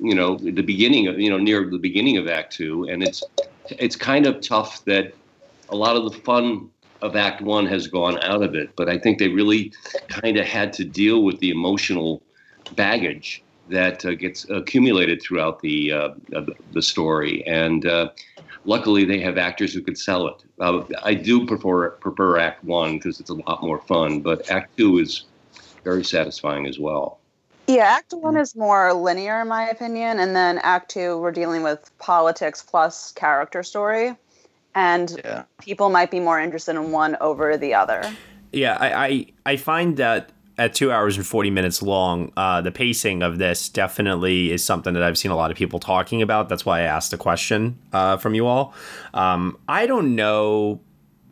You 0.01 0.15
know, 0.15 0.37
the 0.37 0.63
beginning 0.63 1.07
of 1.07 1.19
you 1.19 1.31
know 1.31 1.39
near 1.39 1.71
the 1.71 1.79
beginning 1.79 2.17
of 2.19 2.29
Act 2.29 2.53
Two, 2.55 2.85
and 2.85 3.03
it's 3.03 3.23
it's 3.71 3.97
kind 3.97 4.27
of 4.27 4.41
tough 4.41 4.85
that 4.85 5.15
a 5.71 5.77
lot 5.77 5.97
of 5.97 6.11
the 6.11 6.19
fun 6.21 6.69
of 7.03 7.17
Act 7.17 7.41
One 7.43 7.67
has 7.67 7.87
gone 7.87 8.19
out 8.23 8.43
of 8.43 8.55
it. 8.55 8.71
But 8.77 8.89
I 8.89 8.99
think 8.99 9.19
they 9.19 9.29
really 9.29 9.73
kind 10.09 10.37
of 10.37 10.47
had 10.47 10.73
to 10.75 10.85
deal 10.85 11.23
with 11.23 11.39
the 11.41 11.51
emotional 11.51 12.23
baggage 12.75 13.43
that 13.69 14.05
uh, 14.05 14.15
gets 14.15 14.49
accumulated 14.51 15.23
throughout 15.23 15.61
the 15.61 15.93
uh, 15.93 16.11
the 16.73 16.83
story, 16.83 17.47
and 17.47 17.87
uh, 17.87 18.11
luckily 18.65 19.05
they 19.05 19.21
have 19.21 19.39
actors 19.39 19.73
who 19.73 19.83
could 19.83 19.99
sell 19.99 20.27
it. 20.29 20.45
Uh, 20.61 20.83
I 21.03 21.15
do 21.15 21.47
prefer 21.47 21.91
prefer 21.91 22.39
Act 22.39 22.65
One 22.65 22.95
because 22.95 23.21
it's 23.21 23.31
a 23.31 23.35
lot 23.35 23.63
more 23.63 23.81
fun, 23.83 24.21
but 24.21 24.51
Act 24.51 24.77
Two 24.77 24.99
is 24.99 25.25
very 25.85 26.05
satisfying 26.05 26.67
as 26.67 26.79
well. 26.79 27.19
Yeah, 27.67 27.85
Act 27.85 28.15
One 28.15 28.37
is 28.39 28.57
more 28.57 28.95
linear, 28.95 29.43
in 29.43 29.49
my 29.49 29.69
opinion, 29.69 30.21
and 30.21 30.35
then 30.35 30.59
Act 30.63 30.91
Two, 30.91 31.19
we're 31.19 31.33
dealing 31.33 31.63
with 31.63 31.91
politics 31.99 32.63
plus 32.63 33.13
character 33.13 33.63
story, 33.63 34.17
and 34.79 35.21
yeah. 35.25 35.43
people 35.61 35.91
might 35.91 36.09
be 36.09 36.21
more 36.21 36.41
interested 36.41 36.77
in 36.77 36.93
one 36.93 37.17
over 37.21 37.57
the 37.57 37.75
other. 37.75 38.01
Yeah, 38.53 38.77
I, 38.79 39.07
I, 39.07 39.27
I 39.45 39.57
find 39.57 39.97
that 39.97 40.31
at 40.57 40.73
two 40.73 40.93
hours 40.93 41.17
and 41.17 41.27
40 41.27 41.51
minutes 41.51 41.83
long, 41.83 42.33
uh, 42.37 42.61
the 42.61 42.71
pacing 42.71 43.23
of 43.23 43.39
this 43.39 43.69
definitely 43.69 44.53
is 44.53 44.65
something 44.65 44.95
that 44.95 45.03
I've 45.03 45.19
seen 45.19 45.33
a 45.33 45.37
lot 45.37 45.51
of 45.51 45.57
people 45.57 45.81
talking 45.81 46.23
about. 46.23 46.49
That's 46.49 46.65
why 46.65 46.81
I 46.81 46.83
asked 46.83 47.11
the 47.11 47.17
question 47.17 47.77
uh, 47.93 48.19
from 48.19 48.37
you 48.37 48.47
all. 48.47 48.73
Um, 49.15 49.59
I 49.69 49.87
don't 49.87 50.15
know 50.15 50.81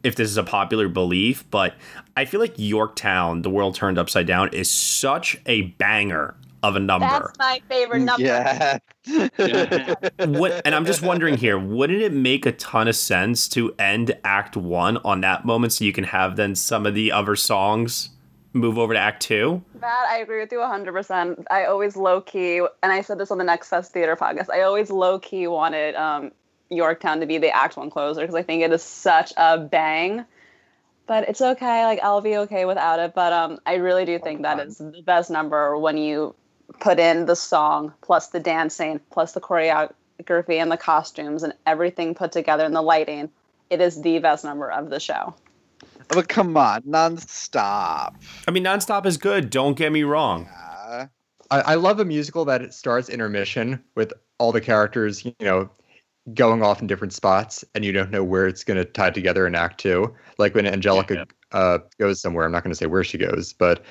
if 0.03 0.17
this 0.17 0.29
is 0.29 0.37
a 0.37 0.45
popular 0.45 0.89
belief, 0.89 1.49
but 1.51 1.75
I 2.17 2.25
feel 2.25 2.41
like 2.41 2.55
Yorktown, 2.57 3.43
The 3.43 3.51
World 3.51 3.77
Turned 3.77 3.97
Upside 3.97 4.27
Down, 4.27 4.49
is 4.53 4.69
such 4.69 5.41
a 5.47 5.63
banger 5.63 6.35
of 6.69 6.77
a 6.77 6.81
number. 6.81 7.07
That's 7.07 7.39
my 7.39 7.63
favorite 7.69 8.01
number. 8.01 8.27
Yeah. 8.27 8.79
what 10.27 10.63
and 10.65 10.75
I'm 10.75 10.85
just 10.85 11.03
wondering 11.03 11.37
here, 11.37 11.59
wouldn't 11.59 12.03
it 12.03 12.13
make 12.13 12.47
a 12.47 12.53
ton 12.53 12.89
of 12.89 12.97
sense 12.97 13.49
to 13.51 13.75
end 13.79 14.17
Act 14.25 14.57
One 14.57 14.97
on 14.99 15.21
that 15.21 15.45
moment 15.45 15.73
so 15.73 15.85
you 15.85 15.93
can 15.93 16.05
have 16.05 16.37
then 16.37 16.55
some 16.55 16.87
of 16.87 16.95
the 16.95 17.13
other 17.13 17.37
songs 17.37 18.11
move 18.53 18.79
over 18.79 18.95
to 18.95 18.99
Act 18.99 19.23
Two? 19.23 19.63
That 19.77 20.07
I 20.09 20.19
agree 20.19 20.41
with 20.41 20.51
you 20.51 20.59
100%. 20.59 21.45
I 21.51 21.65
always 21.67 21.97
low 21.97 22.21
key, 22.21 22.59
and 22.83 22.93
I 22.93 23.01
said 23.03 23.19
this 23.19 23.31
on 23.31 23.39
the 23.39 23.45
Next 23.45 23.71
Best 23.71 23.93
Theater 23.93 24.17
podcast, 24.17 24.51
I 24.51 24.63
always 24.63 24.91
low 24.91 25.19
key 25.19 25.47
wanted 25.47 25.95
um, 25.95 26.33
Yorktown 26.71 27.21
to 27.21 27.27
be 27.27 27.39
the 27.39 27.55
Act 27.55 27.77
One 27.77 27.91
closer 27.91 28.23
because 28.23 28.35
I 28.35 28.43
think 28.43 28.63
it 28.63 28.73
is 28.73 28.83
such 28.83 29.33
a 29.37 29.59
bang. 29.59 30.25
But 31.07 31.29
it's 31.29 31.41
okay. 31.41 31.85
Like 31.85 32.01
I'll 32.03 32.21
be 32.21 32.37
okay 32.39 32.65
without 32.65 32.99
it. 32.99 33.15
But 33.15 33.33
um, 33.33 33.59
I 33.65 33.75
really 33.75 34.05
do 34.05 34.19
think 34.19 34.43
that 34.43 34.59
is 34.59 34.79
the 34.79 35.03
best 35.05 35.31
number 35.31 35.79
when 35.79 35.97
you 35.97 36.35
put 36.81 36.99
in 36.99 37.27
the 37.27 37.37
song 37.37 37.93
plus 38.03 38.29
the 38.29 38.41
dancing 38.41 39.01
plus 39.11 39.33
the 39.33 39.41
choreography 39.41 40.61
and 40.61 40.71
the 40.71 40.77
costumes 40.77 41.43
and 41.43 41.55
everything 41.67 42.15
put 42.15 42.33
together 42.33 42.65
and 42.65 42.75
the 42.75 42.83
lighting. 42.83 43.31
It 43.71 43.81
is 43.81 44.01
the 44.03 44.19
best 44.19 44.45
number 44.45 44.71
of 44.71 44.91
the 44.91 45.01
show. 45.01 45.35
but 46.09 46.29
come 46.29 46.57
on, 46.57 46.83
nonstop. 46.83 48.15
I 48.47 48.51
mean, 48.51 48.65
nonstop 48.65 49.07
is 49.07 49.17
good. 49.17 49.51
Don't 49.51 49.77
get 49.77 49.91
me 49.93 50.05
wrong. 50.05 50.47
Uh, 50.47 51.07
I, 51.51 51.61
I 51.61 51.75
love 51.75 51.99
a 51.99 52.05
musical 52.05 52.45
that 52.45 52.63
it 52.63 52.73
starts 52.75 53.09
intermission 53.09 53.83
with 53.95 54.13
all 54.39 54.53
the 54.53 54.61
characters, 54.61 55.25
you 55.25 55.35
know, 55.41 55.69
going 56.35 56.63
off 56.63 56.81
in 56.81 56.87
different 56.87 57.13
spots, 57.13 57.65
and 57.75 57.85
you 57.85 57.93
don't 57.93 58.11
know 58.11 58.23
where 58.23 58.47
it's 58.47 58.65
going 58.65 58.77
to 58.77 58.85
tie 58.85 59.11
together 59.11 59.47
in 59.47 59.55
Act 59.55 59.81
Two. 59.81 60.15
Like 60.39 60.55
when 60.55 60.67
Angelica 60.67 61.27
uh, 61.53 61.79
goes 61.99 62.21
somewhere. 62.21 62.45
I'm 62.45 62.53
not 62.53 62.63
going 62.63 62.73
to 62.73 62.77
say 62.77 62.87
where 62.87 63.05
she 63.05 63.19
goes, 63.19 63.53
but 63.53 63.85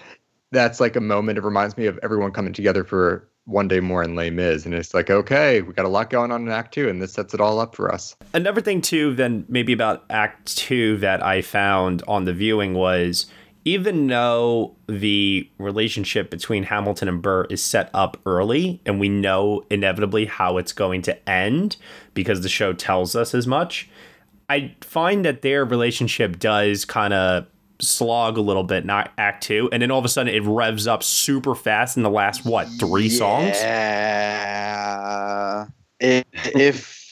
that's 0.56 0.80
like 0.80 0.96
a 0.96 1.02
moment. 1.02 1.38
It 1.38 1.44
reminds 1.44 1.78
me 1.78 1.86
of 1.86 2.00
everyone 2.02 2.32
coming 2.32 2.54
together 2.54 2.84
for 2.84 3.28
one 3.46 3.68
day 3.68 3.80
more 3.80 4.02
in 4.04 4.16
Les 4.16 4.32
Mis, 4.32 4.66
and 4.66 4.74
it's 4.74 4.94
like, 4.94 5.10
okay, 5.10 5.62
we 5.62 5.74
got 5.74 5.86
a 5.86 5.90
lot 5.90 6.10
going 6.10 6.32
on 6.32 6.42
in 6.42 6.50
Act 6.50 6.74
Two, 6.74 6.90
and 6.90 7.02
this 7.02 7.14
sets 7.14 7.34
it 7.34 7.42
all 7.42 7.60
up 7.60 7.76
for 7.76 7.94
us. 7.94 8.16
Another 8.34 8.62
thing 8.62 8.82
too, 8.82 9.14
then 9.14 9.46
maybe 9.48 9.72
about 9.74 10.04
Act 10.10 10.58
Two 10.58 10.98
that 10.98 11.24
I 11.24 11.42
found 11.42 12.02
on 12.08 12.26
the 12.26 12.34
viewing 12.34 12.74
was 12.74 13.28
even 13.68 14.06
though 14.08 14.76
the 14.88 15.50
relationship 15.58 16.30
between 16.30 16.64
Hamilton 16.64 17.08
and 17.08 17.22
Burr 17.22 17.46
is 17.46 17.64
set 17.64 17.90
up 17.94 18.18
early, 18.26 18.80
and 18.86 19.00
we 19.00 19.10
know 19.10 19.64
inevitably 19.72 20.26
how 20.26 20.58
it's 20.58 20.72
going 20.72 21.02
to 21.04 21.30
end 21.30 21.78
because 22.14 22.42
the 22.42 22.50
show 22.50 22.74
tells 22.74 23.16
us 23.16 23.34
as 23.34 23.48
much, 23.48 23.90
I 24.50 24.76
find 24.82 25.26
that 25.26 25.42
their 25.42 25.66
relationship 25.66 26.38
does 26.38 26.86
kind 26.86 27.14
of 27.14 27.48
slog 27.86 28.38
a 28.38 28.42
little 28.42 28.64
bit 28.64 28.84
in 28.84 28.90
Act 28.90 29.44
Two, 29.44 29.70
and 29.72 29.82
then 29.82 29.92
all 29.92 30.00
of 30.00 30.06
a 30.06 30.10
sudden 30.10 30.34
it 30.34 30.44
revs 30.44 30.88
up 30.88 31.04
super 31.04 31.56
fast 31.56 31.98
in 31.98 32.04
the 32.04 32.10
last 32.10 32.46
what 32.46 32.68
three 32.80 33.10
songs. 33.10 33.58
Yeah. 33.58 34.86
If 36.00 36.26
if 36.34 37.06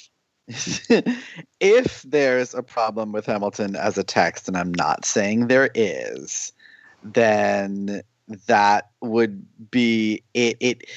if 1.59 2.01
there's 2.03 2.53
a 2.53 2.63
problem 2.63 3.11
with 3.11 3.26
Hamilton 3.26 3.76
as 3.76 3.97
a 3.97 4.03
text, 4.03 4.47
and 4.47 4.57
I'm 4.57 4.74
not 4.74 5.05
saying 5.05 5.47
there 5.47 5.69
is, 5.74 6.51
then 7.03 8.01
that 8.47 8.89
would 9.01 9.45
be 9.71 10.21
it. 10.34 10.57
It, 10.59 10.89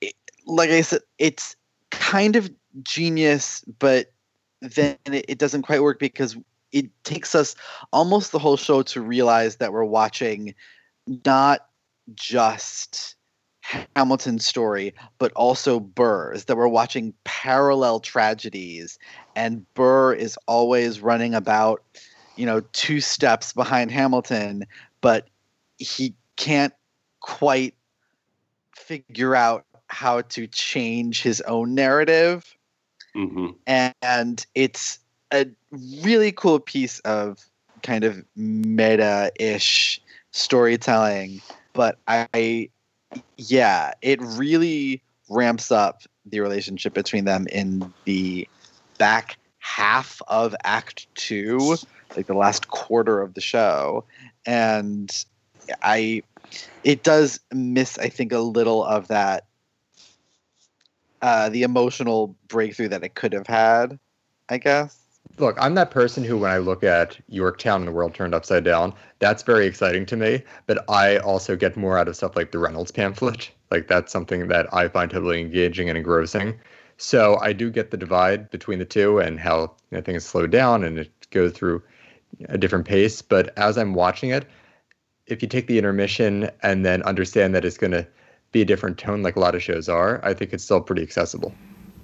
it 0.00 0.14
like 0.46 0.70
I 0.70 0.80
said, 0.80 1.00
it's 1.18 1.56
kind 1.90 2.36
of 2.36 2.50
genius, 2.82 3.64
but 3.78 4.12
then 4.60 4.96
it, 5.06 5.24
it 5.28 5.38
doesn't 5.38 5.62
quite 5.62 5.82
work 5.82 5.98
because 5.98 6.36
it 6.72 6.90
takes 7.04 7.34
us 7.34 7.54
almost 7.92 8.32
the 8.32 8.38
whole 8.38 8.56
show 8.56 8.82
to 8.82 9.00
realize 9.00 9.56
that 9.56 9.72
we're 9.72 9.84
watching 9.84 10.54
not 11.24 11.68
just 12.14 13.16
Hamilton's 13.60 14.46
story, 14.46 14.94
but 15.18 15.32
also 15.32 15.80
Burr's, 15.80 16.44
that 16.44 16.56
we're 16.56 16.68
watching 16.68 17.12
parallel 17.24 18.00
tragedies, 18.00 18.98
and 19.34 19.66
Burr 19.74 20.12
is 20.12 20.38
always 20.46 21.00
running 21.00 21.34
about, 21.34 21.82
you 22.36 22.46
know, 22.46 22.60
two 22.72 23.00
steps 23.00 23.52
behind 23.52 23.90
Hamilton, 23.90 24.64
but 25.00 25.28
he 25.78 26.14
can't 26.36 26.74
quite 27.20 27.74
figure 28.72 29.34
out 29.34 29.64
how 29.88 30.20
to 30.20 30.46
change 30.46 31.22
his 31.22 31.40
own 31.42 31.74
narrative. 31.74 32.56
Hmm 33.14 33.48
and 33.66 34.46
it's 34.54 34.98
a 35.36 35.46
really 36.02 36.32
cool 36.32 36.58
piece 36.60 36.98
of 37.00 37.38
kind 37.82 38.04
of 38.04 38.24
meta-ish 38.36 40.00
storytelling 40.32 41.40
but 41.72 41.98
i 42.08 42.68
yeah 43.36 43.92
it 44.02 44.20
really 44.20 45.02
ramps 45.28 45.70
up 45.70 46.02
the 46.26 46.40
relationship 46.40 46.94
between 46.94 47.24
them 47.24 47.46
in 47.52 47.92
the 48.04 48.48
back 48.98 49.36
half 49.58 50.20
of 50.28 50.54
act 50.64 51.06
two 51.14 51.76
like 52.16 52.26
the 52.26 52.34
last 52.34 52.68
quarter 52.68 53.20
of 53.20 53.34
the 53.34 53.40
show. 53.40 54.04
And 54.46 55.10
i 55.82 56.22
it 56.84 57.02
does 57.02 57.40
miss 57.52 57.98
i 57.98 58.08
think 58.08 58.32
a 58.32 58.38
little 58.38 58.84
of 58.84 59.08
that 59.08 59.46
uh 61.22 61.48
the 61.48 61.64
emotional 61.64 62.36
breakthrough 62.46 62.88
that 62.88 63.02
it 63.02 63.16
could 63.16 63.32
have 63.32 63.48
had 63.48 63.98
i 64.48 64.56
guess 64.56 65.05
look, 65.38 65.56
I'm 65.60 65.74
that 65.74 65.90
person 65.90 66.24
who, 66.24 66.38
when 66.38 66.50
I 66.50 66.58
look 66.58 66.84
at 66.84 67.18
Yorktown 67.28 67.80
and 67.80 67.88
the 67.88 67.92
world 67.92 68.14
turned 68.14 68.34
upside 68.34 68.64
down, 68.64 68.94
that's 69.18 69.42
very 69.42 69.66
exciting 69.66 70.06
to 70.06 70.16
me. 70.16 70.42
But 70.66 70.84
I 70.88 71.18
also 71.18 71.56
get 71.56 71.76
more 71.76 71.98
out 71.98 72.08
of 72.08 72.16
stuff 72.16 72.36
like 72.36 72.52
the 72.52 72.58
Reynolds 72.58 72.92
pamphlet. 72.92 73.50
Like 73.68 73.88
that's 73.88 74.12
something 74.12 74.46
that 74.46 74.72
I 74.72 74.86
find 74.86 75.10
totally 75.10 75.40
engaging 75.40 75.88
and 75.88 75.98
engrossing. 75.98 76.54
So 76.98 77.36
I 77.42 77.52
do 77.52 77.68
get 77.68 77.90
the 77.90 77.96
divide 77.96 78.48
between 78.50 78.78
the 78.78 78.84
two 78.84 79.18
and 79.18 79.40
how 79.40 79.74
you 79.90 79.98
know, 79.98 80.00
things 80.00 80.24
slow 80.24 80.46
down 80.46 80.84
and 80.84 81.00
it 81.00 81.10
goes 81.30 81.52
through 81.52 81.82
a 82.48 82.56
different 82.56 82.86
pace. 82.86 83.22
But 83.22 83.52
as 83.58 83.76
I'm 83.76 83.92
watching 83.94 84.30
it, 84.30 84.46
if 85.26 85.42
you 85.42 85.48
take 85.48 85.66
the 85.66 85.78
intermission 85.78 86.48
and 86.62 86.86
then 86.86 87.02
understand 87.02 87.56
that 87.56 87.64
it's 87.64 87.76
going 87.76 87.90
to 87.90 88.06
be 88.52 88.62
a 88.62 88.64
different 88.64 88.98
tone, 88.98 89.24
like 89.24 89.34
a 89.34 89.40
lot 89.40 89.56
of 89.56 89.64
shows 89.64 89.88
are, 89.88 90.24
I 90.24 90.32
think 90.32 90.52
it's 90.52 90.62
still 90.62 90.80
pretty 90.80 91.02
accessible. 91.02 91.52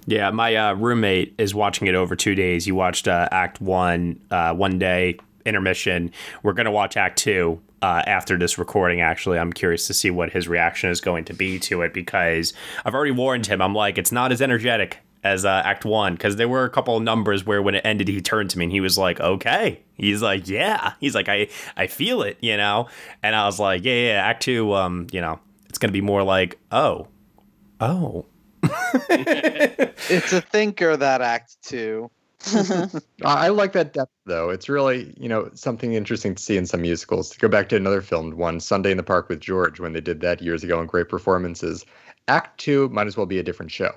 Yeah, 0.07 0.31
my 0.31 0.55
uh, 0.57 0.75
roommate 0.75 1.35
is 1.39 1.55
watching 1.55 1.87
it 1.87 1.95
over 1.95 2.17
two 2.17 2.35
days. 2.35 2.65
He 2.65 2.73
watched 2.73 3.07
uh, 3.07 3.29
Act 3.31 3.61
One 3.61 4.21
uh, 4.31 4.55
one 4.55 4.79
day, 4.79 5.19
intermission. 5.47 6.11
We're 6.43 6.55
gonna 6.55 6.73
watch 6.73 6.97
Act 6.97 7.19
Two 7.19 7.61
uh, 7.83 8.03
after 8.07 8.37
this 8.37 8.59
recording. 8.59 9.01
Actually, 9.01 9.39
I'm 9.39 9.53
curious 9.53 9.87
to 9.87 9.95
see 9.95 10.11
what 10.11 10.31
his 10.31 10.49
reaction 10.49 10.91
is 10.91 11.01
going 11.01 11.25
to 11.27 11.35
be 11.35 11.59
to 11.61 11.83
it 11.83 11.95
because 11.95 12.53
I've 12.85 12.95
already 12.95 13.13
warned 13.13 13.47
him. 13.47 13.63
I'm 13.63 13.75
like, 13.75 13.99
it's 13.99 14.13
not 14.13 14.33
as 14.33 14.43
energetic 14.43 14.99
as 15.25 15.45
uh, 15.45 15.63
Act 15.65 15.85
One 15.85 16.15
because 16.15 16.35
there 16.37 16.49
were 16.49 16.65
a 16.65 16.71
couple 16.71 16.97
of 16.97 17.03
numbers 17.03 17.47
where 17.47 17.63
when 17.63 17.77
it 17.77 17.83
ended, 17.85 18.09
he 18.09 18.21
turned 18.21 18.51
to 18.51 18.59
me 18.59 18.65
and 18.65 18.73
he 18.73 18.81
was 18.81 18.99
like, 18.99 19.21
"Okay." 19.21 19.83
He's 19.95 20.21
like, 20.21 20.49
"Yeah." 20.49 20.95
He's 20.99 21.15
like, 21.15 21.29
"I 21.29 21.49
I 21.77 21.87
feel 21.87 22.23
it," 22.23 22.39
you 22.41 22.57
know. 22.57 22.89
And 23.23 23.37
I 23.37 23.47
was 23.47 23.61
like, 23.61 23.85
"Yeah, 23.85 23.93
yeah." 23.95 24.25
Act 24.25 24.43
Two, 24.43 24.73
um, 24.75 25.07
you 25.13 25.21
know, 25.21 25.39
it's 25.69 25.79
gonna 25.79 25.93
be 25.93 26.01
more 26.01 26.25
like, 26.25 26.59
"Oh, 26.73 27.07
oh." 27.81 28.27
It's 30.11 30.33
a 30.33 30.41
thinker 30.41 30.97
that 30.97 31.21
act 31.21 31.57
two. 31.63 32.11
I 33.25 33.47
I 33.47 33.49
like 33.49 33.73
that 33.73 33.93
depth, 33.93 34.11
though. 34.27 34.51
It's 34.51 34.69
really, 34.69 35.15
you 35.17 35.29
know, 35.29 35.49
something 35.55 35.95
interesting 35.95 36.35
to 36.35 36.43
see 36.43 36.57
in 36.57 36.67
some 36.67 36.83
musicals. 36.83 37.31
To 37.31 37.39
go 37.39 37.49
back 37.49 37.69
to 37.71 37.77
another 37.77 38.03
filmed 38.03 38.35
one, 38.35 38.59
Sunday 38.61 38.91
in 38.91 38.97
the 38.97 39.03
Park 39.03 39.29
with 39.29 39.41
George, 39.41 39.79
when 39.81 39.93
they 39.93 40.01
did 40.01 40.21
that 40.21 40.43
years 40.43 40.65
ago 40.65 40.81
in 40.81 40.87
great 40.87 41.09
performances. 41.09 41.87
Act 42.29 42.59
two 42.59 42.89
might 42.89 43.07
as 43.07 43.17
well 43.17 43.27
be 43.27 43.39
a 43.39 43.43
different 43.43 43.71
show. 43.71 43.93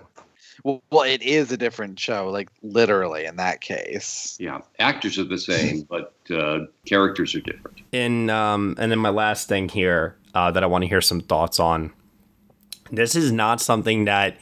Well, 0.63 0.81
well, 0.91 1.01
it 1.03 1.21
is 1.21 1.51
a 1.51 1.57
different 1.57 1.99
show, 1.99 2.29
like 2.29 2.49
literally 2.61 3.25
in 3.25 3.35
that 3.37 3.61
case. 3.61 4.37
Yeah, 4.39 4.59
actors 4.79 5.17
are 5.19 5.25
the 5.25 5.37
same, 5.37 5.81
but 5.89 6.13
uh, 6.31 6.59
characters 6.85 7.35
are 7.35 7.41
different. 7.41 7.81
in 7.91 8.29
um, 8.29 8.75
and 8.77 8.91
then 8.91 8.99
my 8.99 9.09
last 9.09 9.47
thing 9.49 9.69
here 9.69 10.17
uh, 10.33 10.51
that 10.51 10.63
I 10.63 10.67
want 10.67 10.83
to 10.83 10.87
hear 10.87 11.01
some 11.01 11.19
thoughts 11.21 11.59
on. 11.59 11.91
This 12.91 13.15
is 13.15 13.31
not 13.31 13.59
something 13.61 14.05
that 14.05 14.37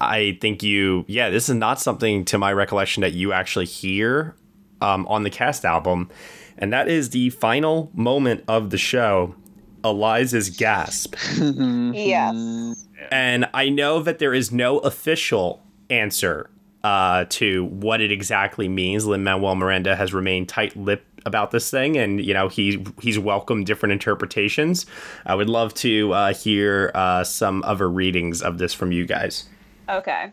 I 0.00 0.38
think 0.40 0.62
you. 0.62 1.04
Yeah, 1.08 1.30
this 1.30 1.48
is 1.48 1.54
not 1.54 1.80
something 1.80 2.24
to 2.26 2.38
my 2.38 2.52
recollection 2.52 3.00
that 3.00 3.12
you 3.12 3.32
actually 3.32 3.66
hear 3.66 4.36
um, 4.80 5.06
on 5.08 5.22
the 5.22 5.30
cast 5.30 5.64
album, 5.64 6.10
and 6.58 6.72
that 6.72 6.88
is 6.88 7.10
the 7.10 7.30
final 7.30 7.90
moment 7.94 8.44
of 8.48 8.70
the 8.70 8.78
show, 8.78 9.34
Eliza's 9.82 10.50
gasp. 10.50 11.14
Yes. 11.38 12.86
And 13.10 13.46
I 13.52 13.68
know 13.68 14.00
that 14.00 14.18
there 14.18 14.32
is 14.32 14.50
no 14.52 14.78
official 14.78 15.62
answer 15.90 16.50
uh, 16.82 17.24
to 17.30 17.64
what 17.66 18.00
it 18.00 18.10
exactly 18.12 18.68
means. 18.68 19.06
Lin 19.06 19.24
Manuel 19.24 19.54
Miranda 19.56 19.96
has 19.96 20.14
remained 20.14 20.48
tight-lipped 20.48 21.13
about 21.24 21.50
this 21.50 21.70
thing, 21.70 21.96
and 21.96 22.24
you 22.24 22.34
know 22.34 22.48
he 22.48 22.84
he's 23.00 23.18
welcomed 23.18 23.66
different 23.66 23.92
interpretations. 23.92 24.86
I 25.26 25.34
would 25.34 25.48
love 25.48 25.74
to 25.74 26.12
uh, 26.12 26.34
hear 26.34 26.90
uh, 26.94 27.24
some 27.24 27.62
other 27.64 27.88
readings 27.88 28.42
of 28.42 28.58
this 28.58 28.74
from 28.74 28.92
you 28.92 29.06
guys. 29.06 29.44
Okay. 29.88 30.32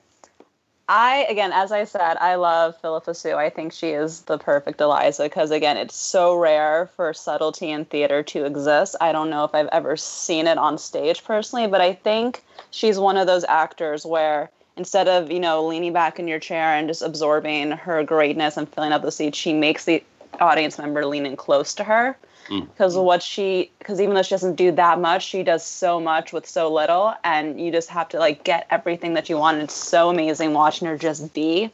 I 0.93 1.25
again, 1.29 1.53
as 1.53 1.71
I 1.71 1.85
said, 1.85 2.17
I 2.19 2.35
love 2.35 2.75
Phillipa 2.81 3.13
Soo. 3.13 3.35
I 3.35 3.49
think 3.49 3.71
she 3.71 3.91
is 3.91 4.23
the 4.23 4.37
perfect 4.37 4.81
Eliza 4.81 5.23
because 5.23 5.49
again, 5.49 5.77
it's 5.77 5.95
so 5.95 6.35
rare 6.35 6.89
for 6.97 7.13
subtlety 7.13 7.69
in 7.69 7.85
theater 7.85 8.23
to 8.23 8.43
exist. 8.43 8.97
I 8.99 9.13
don't 9.13 9.29
know 9.29 9.45
if 9.45 9.55
I've 9.55 9.69
ever 9.71 9.95
seen 9.95 10.47
it 10.47 10.57
on 10.57 10.77
stage 10.77 11.23
personally, 11.23 11.67
but 11.67 11.79
I 11.79 11.93
think 11.93 12.43
she's 12.71 12.99
one 12.99 13.15
of 13.15 13.25
those 13.25 13.45
actors 13.45 14.05
where 14.05 14.49
instead 14.75 15.07
of, 15.07 15.31
you 15.31 15.39
know, 15.39 15.65
leaning 15.65 15.93
back 15.93 16.19
in 16.19 16.27
your 16.27 16.39
chair 16.39 16.75
and 16.75 16.87
just 16.87 17.01
absorbing 17.01 17.71
her 17.71 18.03
greatness 18.03 18.57
and 18.57 18.67
filling 18.67 18.91
up 18.91 19.01
the 19.01 19.11
seat, 19.11 19.35
she 19.35 19.53
makes 19.53 19.85
the 19.85 20.03
audience 20.39 20.77
member 20.77 21.05
lean 21.05 21.25
in 21.25 21.35
close 21.35 21.73
to 21.75 21.83
her. 21.83 22.17
Because 22.49 22.97
what 22.97 23.23
she 23.23 23.71
because 23.79 24.01
even 24.01 24.15
though 24.15 24.23
she 24.23 24.33
doesn't 24.33 24.55
do 24.55 24.71
that 24.73 24.99
much 24.99 25.25
she 25.25 25.43
does 25.43 25.65
so 25.65 26.01
much 26.01 26.33
with 26.33 26.47
so 26.47 26.73
little 26.73 27.13
and 27.23 27.61
you 27.61 27.71
just 27.71 27.89
have 27.89 28.09
to 28.09 28.19
like 28.19 28.43
get 28.43 28.67
everything 28.69 29.13
that 29.13 29.29
you 29.29 29.37
want. 29.37 29.55
And 29.55 29.63
it's 29.63 29.73
so 29.73 30.09
amazing 30.09 30.53
watching 30.53 30.87
her 30.87 30.97
just 30.97 31.33
be. 31.33 31.71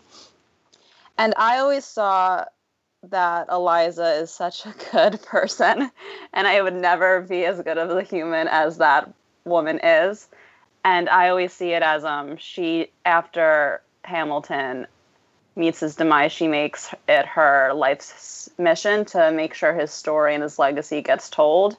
And 1.18 1.34
i 1.38 1.58
always 1.58 1.86
saw 1.86 2.46
that 3.10 3.48
eliza 3.50 4.16
is 4.16 4.32
such 4.32 4.66
a 4.66 4.76
good 4.92 5.22
person 5.24 5.90
and 6.34 6.48
i 6.48 6.62
would 6.62 6.76
never 6.76 7.22
be 7.22 7.46
as 7.46 7.62
good 7.62 7.78
of 7.78 7.90
a 7.92 8.04
human 8.04 8.48
as 8.48 8.78
that 8.78 9.12
woman 9.46 9.80
is. 9.82 10.28
And 10.84 11.10
i 11.10 11.30
always 11.30 11.54
see 11.54 11.72
it 11.72 11.82
as 11.82 12.04
um 12.04 12.38
she 12.38 12.92
after 13.06 13.82
hamilton 14.04 14.86
meets 15.58 15.80
his 15.80 15.96
demise, 15.96 16.32
she 16.32 16.48
makes 16.48 16.94
it 17.08 17.26
her 17.26 17.74
life's 17.74 18.50
mission 18.58 19.06
to 19.06 19.32
make 19.32 19.54
sure 19.54 19.74
his 19.74 19.92
story 19.92 20.34
and 20.34 20.44
his 20.44 20.60
legacy 20.60 21.02
gets 21.02 21.30
told. 21.30 21.78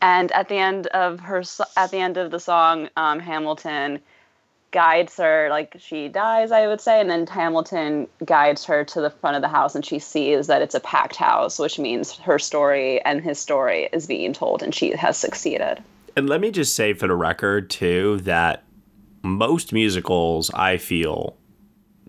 And 0.00 0.30
at 0.32 0.48
the 0.48 0.56
end 0.56 0.86
of 0.88 1.20
her, 1.20 1.42
at 1.76 1.90
the 1.90 1.98
end 1.98 2.16
of 2.16 2.30
the 2.30 2.38
song, 2.38 2.88
um, 2.96 3.18
Hamilton 3.18 4.00
guides 4.70 5.16
her, 5.16 5.48
like 5.48 5.74
she 5.78 6.08
dies, 6.08 6.52
I 6.52 6.66
would 6.66 6.80
say, 6.80 7.00
and 7.00 7.08
then 7.08 7.26
Hamilton 7.26 8.08
guides 8.24 8.64
her 8.66 8.84
to 8.84 9.00
the 9.00 9.10
front 9.10 9.36
of 9.36 9.42
the 9.42 9.48
house, 9.48 9.74
and 9.74 9.84
she 9.84 9.98
sees 9.98 10.48
that 10.48 10.60
it's 10.60 10.74
a 10.74 10.80
packed 10.80 11.16
house, 11.16 11.58
which 11.58 11.78
means 11.78 12.16
her 12.18 12.38
story 12.38 13.00
and 13.04 13.22
his 13.22 13.38
story 13.38 13.88
is 13.92 14.06
being 14.06 14.34
told, 14.34 14.62
and 14.62 14.74
she 14.74 14.90
has 14.94 15.16
succeeded. 15.16 15.82
And 16.14 16.28
let 16.28 16.40
me 16.40 16.50
just 16.50 16.76
say 16.76 16.92
for 16.92 17.06
the 17.06 17.14
record 17.14 17.70
too 17.70 18.18
that 18.22 18.64
most 19.22 19.72
musicals 19.72 20.50
I 20.52 20.76
feel 20.76 21.36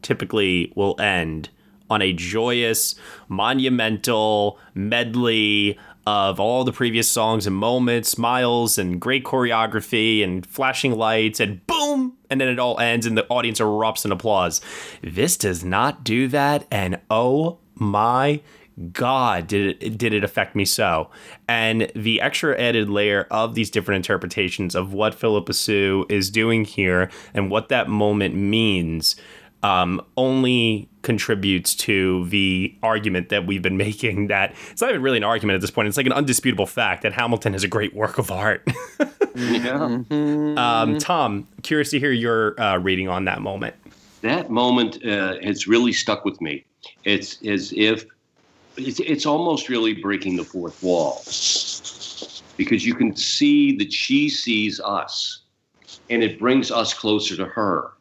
typically 0.02 0.72
will 0.76 1.00
end 1.00 1.50
on 1.90 2.02
a 2.02 2.14
joyous, 2.14 2.96
monumental 3.30 4.60
medley 4.74 5.80
of 6.06 6.40
all 6.40 6.64
the 6.64 6.72
previous 6.72 7.10
songs 7.10 7.46
and 7.46 7.56
moments, 7.56 8.10
smiles 8.10 8.78
and 8.78 9.00
great 9.02 9.26
choreography 9.26 10.24
and 10.24 10.46
flashing 10.46 10.94
lights 10.94 11.42
and 11.42 11.66
boom, 11.68 12.14
and 12.30 12.40
then 12.40 12.48
it 12.48 12.60
all 12.60 12.80
ends 12.80 13.06
and 13.06 13.18
the 13.18 13.28
audience 13.28 13.60
erupts 13.60 14.06
in 14.06 14.12
applause. 14.12 14.62
This 15.02 15.36
does 15.36 15.66
not 15.66 16.06
do 16.06 16.30
that, 16.30 16.66
and 16.72 17.00
oh 17.10 17.58
my 17.76 18.42
God, 18.94 19.48
did 19.48 19.84
it 19.84 19.98
did 19.98 20.14
it 20.14 20.24
affect 20.24 20.56
me 20.56 20.64
so? 20.64 21.10
And 21.48 21.92
the 21.96 22.22
extra 22.22 22.58
added 22.58 22.90
layer 22.90 23.28
of 23.32 23.56
these 23.56 23.72
different 23.72 23.98
interpretations 24.06 24.76
of 24.76 24.94
what 24.94 25.16
Phillipa 25.16 25.54
Soo 25.54 26.06
is 26.10 26.30
doing 26.30 26.64
here 26.64 27.10
and 27.34 27.50
what 27.50 27.70
that 27.70 27.90
moment 27.90 28.36
means 28.36 29.16
um, 29.64 30.02
only 30.16 30.90
contributes 31.02 31.74
to 31.74 32.26
the 32.28 32.76
argument 32.84 33.30
that 33.30 33.46
we've 33.46 33.62
been 33.62 33.78
making 33.88 34.28
that 34.28 34.54
it's 34.72 34.82
not 34.82 34.90
even 34.90 35.02
really 35.02 35.18
an 35.18 35.24
argument 35.24 35.56
at 35.56 35.62
this 35.62 35.72
point. 35.72 35.88
It's 35.88 35.98
like 35.98 36.06
an 36.06 36.14
undisputable 36.14 36.66
fact 36.66 37.04
that 37.04 37.14
Hamilton 37.14 37.56
is 37.56 37.64
a 37.64 37.68
great 37.68 37.94
work 37.96 38.18
of 38.18 38.32
art. 38.32 38.68
Yeah. 39.38 40.02
um, 40.10 40.98
Tom, 40.98 41.48
curious 41.62 41.92
to 41.92 42.00
hear 42.00 42.12
your 42.12 42.60
uh, 42.60 42.80
reading 42.80 43.08
on 43.08 43.26
that 43.26 43.40
moment. 43.40 43.76
that 44.22 44.50
moment 44.50 45.06
uh, 45.06 45.36
has 45.44 45.68
really 45.68 45.94
stuck 45.94 46.26
with 46.26 46.42
me. 46.42 46.66
It's 47.04 47.40
as 47.46 47.72
if 47.78 48.06
it's, 48.78 49.00
it's 49.00 49.28
almost 49.28 49.70
really 49.70 49.94
breaking 49.94 50.38
the 50.38 50.44
fourth 50.44 50.82
wall 50.82 51.22
because 52.58 52.84
you 52.84 52.96
can 52.96 53.16
see 53.16 53.78
that 53.78 53.94
she 53.94 54.28
sees 54.28 54.80
us 54.80 55.42
and 56.10 56.24
it 56.24 56.40
brings 56.40 56.72
us 56.72 56.94
closer 56.94 57.36
to 57.36 57.46
her. 57.46 57.92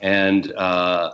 And 0.00 0.52
uh, 0.52 1.12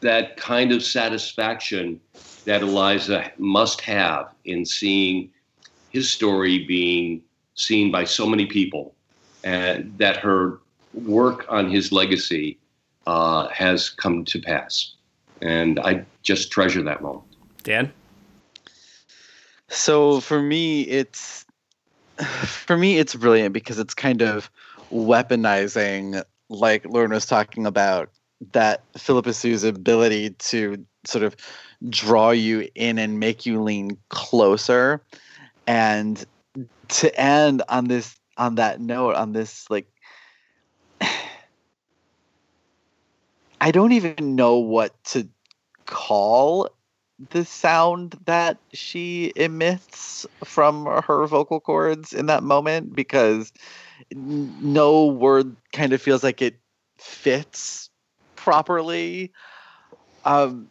that 0.00 0.36
kind 0.36 0.72
of 0.72 0.82
satisfaction 0.82 2.00
that 2.44 2.62
Eliza 2.62 3.30
must 3.38 3.80
have 3.82 4.32
in 4.44 4.64
seeing 4.64 5.30
his 5.90 6.10
story 6.10 6.64
being 6.64 7.22
seen 7.54 7.90
by 7.90 8.04
so 8.04 8.26
many 8.26 8.46
people 8.46 8.94
and 9.44 9.96
that 9.98 10.16
her 10.16 10.60
work 10.92 11.44
on 11.48 11.70
his 11.70 11.92
legacy 11.92 12.58
uh, 13.06 13.48
has 13.48 13.90
come 13.90 14.24
to 14.24 14.40
pass. 14.40 14.94
And 15.42 15.78
I 15.80 16.04
just 16.22 16.50
treasure 16.50 16.82
that 16.82 17.02
moment. 17.02 17.24
Dan? 17.62 17.92
So 19.68 20.20
for 20.20 20.40
me, 20.40 20.82
it's 20.82 21.44
for 22.44 22.76
me 22.76 22.98
it's 22.98 23.14
brilliant 23.14 23.52
because 23.52 23.78
it's 23.78 23.94
kind 23.94 24.22
of 24.22 24.50
weaponizing, 24.90 26.22
like 26.48 26.84
Lauren 26.86 27.12
was 27.12 27.26
talking 27.26 27.66
about, 27.66 28.10
that 28.52 28.82
Phillipa 28.96 29.32
Soo's 29.32 29.64
ability 29.64 30.30
to 30.30 30.84
sort 31.04 31.24
of 31.24 31.36
draw 31.88 32.30
you 32.30 32.68
in 32.74 32.98
and 32.98 33.18
make 33.20 33.46
you 33.46 33.62
lean 33.62 33.96
closer, 34.08 35.02
and 35.66 36.24
to 36.88 37.20
end 37.20 37.62
on 37.68 37.88
this 37.88 38.16
on 38.36 38.56
that 38.56 38.80
note 38.80 39.14
on 39.16 39.32
this 39.32 39.70
like. 39.70 39.86
I 43.58 43.70
don't 43.70 43.92
even 43.92 44.36
know 44.36 44.58
what 44.58 44.92
to 45.04 45.26
call 45.86 46.68
the 47.30 47.44
sound 47.44 48.18
that 48.26 48.58
she 48.74 49.32
emits 49.36 50.26
from 50.44 50.84
her 51.06 51.26
vocal 51.26 51.60
cords 51.60 52.12
in 52.12 52.26
that 52.26 52.42
moment 52.42 52.94
because 52.94 53.52
no 54.14 55.06
word 55.06 55.56
kind 55.72 55.92
of 55.92 56.00
feels 56.00 56.22
like 56.22 56.42
it 56.42 56.56
fits 56.98 57.90
properly. 58.36 59.32
Um, 60.24 60.68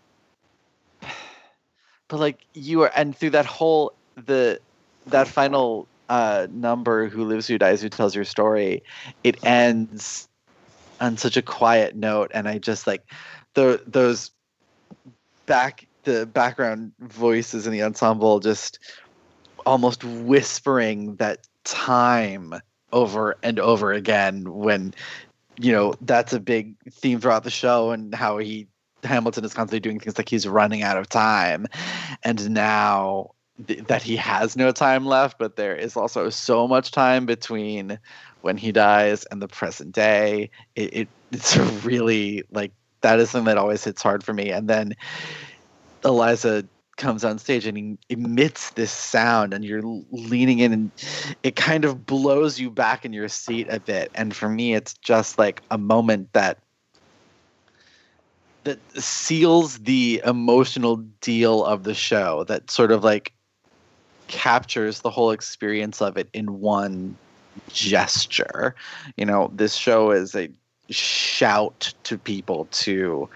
but 2.08 2.20
like 2.20 2.40
you 2.54 2.84
are, 2.84 2.92
and 2.96 3.16
through 3.16 3.32
that 3.32 3.46
whole 3.46 3.94
the 4.16 4.60
that 5.08 5.28
final 5.28 5.88
uh, 6.10 6.48
number, 6.52 7.08
"Who 7.08 7.26
lives, 7.26 7.48
who 7.48 7.58
dies, 7.58 7.82
who 7.82 7.90
tells 7.90 8.16
your 8.16 8.26
story," 8.26 8.84
it 9.24 9.44
ends 9.44 10.28
on 11.00 11.18
such 11.18 11.38
a 11.38 11.42
quiet 11.42 11.96
note, 11.96 12.32
and 12.34 12.48
I 12.48 12.58
just 12.58 12.88
like 12.88 13.04
the 13.54 13.82
those 13.86 14.32
back 15.46 15.88
the 16.04 16.26
background 16.26 16.92
voices 17.00 17.66
in 17.66 17.74
the 17.74 17.84
ensemble 17.84 18.40
just 18.40 18.80
almost 19.66 20.04
whispering 20.04 21.16
that 21.16 21.48
time 21.64 22.54
over 22.92 23.36
and 23.44 23.60
over 23.60 23.92
again 23.92 24.54
when 24.54 24.94
you 25.58 25.72
know 25.72 25.94
that's 26.02 26.34
a 26.34 26.40
big 26.40 26.76
theme 26.92 27.20
throughout 27.20 27.44
the 27.44 27.50
show 27.50 27.92
and 27.92 28.14
how 28.14 28.38
he 28.38 28.68
Hamilton 29.04 29.46
is 29.46 29.54
constantly 29.54 29.80
doing 29.80 30.00
things 30.00 30.18
like 30.18 30.30
he's 30.30 30.48
running 30.48 30.82
out 30.82 30.98
of 30.98 31.08
time. 31.08 31.68
And 32.24 32.50
now 32.50 33.32
th- 33.68 33.84
that 33.86 34.02
he 34.02 34.16
has 34.16 34.56
no 34.56 34.72
time 34.72 35.06
left 35.06 35.38
but 35.38 35.56
there 35.56 35.76
is 35.76 35.96
also 35.96 36.30
so 36.30 36.68
much 36.68 36.92
time 36.92 37.26
between 37.26 38.00
when 38.42 38.58
he 38.58 38.72
dies 38.72 39.24
and 39.26 39.42
the 39.42 39.48
present 39.48 39.92
day 39.92 40.50
it, 40.76 40.94
it 40.94 41.08
it's 41.32 41.58
really 41.86 42.44
like 42.52 42.72
that 43.06 43.20
is 43.20 43.30
something 43.30 43.46
that 43.46 43.58
always 43.60 43.84
hits 43.84 44.02
hard 44.02 44.24
for 44.24 44.34
me. 44.34 44.50
And 44.50 44.68
then 44.68 44.96
Eliza 46.04 46.66
comes 46.98 47.24
on 47.24 47.38
stage 47.38 47.66
and 47.66 47.78
he 47.78 47.98
emits 48.10 48.72
this 48.72 48.91
sound 48.91 49.54
and 49.54 49.66
you're 49.66 49.82
leaning 50.12 50.60
in 50.60 50.72
and 50.72 50.91
it 51.43 51.56
kind 51.56 51.84
of 51.86 52.06
blows 52.06 52.60
you 52.60 52.70
back 52.70 53.04
in 53.04 53.14
your 53.14 53.28
seat 53.28 53.68
a 53.70 53.80
bit. 53.80 54.12
And 54.16 54.36
for 54.36 54.50
me 54.50 54.74
it's 54.74 54.93
just 54.96 55.38
like 55.38 55.62
a 55.72 55.78
moment 55.78 56.32
that 56.34 56.60
that 58.64 58.80
seals 59.00 59.78
the 59.80 60.22
emotional 60.26 60.98
deal 61.22 61.64
of 61.66 61.84
the 61.84 61.93
show 61.93 62.43
that 62.46 62.72
sort 62.72 62.91
of 62.91 63.04
like 63.04 63.32
captures 64.28 65.02
the 65.02 65.10
whole 65.12 65.32
experience 65.32 66.02
of 66.02 66.18
it 66.18 66.30
in 66.34 66.60
one 66.60 67.16
gesture. 67.70 68.74
You 69.18 69.26
know 69.26 69.52
this 69.54 69.76
show 69.76 70.12
is 70.12 70.34
a 70.36 70.50
shout 70.89 71.93
to 72.04 72.18
people 72.18 72.68
to 72.72 73.30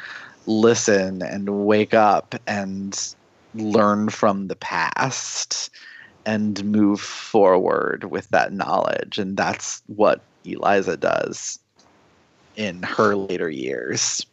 listen 0.46 1.22
and 1.22 1.66
wake 1.66 1.94
up 1.94 2.36
and 2.48 3.14
learn 3.56 4.10
from 4.10 4.48
the 4.48 4.56
past 4.56 5.70
and 6.26 6.64
move 6.66 7.02
forward 7.02 8.06
with 8.06 8.28
that 8.30 8.54
knowledge. 8.54 9.18
And 9.18 9.36
that's 9.36 9.82
what 9.88 10.22
Eliza 10.46 10.98
does 10.98 11.60
in 12.56 12.84
her 12.84 13.16
later 13.16 13.50
years. 13.50 14.26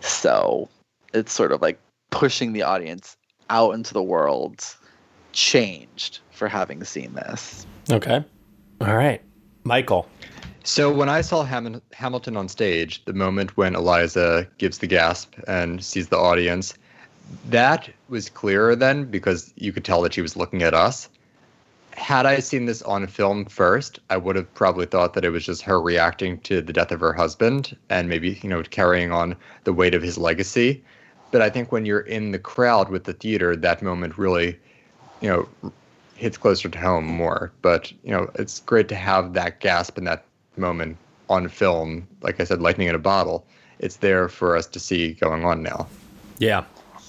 So 0.00 0.68
it's 1.12 1.32
sort 1.32 1.52
of 1.52 1.62
like 1.62 1.78
pushing 2.10 2.52
the 2.52 2.62
audience 2.62 3.16
out 3.50 3.74
into 3.74 3.94
the 3.94 4.02
world, 4.02 4.64
changed 5.32 6.20
for 6.32 6.48
having 6.48 6.84
seen 6.84 7.14
this. 7.14 7.66
Okay. 7.90 8.24
All 8.80 8.94
right. 8.94 9.22
Michael. 9.64 10.08
So 10.64 10.92
when 10.92 11.08
I 11.08 11.20
saw 11.20 11.42
Ham- 11.44 11.82
Hamilton 11.92 12.36
on 12.36 12.48
stage, 12.48 13.04
the 13.04 13.12
moment 13.12 13.56
when 13.56 13.74
Eliza 13.74 14.48
gives 14.58 14.78
the 14.78 14.86
gasp 14.86 15.34
and 15.46 15.84
sees 15.84 16.08
the 16.08 16.16
audience, 16.16 16.74
that 17.48 17.90
was 18.08 18.28
clearer 18.28 18.76
then 18.76 19.04
because 19.04 19.52
you 19.56 19.72
could 19.72 19.84
tell 19.84 20.02
that 20.02 20.14
she 20.14 20.22
was 20.22 20.36
looking 20.36 20.62
at 20.62 20.74
us. 20.74 21.08
Had 21.96 22.26
I 22.26 22.40
seen 22.40 22.66
this 22.66 22.82
on 22.82 23.06
film 23.06 23.44
first, 23.44 24.00
I 24.10 24.16
would 24.16 24.34
have 24.34 24.52
probably 24.54 24.86
thought 24.86 25.14
that 25.14 25.24
it 25.24 25.30
was 25.30 25.46
just 25.46 25.62
her 25.62 25.80
reacting 25.80 26.40
to 26.40 26.60
the 26.60 26.72
death 26.72 26.90
of 26.90 27.00
her 27.00 27.12
husband 27.12 27.76
and 27.88 28.08
maybe, 28.08 28.40
you 28.42 28.48
know, 28.48 28.62
carrying 28.62 29.12
on 29.12 29.36
the 29.62 29.72
weight 29.72 29.94
of 29.94 30.02
his 30.02 30.18
legacy. 30.18 30.82
But 31.30 31.40
I 31.40 31.50
think 31.50 31.70
when 31.70 31.86
you're 31.86 32.00
in 32.00 32.32
the 32.32 32.38
crowd 32.38 32.88
with 32.88 33.04
the 33.04 33.12
theater, 33.12 33.54
that 33.54 33.80
moment 33.80 34.18
really, 34.18 34.58
you 35.20 35.28
know, 35.28 35.72
hits 36.16 36.36
closer 36.36 36.68
to 36.68 36.78
home 36.78 37.04
more. 37.04 37.52
But, 37.62 37.92
you 38.02 38.10
know, 38.10 38.30
it's 38.34 38.60
great 38.60 38.88
to 38.88 38.96
have 38.96 39.32
that 39.34 39.60
gasp 39.60 39.96
and 39.96 40.06
that 40.06 40.24
moment 40.56 40.96
on 41.28 41.48
film. 41.48 42.08
Like 42.22 42.40
I 42.40 42.44
said, 42.44 42.60
lightning 42.60 42.88
in 42.88 42.94
a 42.94 43.00
bottle. 43.00 43.46
It's 43.78 43.96
there 43.96 44.28
for 44.28 44.56
us 44.56 44.66
to 44.66 44.80
see 44.80 45.12
going 45.14 45.44
on 45.44 45.62
now. 45.62 45.86
Yeah. 46.38 46.64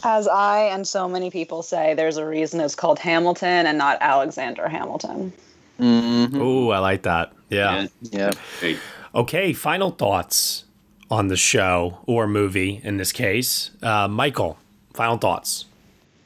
As 0.07 0.27
I 0.27 0.59
and 0.65 0.87
so 0.87 1.09
many 1.09 1.31
people 1.31 1.63
say, 1.63 1.95
there's 1.95 2.17
a 2.17 2.25
reason 2.27 2.59
it's 2.59 2.75
called 2.75 2.99
Hamilton 2.99 3.65
and 3.65 3.75
not 3.75 3.97
Alexander 4.01 4.67
Hamilton. 4.67 5.33
Mm-hmm. 5.79 6.39
Ooh, 6.39 6.69
I 6.69 6.77
like 6.77 7.01
that. 7.03 7.33
Yeah. 7.49 7.87
Yeah. 8.01 8.31
Hey, 8.61 8.77
Okay. 9.15 9.51
Final 9.51 9.89
thoughts 9.89 10.65
on 11.09 11.27
the 11.29 11.35
show 11.35 11.99
or 12.05 12.27
movie 12.27 12.81
in 12.83 12.97
this 12.97 13.11
case. 13.11 13.71
Uh, 13.81 14.07
Michael, 14.07 14.59
final 14.93 15.17
thoughts. 15.17 15.65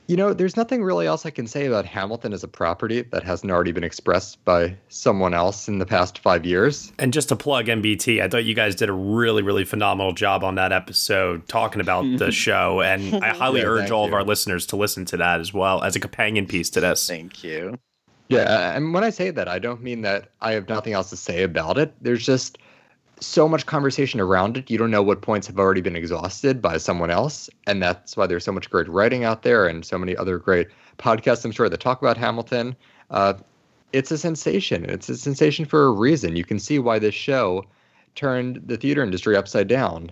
You 0.09 0.17
know, 0.17 0.33
there's 0.33 0.57
nothing 0.57 0.83
really 0.83 1.05
else 1.05 1.27
I 1.27 1.29
can 1.29 1.45
say 1.45 1.67
about 1.67 1.85
Hamilton 1.85 2.33
as 2.33 2.43
a 2.43 2.47
property 2.47 3.03
that 3.03 3.21
hasn't 3.21 3.51
already 3.51 3.71
been 3.71 3.83
expressed 3.83 4.43
by 4.43 4.75
someone 4.87 5.35
else 5.35 5.67
in 5.67 5.77
the 5.77 5.85
past 5.85 6.17
five 6.17 6.47
years. 6.47 6.91
And 6.97 7.13
just 7.13 7.29
to 7.29 7.35
plug 7.35 7.67
MBT, 7.67 8.19
I 8.19 8.27
thought 8.27 8.43
you 8.43 8.55
guys 8.55 8.73
did 8.73 8.89
a 8.89 8.93
really, 8.93 9.43
really 9.43 9.65
phenomenal 9.65 10.13
job 10.13 10.43
on 10.43 10.55
that 10.55 10.71
episode 10.71 11.47
talking 11.47 11.79
about 11.79 12.05
the 12.17 12.31
show. 12.45 12.81
And 12.81 13.23
I 13.23 13.35
highly 13.35 13.59
Yeah, 13.59 13.67
urge 13.67 13.81
thank 13.81 13.91
all 13.91 14.05
of 14.05 14.13
our 14.13 14.23
listeners 14.23 14.65
to 14.67 14.75
listen 14.75 15.05
to 15.05 15.17
that 15.17 15.41
as 15.41 15.53
well 15.53 15.83
as 15.83 15.95
a 15.95 15.99
companion 15.99 16.47
piece 16.47 16.71
to 16.71 16.81
this. 16.81 17.07
Thank 17.07 17.43
you. 17.43 17.77
Yeah, 18.29 18.75
and 18.75 18.95
when 18.95 19.03
I 19.03 19.11
say 19.11 19.29
that, 19.29 19.47
I 19.47 19.59
don't 19.59 19.83
mean 19.83 20.01
that 20.01 20.31
I 20.41 20.53
have 20.53 20.67
nothing 20.67 20.93
else 20.93 21.11
to 21.11 21.17
say 21.17 21.43
about 21.43 21.77
it. 21.77 21.93
There's 22.01 22.25
just 22.25 22.57
so 23.19 23.47
much 23.47 23.65
conversation 23.65 24.19
around 24.19 24.57
it. 24.57 24.69
You 24.69 24.77
don't 24.77 24.91
know 24.91 25.03
what 25.03 25.21
points 25.21 25.47
have 25.47 25.59
already 25.59 25.81
been 25.81 25.95
exhausted 25.95 26.61
by 26.61 26.77
someone 26.77 27.09
else. 27.09 27.49
And 27.67 27.81
that's 27.81 28.15
why 28.15 28.27
there's 28.27 28.45
so 28.45 28.51
much 28.51 28.69
great 28.69 28.87
writing 28.87 29.23
out 29.23 29.43
there 29.43 29.67
and 29.67 29.85
so 29.85 29.97
many 29.97 30.15
other 30.15 30.37
great 30.37 30.67
podcasts, 30.97 31.45
I'm 31.45 31.51
sure, 31.51 31.69
that 31.69 31.79
talk 31.79 32.01
about 32.01 32.17
Hamilton. 32.17 32.75
Uh, 33.09 33.33
it's 33.93 34.11
a 34.11 34.17
sensation. 34.17 34.85
It's 34.89 35.09
a 35.09 35.17
sensation 35.17 35.65
for 35.65 35.85
a 35.85 35.91
reason. 35.91 36.35
You 36.35 36.45
can 36.45 36.59
see 36.59 36.79
why 36.79 36.99
this 36.99 37.15
show 37.15 37.65
turned 38.15 38.61
the 38.65 38.77
theater 38.77 39.03
industry 39.03 39.35
upside 39.35 39.67
down. 39.67 40.11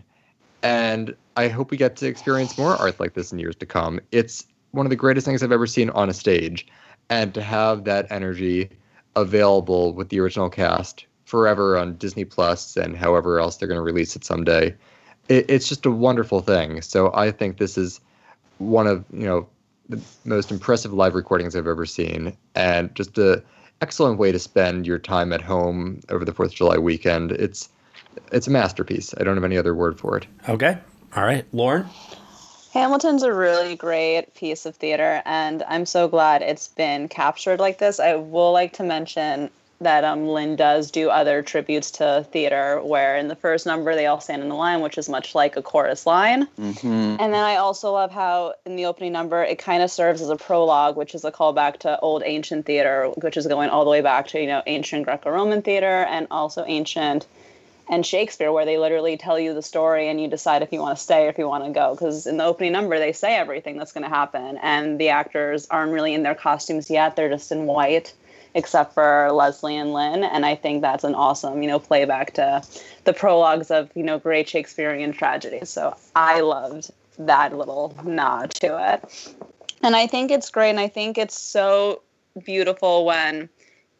And 0.64 1.16
I 1.36 1.48
hope 1.48 1.72
we 1.72 1.78
get 1.78 1.96
to 1.98 2.08
experience 2.08 2.58
more 2.58 2.76
art 2.76 3.00
like 3.00 3.14
this 3.14 3.32
in 3.32 3.40
years 3.40 3.56
to 3.58 3.66
come. 3.66 4.00
It's 4.12 4.46
one 4.72 4.86
of 4.86 4.90
the 4.90 4.96
greatest 4.96 5.26
things 5.26 5.44
I've 5.44 5.52
ever 5.52 5.68
seen 5.68 5.90
on 5.92 6.10
a 6.10 6.14
stage. 6.14 6.68
And 7.10 7.34
to 7.36 7.42
have 7.42 7.86
that 7.86 8.12
energy 8.12 8.70
available 9.16 9.94
with 9.94 10.10
the 10.10 10.20
original 10.20 10.50
cast 10.50 11.06
forever 11.28 11.78
on 11.78 11.98
Disney 11.98 12.24
Plus 12.24 12.78
and 12.78 12.96
however 12.96 13.38
else 13.38 13.58
they're 13.58 13.68
going 13.68 13.78
to 13.78 13.84
release 13.84 14.16
it 14.16 14.24
someday, 14.24 14.74
it, 15.28 15.46
it's 15.50 15.68
just 15.68 15.86
a 15.86 15.92
wonderful 15.92 16.40
thing. 16.40 16.82
So 16.82 17.12
I 17.14 17.32
think 17.32 17.58
this 17.58 17.78
is 17.78 18.00
one 18.60 18.88
of 18.88 19.04
you 19.12 19.26
know 19.26 19.48
the 19.90 20.02
most 20.26 20.52
impressive 20.52 20.94
live 20.94 21.16
recordings 21.16 21.56
I've 21.56 21.68
ever 21.68 21.86
seen, 21.86 22.36
and 22.56 22.94
just 22.96 23.18
a 23.18 23.44
excellent 23.82 24.18
way 24.20 24.32
to 24.32 24.40
spend 24.40 24.88
your 24.88 24.98
time 24.98 25.34
at 25.34 25.42
home 25.42 26.00
over 26.10 26.24
the 26.24 26.34
Fourth 26.34 26.52
of 26.52 26.56
July 26.56 26.78
weekend. 26.78 27.34
It's 27.34 27.68
it's 28.32 28.48
a 28.48 28.52
masterpiece. 28.52 29.14
I 29.20 29.24
don't 29.24 29.36
have 29.36 29.44
any 29.44 29.58
other 29.58 29.76
word 29.76 30.00
for 30.00 30.18
it. 30.18 30.26
Okay. 30.48 30.78
All 31.16 31.24
right. 31.24 31.46
Lauren? 31.52 31.86
Hamilton's 32.74 33.24
a 33.24 33.34
really 33.34 33.76
great 33.76 34.34
piece 34.34 34.66
of 34.66 34.76
theater, 34.76 35.22
and 35.26 35.64
I'm 35.68 35.86
so 35.86 36.08
glad 36.08 36.42
it's 36.42 36.70
been 36.70 37.10
captured 37.10 37.60
like 37.60 37.80
this. 37.80 38.00
I 38.00 38.16
will 38.16 38.54
like 38.54 38.74
to 38.74 38.84
mention 38.84 39.50
that 39.80 40.04
um, 40.04 40.28
Lin 40.28 40.56
does 40.56 40.90
do 40.90 41.10
other 41.10 41.42
tributes 41.44 41.92
to 41.92 42.26
theater, 42.32 42.82
where 42.82 43.16
in 43.18 43.28
the 43.28 43.36
first 43.36 43.66
number 43.66 43.94
they 43.94 44.08
all 44.08 44.20
stand 44.20 44.42
in 44.42 44.50
a 44.50 44.56
line, 44.56 44.82
which 44.82 44.98
is 44.98 45.08
much 45.08 45.36
like 45.36 45.56
a 45.56 45.62
chorus 45.62 46.06
line. 46.06 46.48
Mm-hmm. 46.60 47.18
And 47.20 47.34
then 47.34 47.36
I 47.36 47.58
also 47.58 47.92
love 47.92 48.12
how 48.12 48.56
in 48.66 48.76
the 48.76 48.86
opening 48.86 49.12
number 49.12 49.44
it 49.44 49.60
kind 49.60 49.84
of 49.84 49.92
serves 49.92 50.22
as 50.22 50.30
a 50.30 50.36
prologue, 50.36 50.96
which 50.96 51.14
is 51.14 51.24
a 51.24 51.32
callback 51.32 51.78
to 51.80 52.00
old 52.00 52.24
ancient 52.26 52.66
theater, 52.66 53.12
which 53.22 53.38
is 53.38 53.46
going 53.46 53.70
all 53.70 53.84
the 53.84 53.92
way 53.92 54.02
back 54.02 54.28
to 54.30 54.42
you 54.42 54.48
know 54.48 54.64
ancient 54.66 55.06
Greco-Roman 55.06 55.62
theater 55.62 56.06
and 56.10 56.28
also 56.32 56.64
ancient 56.66 57.28
and 57.90 58.06
Shakespeare, 58.06 58.52
where 58.52 58.66
they 58.66 58.78
literally 58.78 59.16
tell 59.16 59.40
you 59.40 59.54
the 59.54 59.62
story 59.62 60.10
and 60.10 60.20
you 60.20 60.28
decide 60.28 60.62
if 60.62 60.74
you 60.74 60.82
want 60.82 60.98
to 60.98 61.02
stay 61.02 61.26
or 61.26 61.30
if 61.30 61.38
you 61.38 61.48
want 61.48 61.64
to 61.64 61.72
go. 61.72 61.94
Because 61.94 62.28
in 62.28 62.38
the 62.38 62.44
opening 62.44 62.74
number, 62.74 63.00
they 63.00 63.14
say 63.14 63.38
everything 63.38 63.78
that's 63.78 63.94
going 63.94 64.04
to 64.04 64.10
happen, 64.10 64.58
and 64.62 65.00
the 65.00 65.10
actors 65.10 65.68
aren't 65.70 65.94
really 65.94 66.14
in 66.14 66.24
their 66.24 66.36
costumes 66.36 66.90
yet; 66.90 67.16
they're 67.16 67.30
just 67.30 67.52
in 67.52 67.66
white, 67.66 68.14
except 68.58 68.96
for 68.96 69.32
Leslie 69.32 69.78
and 69.78 69.94
Lin. 69.94 70.24
And 70.24 70.44
I 70.44 70.56
think 70.56 70.82
that's 70.82 71.04
an 71.04 71.14
awesome, 71.14 71.62
you 71.62 71.68
know, 71.68 71.78
playback 71.78 72.34
to 72.34 72.64
the 73.06 73.14
prologues 73.14 73.72
of 73.72 73.90
you 73.96 74.04
know 74.04 74.20
great 74.20 74.50
Shakespearean 74.50 75.14
tragedies. 75.14 75.70
So 75.70 75.96
I 76.16 76.42
loved 76.42 76.92
that 77.20 77.56
little 77.56 77.96
nod 78.04 78.52
to 78.56 78.94
it, 78.94 79.34
and 79.82 79.96
I 79.96 80.08
think 80.08 80.32
it's 80.32 80.50
great, 80.50 80.72
and 80.72 80.80
I 80.80 80.88
think 80.88 81.18
it's 81.18 81.40
so 81.40 82.02
beautiful 82.44 83.06
when 83.06 83.48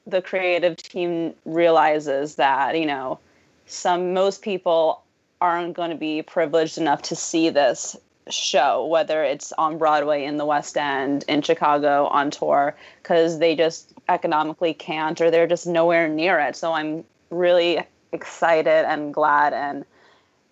the 0.06 0.22
creative 0.22 0.76
team 0.78 1.34
realizes 1.46 2.36
that 2.36 2.78
you 2.78 2.86
know 2.86 3.20
some 3.68 4.14
most 4.14 4.42
people 4.42 5.04
aren't 5.40 5.76
going 5.76 5.92
to 5.92 5.96
be 5.96 6.24
privileged 6.24 6.80
enough 6.80 7.04
to 7.04 7.16
see 7.16 7.50
this 7.50 7.96
show, 8.30 8.86
whether 8.86 9.24
it's 9.24 9.52
on 9.54 9.78
Broadway 9.78 10.24
in 10.24 10.38
the 10.38 10.46
West 10.46 10.78
End, 10.78 11.24
in 11.28 11.42
Chicago 11.42 12.08
on 12.08 12.32
tour, 12.32 12.76
because 13.02 13.40
they 13.40 13.56
just 13.56 13.94
economically 14.10 14.74
can't 14.74 15.20
or 15.20 15.32
they're 15.32 15.48
just 15.48 15.68
nowhere 15.68 16.08
near 16.08 16.40
it. 16.40 16.56
So 16.56 16.74
I'm 16.74 17.04
really 17.30 17.80
excited 18.12 18.86
and 18.90 19.14
glad 19.14 19.54
and 19.54 19.86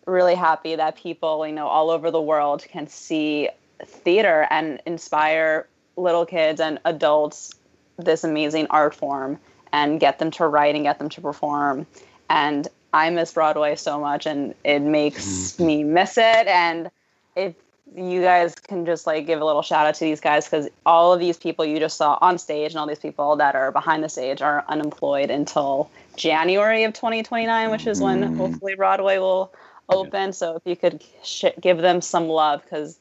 really 0.05 0.35
happy 0.35 0.75
that 0.75 0.95
people, 0.95 1.45
you 1.47 1.53
know, 1.53 1.67
all 1.67 1.89
over 1.89 2.11
the 2.11 2.21
world 2.21 2.65
can 2.69 2.87
see 2.87 3.49
theater 3.83 4.47
and 4.49 4.81
inspire 4.85 5.67
little 5.97 6.25
kids 6.25 6.59
and 6.59 6.79
adults 6.85 7.53
this 7.97 8.23
amazing 8.23 8.67
art 8.69 8.93
form 8.93 9.39
and 9.71 9.99
get 9.99 10.19
them 10.19 10.31
to 10.31 10.47
write 10.47 10.75
and 10.75 10.83
get 10.83 10.99
them 10.99 11.09
to 11.09 11.21
perform. 11.21 11.85
And 12.29 12.67
I 12.93 13.09
miss 13.09 13.33
Broadway 13.33 13.75
so 13.75 13.99
much 13.99 14.25
and 14.25 14.53
it 14.63 14.79
makes 14.79 15.25
mm-hmm. 15.53 15.65
me 15.65 15.83
miss 15.83 16.17
it. 16.17 16.47
And 16.47 16.89
if 17.35 17.55
you 17.93 18.21
guys 18.21 18.55
can 18.55 18.85
just 18.85 19.05
like 19.05 19.25
give 19.25 19.41
a 19.41 19.45
little 19.45 19.61
shout 19.61 19.85
out 19.85 19.95
to 19.95 20.05
these 20.05 20.19
guys 20.19 20.45
because 20.45 20.67
all 20.85 21.13
of 21.13 21.19
these 21.19 21.37
people 21.37 21.63
you 21.63 21.79
just 21.79 21.97
saw 21.97 22.17
on 22.21 22.37
stage 22.37 22.71
and 22.71 22.79
all 22.79 22.87
these 22.87 22.99
people 22.99 23.35
that 23.35 23.55
are 23.55 23.71
behind 23.71 24.03
the 24.03 24.09
stage 24.09 24.41
are 24.41 24.65
unemployed 24.67 25.29
until 25.29 25.89
January 26.15 26.83
of 26.83 26.93
2029, 26.93 27.69
which 27.69 27.87
is 27.87 28.01
when 28.01 28.23
hopefully 28.23 28.75
Broadway 28.75 29.17
will 29.19 29.53
open. 29.89 30.33
So 30.33 30.55
if 30.55 30.63
you 30.65 30.75
could 30.75 31.03
sh- 31.23 31.45
give 31.61 31.77
them 31.77 32.01
some 32.01 32.27
love 32.27 32.63
because 32.63 32.97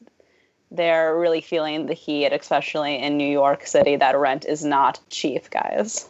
they're 0.71 1.17
really 1.17 1.41
feeling 1.41 1.85
the 1.87 1.93
heat, 1.93 2.27
especially 2.27 2.97
in 2.97 3.17
New 3.17 3.29
York 3.29 3.65
City. 3.65 3.95
That 3.95 4.17
rent 4.17 4.45
is 4.45 4.63
not 4.63 4.99
cheap, 5.09 5.49
guys. 5.49 6.07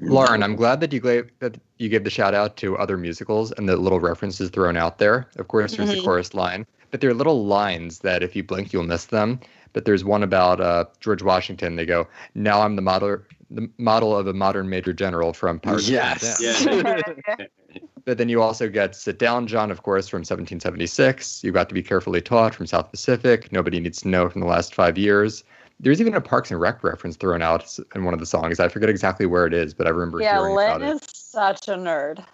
Lauren, 0.00 0.42
I'm 0.42 0.56
glad 0.56 0.80
that 0.80 0.92
you 0.92 1.00
gave 1.00 1.30
that 1.38 1.56
you 1.78 1.88
gave 1.88 2.04
the 2.04 2.10
shout 2.10 2.34
out 2.34 2.56
to 2.58 2.76
other 2.76 2.96
musicals 2.96 3.52
and 3.52 3.68
the 3.68 3.76
little 3.76 4.00
references 4.00 4.50
thrown 4.50 4.76
out 4.76 4.98
there. 4.98 5.28
Of 5.36 5.48
course, 5.48 5.76
there's 5.76 5.90
the 5.90 5.96
Mhm. 5.96 6.04
chorus 6.04 6.34
line, 6.34 6.66
but 6.94 7.00
there 7.00 7.10
are 7.10 7.14
little 7.14 7.44
lines 7.44 7.98
that 7.98 8.22
if 8.22 8.36
you 8.36 8.44
blink, 8.44 8.72
you'll 8.72 8.84
miss 8.84 9.06
them. 9.06 9.40
But 9.72 9.84
there's 9.84 10.04
one 10.04 10.22
about 10.22 10.60
uh, 10.60 10.84
George 11.00 11.24
Washington. 11.24 11.74
They 11.74 11.86
go, 11.86 12.06
"Now 12.36 12.62
I'm 12.62 12.76
the 12.76 12.82
model, 12.82 13.18
the 13.50 13.68
model 13.78 14.16
of 14.16 14.28
a 14.28 14.32
modern 14.32 14.68
major 14.68 14.92
general 14.92 15.32
from 15.32 15.58
Pirates 15.58 15.88
Yes. 15.88 16.40
of. 16.40 17.02
But 18.04 18.18
then 18.18 18.28
you 18.28 18.40
also 18.42 18.68
get 18.68 18.94
"Sit 18.94 19.18
Down, 19.18 19.48
John," 19.48 19.72
of 19.72 19.82
course, 19.82 20.06
from 20.06 20.18
1776. 20.20 21.42
You've 21.42 21.54
got 21.54 21.68
to 21.68 21.74
be 21.74 21.82
carefully 21.82 22.20
taught 22.20 22.54
from 22.54 22.66
South 22.66 22.92
Pacific. 22.92 23.50
Nobody 23.50 23.80
needs 23.80 24.02
to 24.02 24.08
know 24.08 24.28
from 24.28 24.40
the 24.40 24.46
last 24.46 24.72
five 24.72 24.96
years. 24.96 25.42
There's 25.80 26.00
even 26.00 26.14
a 26.14 26.20
Parks 26.20 26.52
and 26.52 26.60
Rec 26.60 26.84
reference 26.84 27.16
thrown 27.16 27.42
out 27.42 27.76
in 27.96 28.04
one 28.04 28.14
of 28.14 28.20
the 28.20 28.26
songs. 28.26 28.60
I 28.60 28.68
forget 28.68 28.88
exactly 28.88 29.26
where 29.26 29.46
it 29.46 29.52
is, 29.52 29.74
but 29.74 29.88
I 29.88 29.90
remember 29.90 30.20
yeah, 30.20 30.38
hearing 30.38 30.52
about 30.52 30.80
it. 30.80 30.84
Lin 30.84 30.96
it. 30.96 31.02
is 31.02 31.08
such 31.12 31.66
a 31.66 31.74
nerd. 31.74 32.24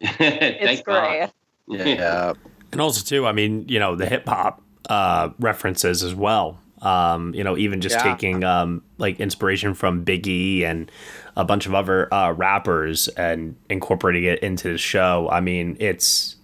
It's 0.00 0.64
Thank 0.64 0.84
great. 0.84 1.20
God. 1.20 1.32
Yeah. 1.66 2.34
And 2.72 2.80
also 2.80 3.04
too, 3.04 3.26
I 3.26 3.32
mean, 3.32 3.64
you 3.68 3.78
know, 3.78 3.96
the 3.96 4.06
hip 4.06 4.28
hop 4.28 4.62
uh, 4.88 5.30
references 5.38 6.02
as 6.02 6.14
well. 6.14 6.58
Um, 6.82 7.34
you 7.34 7.44
know, 7.44 7.58
even 7.58 7.80
just 7.82 7.96
Yeah. 7.96 8.02
taking 8.14 8.42
um, 8.42 8.82
like 8.96 9.20
inspiration 9.20 9.74
from 9.74 10.02
Big 10.02 10.26
E 10.26 10.64
and 10.64 10.90
a 11.36 11.44
bunch 11.44 11.66
of 11.66 11.74
other 11.74 12.12
uh, 12.12 12.32
rappers 12.32 13.08
and 13.08 13.54
incorporating 13.68 14.24
it 14.24 14.38
into 14.38 14.72
the 14.72 14.78
show. 14.78 15.28
I 15.30 15.40
mean, 15.40 15.76
it's 15.78 16.36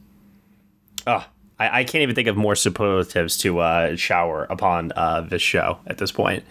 oh, 1.06 1.24
I, 1.58 1.80
I 1.80 1.84
can't 1.84 2.02
even 2.02 2.14
think 2.14 2.28
of 2.28 2.36
more 2.36 2.54
superlatives 2.54 3.38
to 3.38 3.60
uh, 3.60 3.96
shower 3.96 4.44
upon 4.50 4.92
uh, 4.94 5.22
this 5.22 5.40
show 5.42 5.78
at 5.86 5.96
this 5.98 6.12
point. 6.12 6.44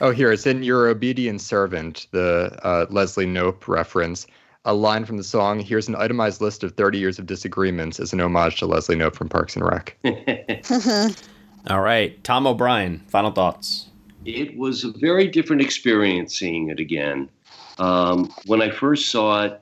Oh, 0.00 0.10
here 0.12 0.30
it's 0.30 0.46
in 0.46 0.62
"Your 0.62 0.86
Obedient 0.88 1.40
Servant," 1.40 2.06
the 2.12 2.56
uh, 2.62 2.86
Leslie 2.90 3.26
Knope 3.26 3.66
reference. 3.66 4.26
A 4.66 4.74
line 4.74 5.04
from 5.04 5.16
the 5.16 5.22
song. 5.24 5.60
Here's 5.60 5.86
an 5.86 5.94
itemized 5.94 6.40
list 6.40 6.64
of 6.64 6.72
30 6.72 6.98
years 6.98 7.20
of 7.20 7.26
disagreements 7.26 8.00
as 8.00 8.12
an 8.12 8.20
homage 8.20 8.58
to 8.58 8.66
Leslie 8.66 8.96
Knope 8.96 9.14
from 9.14 9.28
Parks 9.28 9.54
and 9.54 9.64
Rec. 9.64 9.96
All 11.70 11.80
right, 11.80 12.22
Tom 12.24 12.48
O'Brien, 12.48 13.00
final 13.06 13.30
thoughts. 13.30 13.86
it 14.24 14.56
was 14.56 14.82
a 14.82 14.90
very 14.90 15.28
different 15.28 15.62
experience 15.62 16.36
seeing 16.36 16.68
it 16.68 16.80
again. 16.80 17.30
Um, 17.78 18.32
when 18.46 18.60
I 18.60 18.70
first 18.70 19.10
saw 19.10 19.44
it, 19.44 19.60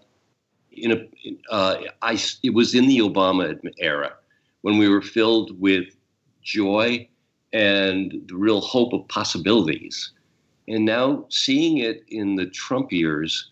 in 0.72 0.92
a, 0.92 1.52
uh, 1.52 1.82
I 2.02 2.18
it 2.42 2.54
was 2.54 2.74
in 2.74 2.88
the 2.88 2.98
Obama 2.98 3.58
era 3.78 4.14
when 4.62 4.78
we 4.78 4.88
were 4.88 5.02
filled 5.02 5.60
with 5.60 5.94
joy 6.42 7.06
and 7.52 8.22
the 8.26 8.36
real 8.36 8.60
hope 8.60 8.92
of 8.92 9.06
possibilities. 9.08 10.12
And 10.66 10.86
now 10.86 11.26
seeing 11.28 11.78
it 11.78 12.04
in 12.08 12.36
the 12.36 12.46
Trump 12.46 12.90
years, 12.90 13.50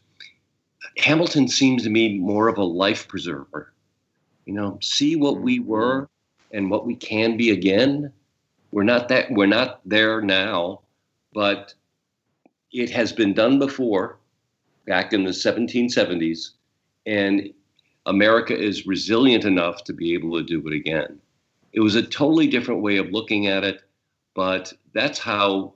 Hamilton 0.98 1.48
seems 1.48 1.84
to 1.84 1.90
me 1.90 2.18
more 2.18 2.48
of 2.48 2.58
a 2.58 2.64
life 2.64 3.08
preserver. 3.08 3.72
You 4.44 4.54
know, 4.54 4.78
see 4.82 5.16
what 5.16 5.40
we 5.40 5.58
mm-hmm. 5.58 5.68
were 5.68 6.08
and 6.52 6.70
what 6.70 6.86
we 6.86 6.96
can 6.96 7.36
be 7.36 7.50
again. 7.50 8.12
We're 8.72 8.82
not 8.84 9.08
that 9.08 9.30
we're 9.30 9.46
not 9.46 9.80
there 9.84 10.20
now, 10.20 10.80
but 11.32 11.74
it 12.72 12.90
has 12.90 13.12
been 13.12 13.34
done 13.34 13.58
before, 13.58 14.18
back 14.86 15.12
in 15.12 15.24
the 15.24 15.30
1770s, 15.30 16.50
and 17.06 17.52
America 18.06 18.58
is 18.58 18.86
resilient 18.86 19.44
enough 19.44 19.84
to 19.84 19.92
be 19.92 20.14
able 20.14 20.36
to 20.38 20.44
do 20.44 20.66
it 20.66 20.74
again. 20.74 21.20
It 21.72 21.80
was 21.80 21.94
a 21.94 22.02
totally 22.02 22.46
different 22.46 22.82
way 22.82 22.96
of 22.96 23.10
looking 23.10 23.46
at 23.46 23.64
it, 23.64 23.82
but 24.34 24.72
that's 24.94 25.18
how 25.18 25.74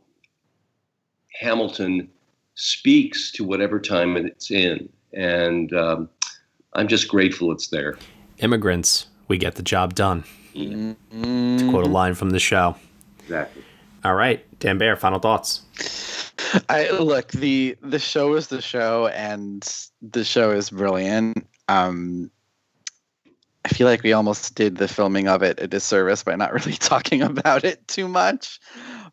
Hamilton 1.41 2.09
speaks 2.55 3.31
to 3.33 3.45
whatever 3.45 3.79
time 3.79 4.17
it's 4.17 4.51
in. 4.51 4.89
And 5.17 5.73
um, 5.73 6.09
I'm 6.75 6.87
just 6.87 7.09
grateful 7.09 7.51
it's 7.51 7.69
there. 7.69 7.99
Immigrants, 8.39 9.09
we 9.29 9.39
get 9.39 9.57
the 9.57 9.63
job 9.63 9.95
done. 9.95 10.23
Mm-hmm. 10.55 11.57
To 11.57 11.71
quote 11.71 11.87
a 11.87 11.89
line 11.89 12.15
from 12.15 12.31
the 12.31 12.39
show. 12.39 12.77
Exactly. 13.21 13.65
All 14.05 14.15
right, 14.15 14.45
Dan 14.61 14.79
Bayer, 14.79 14.95
final 14.95 15.19
thoughts. 15.19 15.63
I 16.69 16.91
look 16.91 17.33
the 17.33 17.77
the 17.83 17.99
show 17.99 18.35
is 18.35 18.47
the 18.49 18.63
show, 18.63 19.09
and 19.09 19.67
the 20.01 20.23
show 20.23 20.53
is 20.53 20.71
brilliant. 20.71 21.47
Um, 21.69 22.31
I 23.67 23.69
feel 23.71 23.89
like 23.89 24.05
we 24.05 24.13
almost 24.13 24.55
did 24.55 24.77
the 24.77 24.87
filming 24.87 25.27
of 25.27 25.43
it 25.43 25.61
a 25.61 25.67
disservice 25.67 26.23
by 26.23 26.37
not 26.37 26.53
really 26.53 26.75
talking 26.75 27.21
about 27.21 27.65
it 27.65 27.87
too 27.89 28.07
much. 28.07 28.61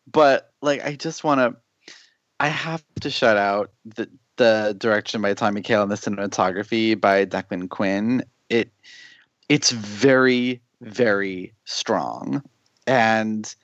But 0.06 0.52
like, 0.62 0.84
I 0.84 0.94
just 0.94 1.24
want 1.24 1.40
to, 1.40 1.94
I 2.38 2.48
have 2.48 2.84
to 3.00 3.10
shut 3.10 3.36
out 3.36 3.72
the 3.84 4.08
the 4.36 4.74
direction 4.78 5.22
by 5.22 5.34
Tommy 5.34 5.62
Kail 5.62 5.82
and 5.82 5.90
the 5.90 5.96
cinematography 5.96 7.00
by 7.00 7.24
Declan 7.24 7.68
Quinn. 7.68 8.24
It 8.48 8.70
it's 9.48 9.70
very 9.70 10.60
very 10.80 11.52
strong, 11.64 12.42
and 12.86 13.54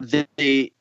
they 0.00 0.72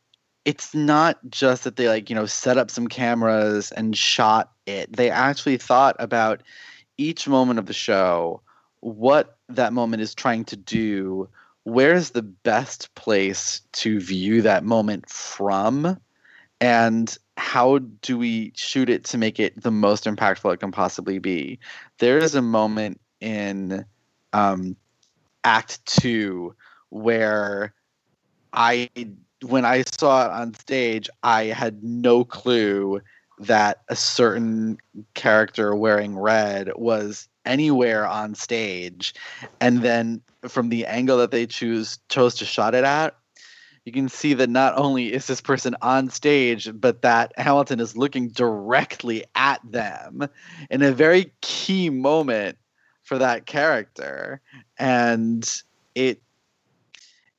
it's 0.45 0.73
not 0.75 1.19
just 1.29 1.63
that 1.63 1.75
they 1.75 1.87
like 1.87 2.09
you 2.09 2.15
know 2.15 2.25
set 2.25 2.57
up 2.57 2.69
some 2.69 2.87
cameras 2.87 3.71
and 3.71 3.97
shot 3.97 4.51
it 4.65 4.91
they 4.95 5.09
actually 5.09 5.57
thought 5.57 5.95
about 5.99 6.41
each 6.97 7.27
moment 7.27 7.59
of 7.59 7.65
the 7.65 7.73
show 7.73 8.41
what 8.81 9.37
that 9.49 9.73
moment 9.73 10.01
is 10.01 10.13
trying 10.13 10.43
to 10.43 10.55
do 10.55 11.27
where's 11.63 12.11
the 12.11 12.21
best 12.21 12.93
place 12.95 13.61
to 13.71 13.99
view 13.99 14.41
that 14.41 14.63
moment 14.63 15.09
from 15.09 15.97
and 16.59 17.17
how 17.37 17.79
do 18.01 18.17
we 18.17 18.51
shoot 18.55 18.89
it 18.89 19.03
to 19.05 19.17
make 19.17 19.39
it 19.39 19.61
the 19.61 19.71
most 19.71 20.05
impactful 20.05 20.53
it 20.53 20.59
can 20.59 20.71
possibly 20.71 21.19
be 21.19 21.59
there 21.99 22.19
is 22.19 22.35
a 22.35 22.41
moment 22.41 22.99
in 23.19 23.85
um, 24.33 24.75
act 25.43 25.85
two 25.85 26.55
where 26.89 27.73
i 28.53 28.89
when 29.43 29.65
I 29.65 29.83
saw 29.83 30.25
it 30.25 30.31
on 30.31 30.53
stage, 30.53 31.09
I 31.21 31.45
had 31.45 31.83
no 31.83 32.23
clue 32.23 33.01
that 33.39 33.81
a 33.89 33.95
certain 33.95 34.77
character 35.13 35.75
wearing 35.75 36.17
red 36.17 36.71
was 36.75 37.27
anywhere 37.45 38.07
on 38.07 38.35
stage. 38.35 39.13
And 39.59 39.81
then 39.81 40.21
from 40.47 40.69
the 40.69 40.85
angle 40.85 41.17
that 41.17 41.31
they 41.31 41.45
choose 41.45 41.99
chose 42.09 42.35
to 42.35 42.45
shot 42.45 42.75
it 42.75 42.83
at, 42.83 43.15
you 43.85 43.91
can 43.91 44.07
see 44.07 44.33
that 44.33 44.49
not 44.49 44.77
only 44.77 45.11
is 45.11 45.27
this 45.27 45.41
person 45.41 45.75
on 45.81 46.09
stage, 46.09 46.69
but 46.73 47.01
that 47.01 47.33
Hamilton 47.37 47.79
is 47.79 47.97
looking 47.97 48.29
directly 48.29 49.25
at 49.35 49.59
them 49.69 50.27
in 50.69 50.81
a 50.81 50.91
very 50.91 51.33
key 51.41 51.89
moment 51.89 52.57
for 53.03 53.17
that 53.17 53.45
character. 53.45 54.39
And 54.77 55.49
it 55.95 56.21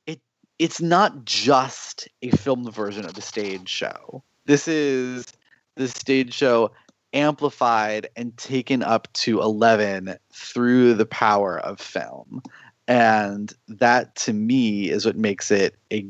it 0.05 0.19
it's 0.59 0.81
not 0.81 1.25
just 1.25 2.07
a 2.21 2.29
filmed 2.29 2.71
version 2.73 3.05
of 3.05 3.15
the 3.15 3.21
stage 3.21 3.67
show. 3.67 4.23
This 4.45 4.67
is 4.67 5.25
the 5.75 5.87
stage 5.87 6.33
show 6.33 6.71
amplified 7.13 8.07
and 8.15 8.37
taken 8.37 8.83
up 8.83 9.11
to 9.13 9.41
11 9.41 10.15
through 10.31 10.93
the 10.93 11.05
power 11.05 11.57
of 11.59 11.79
film. 11.79 12.43
And 12.87 13.51
that 13.67 14.15
to 14.17 14.33
me 14.33 14.91
is 14.91 15.05
what 15.07 15.17
makes 15.17 15.49
it 15.49 15.75
a 15.91 16.05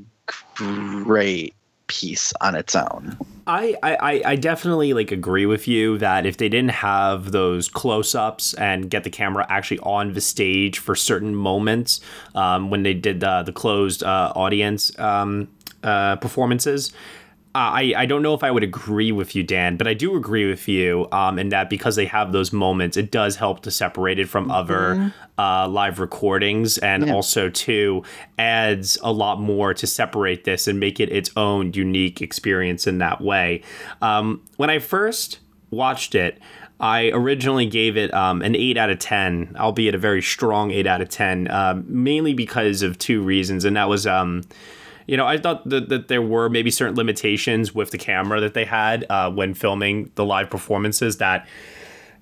great 0.56 1.54
piece 1.88 2.34
on 2.42 2.56
its 2.56 2.76
own. 2.76 3.18
I, 3.48 3.76
I, 3.84 4.22
I 4.26 4.36
definitely 4.36 4.94
like 4.94 5.12
agree 5.12 5.46
with 5.46 5.68
you 5.68 6.00
that 6.00 6.26
if 6.26 6.38
they 6.38 6.50
didn't 6.50 6.72
have 6.72 7.32
those 7.32 7.70
close-ups 7.70 8.56
and 8.56 8.90
get 8.90 9.04
the 9.04 9.12
camera 9.12 9.46
actually 9.50 9.80
on 9.80 10.14
the 10.14 10.22
stage 10.22 10.80
for 10.80 10.96
certain 10.96 11.36
moments 11.36 12.02
um, 12.34 12.72
when 12.72 12.82
they 12.82 12.96
did 12.96 13.20
the 13.20 13.44
the 13.44 13.54
closed 13.54 14.04
uh, 14.04 14.34
audience 14.36 14.98
um, 14.98 15.48
uh, 15.84 16.16
performances, 16.16 16.92
I, 17.58 17.94
I 17.96 18.06
don't 18.06 18.22
know 18.22 18.34
if 18.34 18.44
I 18.44 18.52
would 18.52 18.64
agree 18.64 19.14
with 19.14 19.34
you, 19.34 19.42
Dan, 19.42 19.78
but 19.78 19.88
I 19.88 19.94
do 19.94 20.18
agree 20.18 20.50
with 20.50 20.68
you 20.68 21.08
um, 21.14 21.40
in 21.40 21.50
that 21.50 21.70
because 21.70 21.96
they 21.96 22.06
have 22.06 22.34
those 22.34 22.52
moments, 22.52 22.98
it 22.98 23.12
does 23.12 23.38
help 23.38 23.62
to 23.62 23.72
separate 23.72 24.20
it 24.20 24.28
from 24.28 24.52
other 24.52 25.14
uh, 25.38 25.68
live 25.70 26.00
recordings, 26.00 26.78
and 26.80 27.10
also 27.10 27.50
too 27.50 28.04
adds 28.38 28.98
a 29.02 29.12
lot 29.12 29.40
more 29.40 29.74
to 29.74 29.88
separate 29.88 30.44
this 30.44 30.68
and 30.68 30.80
make 30.82 31.00
it 31.00 31.10
its 31.10 31.32
own 31.38 31.72
unique 31.74 32.22
experience 32.22 32.88
in 32.88 32.98
that 32.98 33.22
way. 33.22 33.62
Um, 34.02 34.44
when 34.58 34.70
I 34.70 34.80
first 34.80 35.40
watched 35.72 36.14
it, 36.14 36.40
I 36.80 37.10
originally 37.14 37.68
gave 37.68 37.96
it 37.96 38.14
um, 38.14 38.42
an 38.42 38.54
8 38.54 38.78
out 38.78 38.90
of 38.90 39.00
10, 39.00 39.56
albeit 39.58 39.96
a 39.96 39.98
very 39.98 40.22
strong 40.22 40.72
8 40.72 40.86
out 40.88 41.02
of 41.02 41.08
10, 41.08 41.48
uh, 41.48 41.82
mainly 41.86 42.34
because 42.34 42.82
of 42.82 42.98
two 42.98 43.22
reasons. 43.22 43.64
And 43.64 43.78
that 43.78 43.88
was 43.88 44.06
um, 44.06 44.42
you 45.08 45.18
know, 45.18 45.26
I 45.26 45.38
thought 45.38 45.68
that, 45.70 45.90
that 45.90 46.08
there 46.08 46.22
were 46.22 46.50
maybe 46.50 46.72
certain 46.72 46.96
limitations 46.96 47.74
with 47.76 47.92
the 47.92 47.98
camera 47.98 48.40
that 48.42 48.54
they 48.54 48.66
had 48.66 49.06
uh, 49.10 49.30
when 49.32 49.54
filming 49.54 50.12
the 50.16 50.26
live 50.26 50.50
performances 50.50 51.18
that, 51.18 51.48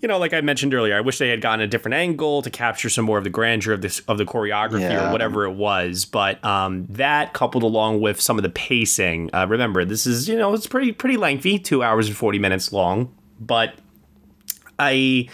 you 0.02 0.08
know, 0.10 0.18
like 0.18 0.34
I 0.34 0.42
mentioned 0.42 0.74
earlier, 0.74 0.98
I 0.98 1.00
wish 1.00 1.18
they 1.18 1.30
had 1.30 1.40
gotten 1.40 1.62
a 1.62 1.68
different 1.68 1.96
angle 1.96 2.42
to 2.42 2.50
capture 2.50 2.90
some 2.90 3.06
more 3.06 3.18
of 3.18 3.24
the 3.24 3.30
grandeur 3.30 3.72
of 3.74 3.82
this 3.82 4.00
of 4.02 4.18
the 4.18 4.26
choreography 4.26 4.82
Yeah. 4.82 5.08
or 5.08 5.12
whatever 5.14 5.46
it 5.46 5.54
was. 5.54 6.04
But 6.04 6.44
um, 6.44 6.86
that 6.90 7.32
coupled 7.32 7.64
along 7.64 8.02
with 8.02 8.20
some 8.20 8.38
of 8.38 8.44
the 8.44 8.50
pacing, 8.50 9.30
uh, 9.34 9.48
remember 9.48 9.86
this 9.86 10.06
is 10.06 10.28
you 10.28 10.38
know 10.38 10.54
it's 10.54 10.68
pretty 10.68 10.92
pretty 10.92 11.16
lengthy, 11.16 11.58
two 11.58 11.84
hours 11.84 12.08
and 12.10 12.18
forty 12.18 12.38
minutes 12.38 12.74
long, 12.74 13.16
but 13.40 13.76
I 14.78 15.30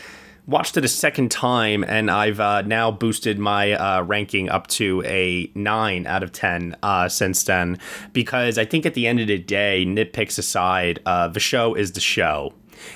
watched 0.49 0.77
it 0.77 0.83
a 0.83 0.89
second 0.89 1.29
time 1.29 1.83
and 1.87 2.09
I've 2.09 2.39
uh, 2.39 2.63
now 2.63 2.89
boosted 2.89 3.37
my 3.37 3.73
uh, 3.73 4.01
ranking 4.01 4.49
up 4.49 4.65
to 4.67 5.03
a 5.05 5.51
9 5.53 6.07
out 6.07 6.23
of 6.23 6.31
10 6.31 6.75
uh, 6.81 7.07
since 7.07 7.43
then 7.43 7.77
because 8.13 8.57
I 8.57 8.65
think 8.65 8.85
at 8.87 8.95
the 8.95 9.05
end 9.05 9.19
of 9.19 9.27
the 9.27 9.37
day, 9.37 9.85
nitpicks 9.87 10.39
aside, 10.39 10.99
uh, 11.05 11.27
the 11.27 11.39
show 11.39 11.75
is 11.75 11.91
the 11.91 11.99
show. 11.99 12.53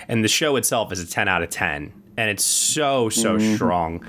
And 0.07 0.23
the 0.23 0.29
show 0.29 0.55
itself 0.55 0.91
is 0.91 0.99
a 0.99 1.05
10 1.05 1.27
out 1.27 1.43
of 1.43 1.51
10. 1.51 1.93
And 2.17 2.29
it's 2.29 2.45
so, 2.45 3.09
so 3.09 3.37
strong. 3.37 4.03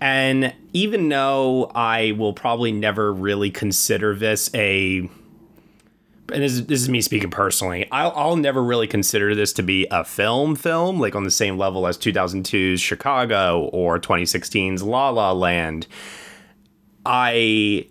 And 0.00 0.54
even 0.72 1.08
though 1.08 1.70
I 1.74 2.12
will 2.12 2.32
probably 2.32 2.72
never 2.72 3.12
really 3.12 3.50
consider 3.50 4.14
this 4.14 4.50
a 4.54 5.10
and 6.32 6.42
this 6.42 6.52
is, 6.52 6.66
this 6.66 6.80
is 6.82 6.88
me 6.88 7.00
speaking 7.00 7.30
personally. 7.30 7.88
I'll, 7.90 8.12
I'll 8.14 8.36
never 8.36 8.62
really 8.62 8.86
consider 8.86 9.34
this 9.34 9.52
to 9.54 9.62
be 9.62 9.86
a 9.90 10.04
film 10.04 10.56
film, 10.56 11.00
like 11.00 11.14
on 11.14 11.24
the 11.24 11.30
same 11.30 11.58
level 11.58 11.86
as 11.86 11.96
2002's 11.98 12.80
Chicago 12.80 13.68
or 13.72 13.98
2016's 13.98 14.82
La 14.82 15.10
La 15.10 15.32
Land. 15.32 15.86
I 17.04 17.88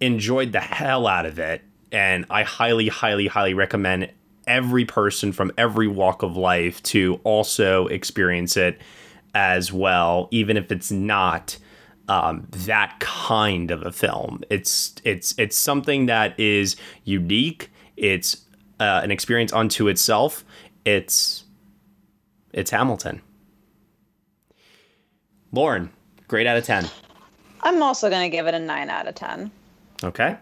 enjoyed 0.00 0.52
the 0.52 0.60
hell 0.60 1.06
out 1.06 1.26
of 1.26 1.38
it, 1.38 1.62
and 1.92 2.26
I 2.30 2.42
highly, 2.42 2.88
highly, 2.88 3.26
highly 3.26 3.54
recommend 3.54 4.10
every 4.46 4.84
person 4.84 5.32
from 5.32 5.52
every 5.58 5.88
walk 5.88 6.22
of 6.22 6.36
life 6.36 6.82
to 6.82 7.20
also 7.24 7.86
experience 7.88 8.56
it 8.56 8.80
as 9.34 9.72
well, 9.72 10.28
even 10.30 10.56
if 10.56 10.72
it's 10.72 10.90
not 10.90 11.58
um, 12.08 12.46
that 12.50 12.98
kind 13.00 13.70
of 13.70 13.84
a 13.84 13.92
film. 13.92 14.42
It's 14.50 14.94
it's 15.04 15.34
it's 15.38 15.56
something 15.56 16.06
that 16.06 16.38
is 16.38 16.76
unique. 17.04 17.70
It's 17.96 18.44
uh, 18.80 19.00
an 19.02 19.10
experience 19.10 19.52
unto 19.52 19.88
itself. 19.88 20.44
It's 20.84 21.44
it's 22.52 22.70
Hamilton. 22.70 23.20
Lauren, 25.52 25.90
grade 26.28 26.46
out 26.46 26.56
of 26.56 26.64
ten. 26.64 26.88
I'm 27.62 27.82
also 27.82 28.08
going 28.08 28.30
to 28.30 28.34
give 28.34 28.46
it 28.46 28.54
a 28.54 28.60
9 28.60 28.90
out 28.90 29.08
of 29.08 29.16
10. 29.16 29.50
Okay. 30.04 30.36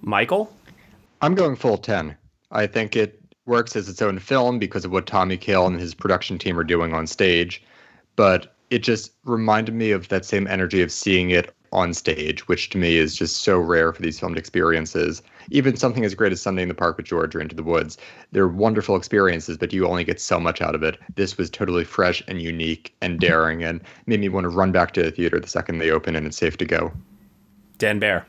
Michael. 0.00 0.50
I'm 1.20 1.34
going 1.34 1.56
full 1.56 1.76
10. 1.76 2.16
I 2.50 2.66
think 2.66 2.96
it 2.96 3.20
works 3.44 3.76
as 3.76 3.88
its 3.88 4.00
own 4.00 4.18
film 4.18 4.58
because 4.58 4.84
of 4.84 4.92
what 4.92 5.06
Tommy 5.06 5.36
Kail 5.36 5.66
and 5.66 5.78
his 5.78 5.94
production 5.94 6.38
team 6.38 6.58
are 6.58 6.64
doing 6.64 6.94
on 6.94 7.06
stage, 7.06 7.62
but 8.16 8.56
it 8.70 8.80
just 8.80 9.12
reminded 9.24 9.74
me 9.74 9.90
of 9.90 10.08
that 10.08 10.24
same 10.24 10.46
energy 10.46 10.82
of 10.82 10.90
seeing 10.90 11.30
it 11.30 11.54
on 11.72 11.94
stage, 11.94 12.46
which 12.48 12.70
to 12.70 12.78
me 12.78 12.96
is 12.96 13.16
just 13.16 13.38
so 13.38 13.58
rare 13.58 13.92
for 13.92 14.02
these 14.02 14.18
filmed 14.18 14.38
experiences. 14.38 15.22
Even 15.50 15.76
something 15.76 16.04
as 16.04 16.14
great 16.14 16.32
as 16.32 16.40
Sunday 16.40 16.62
in 16.62 16.68
the 16.68 16.74
Park 16.74 16.96
with 16.96 17.06
George 17.06 17.34
or 17.34 17.40
Into 17.40 17.54
the 17.54 17.62
Woods, 17.62 17.98
they're 18.32 18.48
wonderful 18.48 18.96
experiences, 18.96 19.56
but 19.56 19.72
you 19.72 19.86
only 19.86 20.04
get 20.04 20.20
so 20.20 20.40
much 20.40 20.60
out 20.60 20.74
of 20.74 20.82
it. 20.82 20.98
This 21.14 21.36
was 21.36 21.50
totally 21.50 21.84
fresh 21.84 22.22
and 22.28 22.42
unique 22.42 22.94
and 23.00 23.20
daring 23.20 23.62
and 23.62 23.80
made 24.06 24.20
me 24.20 24.28
want 24.28 24.44
to 24.44 24.48
run 24.48 24.72
back 24.72 24.92
to 24.94 25.02
the 25.02 25.10
theater 25.10 25.38
the 25.38 25.48
second 25.48 25.78
they 25.78 25.90
open 25.90 26.16
and 26.16 26.26
it's 26.26 26.36
safe 26.36 26.56
to 26.58 26.64
go. 26.64 26.92
Dan 27.78 27.98
Bayer. 27.98 28.24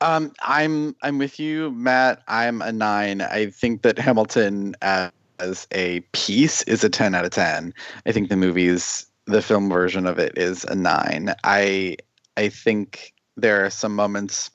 Um, 0.00 0.32
I'm 0.42 0.96
I'm 1.02 1.18
with 1.18 1.38
you, 1.38 1.70
Matt. 1.70 2.22
I'm 2.28 2.60
a 2.60 2.72
nine. 2.72 3.20
I 3.22 3.46
think 3.46 3.82
that 3.82 3.98
Hamilton 3.98 4.74
as 4.82 5.66
a 5.72 6.00
piece 6.12 6.62
is 6.62 6.84
a 6.84 6.90
ten 6.90 7.14
out 7.14 7.24
of 7.24 7.30
ten. 7.30 7.72
I 8.06 8.12
think 8.12 8.28
the 8.28 8.36
movie's 8.36 9.06
the 9.26 9.42
film 9.42 9.68
version 9.68 10.06
of 10.06 10.18
it 10.18 10.36
is 10.36 10.64
a 10.64 10.74
nine. 10.74 11.34
I 11.44 11.96
I 12.36 12.48
think 12.48 13.14
there 13.36 13.64
are 13.64 13.70
some 13.70 13.94
moments. 13.94 14.50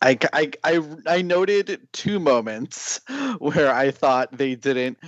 I, 0.00 0.18
I, 0.32 0.50
I, 0.64 0.80
I 1.06 1.22
noted 1.22 1.78
two 1.92 2.18
moments 2.18 3.00
where 3.38 3.72
I 3.72 3.92
thought 3.92 4.36
they 4.36 4.56
didn't 4.56 4.98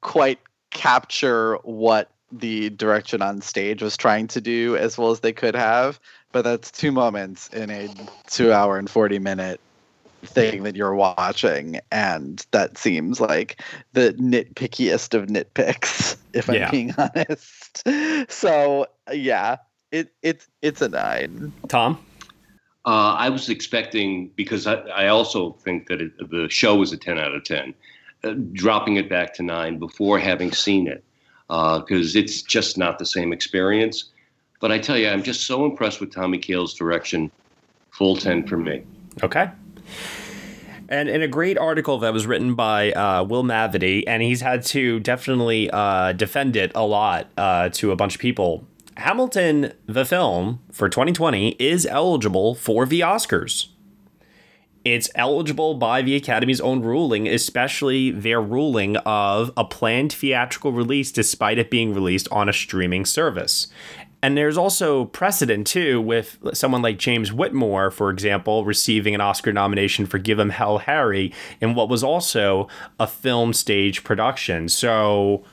quite 0.00 0.38
capture 0.70 1.56
what 1.64 2.10
the 2.30 2.70
direction 2.70 3.22
on 3.22 3.40
stage 3.40 3.82
was 3.82 3.96
trying 3.96 4.26
to 4.28 4.40
do 4.40 4.76
as 4.76 4.98
well 4.98 5.10
as 5.10 5.20
they 5.20 5.32
could 5.32 5.54
have 5.54 6.00
but 6.32 6.42
that's 6.42 6.70
two 6.72 6.90
moments 6.90 7.48
in 7.48 7.70
a 7.70 7.88
two 8.26 8.52
hour 8.52 8.76
and 8.76 8.90
40 8.90 9.20
minute 9.20 9.60
thing 10.24 10.64
that 10.64 10.74
you're 10.74 10.94
watching 10.94 11.78
and 11.92 12.44
that 12.50 12.76
seems 12.76 13.20
like 13.20 13.60
the 13.92 14.14
nitpickiest 14.14 15.14
of 15.14 15.28
nitpicks 15.28 16.16
if 16.32 16.48
i'm 16.50 16.56
Yeah. 16.56 16.70
being 16.70 16.94
honest 16.98 17.63
so 18.28 18.86
yeah 19.12 19.56
it 19.92 20.12
it's 20.22 20.48
it's 20.62 20.82
a 20.82 20.88
nine 20.88 21.52
Tom. 21.68 21.98
Uh, 22.86 23.14
I 23.14 23.30
was 23.30 23.48
expecting 23.48 24.28
because 24.36 24.66
I, 24.66 24.74
I 24.74 25.06
also 25.06 25.52
think 25.64 25.88
that 25.88 26.02
it, 26.02 26.12
the 26.30 26.48
show 26.50 26.76
was 26.76 26.92
a 26.92 26.98
ten 26.98 27.18
out 27.18 27.34
of 27.34 27.44
ten, 27.44 27.72
uh, 28.24 28.34
dropping 28.52 28.96
it 28.96 29.08
back 29.08 29.32
to 29.34 29.42
nine 29.42 29.78
before 29.78 30.18
having 30.18 30.52
seen 30.52 30.86
it 30.86 31.02
because 31.48 32.14
it's 32.16 32.42
just 32.42 32.76
not 32.76 32.98
the 32.98 33.06
same 33.06 33.32
experience. 33.32 34.10
But 34.60 34.70
I 34.70 34.78
tell 34.78 34.98
you, 34.98 35.08
I'm 35.08 35.22
just 35.22 35.46
so 35.46 35.64
impressed 35.64 36.00
with 36.00 36.12
Tommy 36.12 36.38
Kail's 36.38 36.74
direction. 36.74 37.30
Full 37.92 38.16
ten 38.16 38.46
for 38.46 38.58
me. 38.58 38.82
Okay. 39.22 39.48
And 40.94 41.08
in 41.08 41.22
a 41.22 41.26
great 41.26 41.58
article 41.58 41.98
that 41.98 42.12
was 42.12 42.24
written 42.24 42.54
by 42.54 42.92
uh, 42.92 43.24
Will 43.24 43.42
Mavity, 43.42 44.04
and 44.06 44.22
he's 44.22 44.42
had 44.42 44.62
to 44.66 45.00
definitely 45.00 45.68
uh, 45.68 46.12
defend 46.12 46.54
it 46.54 46.70
a 46.72 46.86
lot 46.86 47.26
uh, 47.36 47.68
to 47.70 47.90
a 47.90 47.96
bunch 47.96 48.14
of 48.14 48.20
people. 48.20 48.64
Hamilton, 48.96 49.72
the 49.86 50.04
film 50.04 50.60
for 50.70 50.88
2020, 50.88 51.56
is 51.58 51.84
eligible 51.84 52.54
for 52.54 52.86
the 52.86 53.00
Oscars. 53.00 53.70
It's 54.84 55.10
eligible 55.16 55.74
by 55.74 56.00
the 56.00 56.14
Academy's 56.14 56.60
own 56.60 56.82
ruling, 56.82 57.26
especially 57.26 58.12
their 58.12 58.40
ruling 58.40 58.96
of 58.98 59.50
a 59.56 59.64
planned 59.64 60.12
theatrical 60.12 60.70
release 60.70 61.10
despite 61.10 61.58
it 61.58 61.70
being 61.70 61.92
released 61.92 62.28
on 62.30 62.48
a 62.48 62.52
streaming 62.52 63.04
service. 63.04 63.66
And 64.24 64.38
there's 64.38 64.56
also 64.56 65.04
precedent 65.04 65.66
too 65.66 66.00
with 66.00 66.38
someone 66.54 66.80
like 66.80 66.96
James 66.96 67.30
Whitmore, 67.30 67.90
for 67.90 68.08
example, 68.08 68.64
receiving 68.64 69.14
an 69.14 69.20
Oscar 69.20 69.52
nomination 69.52 70.06
for 70.06 70.16
Give 70.16 70.40
'Em 70.40 70.48
Hell 70.48 70.78
Harry 70.78 71.30
in 71.60 71.74
what 71.74 71.90
was 71.90 72.02
also 72.02 72.66
a 72.98 73.06
film 73.06 73.52
stage 73.52 74.02
production. 74.02 74.70
So, 74.70 75.44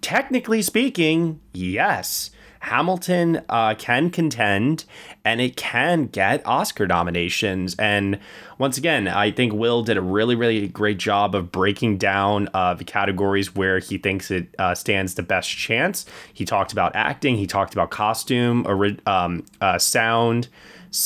technically 0.00 0.62
speaking, 0.62 1.40
yes, 1.52 2.30
Hamilton 2.66 3.42
uh, 3.48 3.76
can 3.76 4.10
contend 4.10 4.86
and 5.24 5.40
it 5.40 5.56
can 5.56 6.06
get 6.06 6.44
Oscar 6.44 6.84
nominations. 6.84 7.76
And 7.78 8.18
once 8.58 8.76
again, 8.76 9.06
I 9.06 9.30
think 9.30 9.52
Will 9.52 9.84
did 9.84 9.96
a 9.96 10.02
really, 10.02 10.34
really 10.34 10.66
great 10.66 10.98
job 10.98 11.36
of 11.36 11.52
breaking 11.52 11.98
down 11.98 12.48
uh, 12.54 12.74
the 12.74 12.82
categories 12.82 13.54
where 13.54 13.78
he 13.78 13.98
thinks 13.98 14.32
it 14.32 14.52
uh, 14.58 14.74
stands 14.74 15.14
the 15.14 15.22
best 15.22 15.48
chance. 15.48 16.06
He 16.34 16.44
talked 16.44 16.72
about 16.72 16.96
acting, 16.96 17.36
he 17.36 17.46
talked 17.46 17.72
about 17.72 17.90
costume, 17.90 18.66
um, 19.06 19.44
uh, 19.60 19.78
sound, 19.78 20.48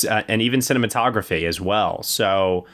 uh, 0.09 0.23
and 0.29 0.41
even 0.41 0.61
cinematography 0.61 1.47
as 1.47 1.61
well. 1.61 2.03
So, 2.03 2.65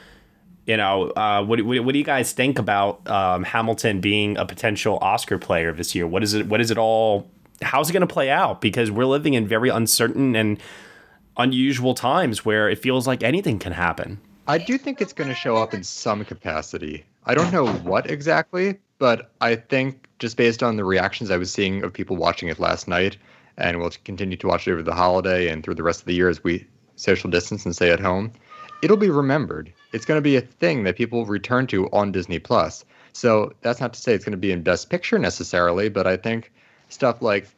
you 0.65 0.77
know, 0.77 1.11
uh, 1.11 1.43
what, 1.45 1.61
what, 1.63 1.81
what 1.81 1.93
do 1.93 1.99
you 1.99 2.05
guys 2.05 2.33
think 2.33 2.57
about 2.57 3.05
um, 3.09 3.43
Hamilton 3.43 4.01
being 4.01 4.37
a 4.37 4.47
potential 4.47 4.99
Oscar 5.01 5.39
player 5.39 5.73
this 5.73 5.93
year? 5.97 6.07
What 6.07 6.23
is 6.23 6.35
it? 6.35 6.47
What 6.47 6.61
is 6.61 6.71
it 6.71 6.79
all? 6.79 7.29
How's 7.63 7.91
it 7.91 7.93
going 7.93 8.07
to 8.07 8.13
play 8.13 8.31
out? 8.31 8.61
Because 8.61 8.91
we're 8.91 9.07
living 9.07 9.35
in 9.35 9.47
very 9.47 9.69
uncertain 9.69 10.37
and 10.37 10.59
unusual 11.37 11.95
times 11.95 12.45
where 12.45 12.69
it 12.69 12.79
feels 12.79 13.07
like 13.07 13.23
anything 13.23 13.59
can 13.59 13.73
happen. 13.73 14.21
I 14.49 14.59
do 14.59 14.79
think 14.79 15.01
it's 15.01 15.13
going 15.13 15.29
to 15.29 15.35
show 15.35 15.57
up 15.57 15.75
in 15.75 15.83
some 15.83 16.25
capacity. 16.25 17.05
I 17.25 17.35
don't 17.35 17.53
know 17.53 17.67
what 17.67 18.09
exactly, 18.11 18.79
but 18.99 19.33
I 19.41 19.57
think 19.57 20.09
just 20.19 20.37
based 20.37 20.63
on 20.63 20.77
the 20.77 20.85
reactions 20.85 21.31
I 21.31 21.37
was 21.37 21.53
seeing 21.53 21.83
of 21.83 21.93
people 21.93 22.17
watching 22.17 22.49
it 22.49 22.59
last 22.59 22.87
night, 22.87 23.17
and 23.59 23.79
we'll 23.79 23.91
continue 24.05 24.37
to 24.37 24.47
watch 24.47 24.69
it 24.69 24.73
over 24.73 24.83
the 24.83 24.95
holiday 24.95 25.49
and 25.49 25.65
through 25.65 25.75
the 25.75 25.83
rest 25.83 26.01
of 26.01 26.07
the 26.07 26.15
year 26.15 26.29
as 26.29 26.45
we 26.45 26.67
social 26.95 27.31
distance 27.31 27.65
and 27.65 27.75
stay 27.75 27.91
at 27.91 28.01
home, 28.01 28.33
it'll 28.83 28.97
be 28.97 29.11
remembered. 29.11 29.73
It's 29.93 30.05
going 30.05 30.19
to 30.19 30.23
be 30.23 30.37
a 30.37 30.41
thing 30.41 30.85
that 30.85 30.97
people 30.97 31.27
return 31.27 31.67
to 31.69 31.91
on 31.91 32.13
Disney 32.13 32.39
Plus. 32.39 32.85
So 33.13 33.53
that's 33.63 33.81
not 33.81 33.95
to 33.95 34.01
say 34.01 34.15
it's 34.15 34.25
going 34.25 34.33
to 34.33 34.39
be 34.39 34.53
in 34.53 34.63
Best 34.63 34.91
Picture 34.91 35.19
necessarily, 35.19 35.89
but 35.89 36.07
I 36.07 36.17
think 36.17 36.53
stuff 36.89 37.23
like 37.23 37.49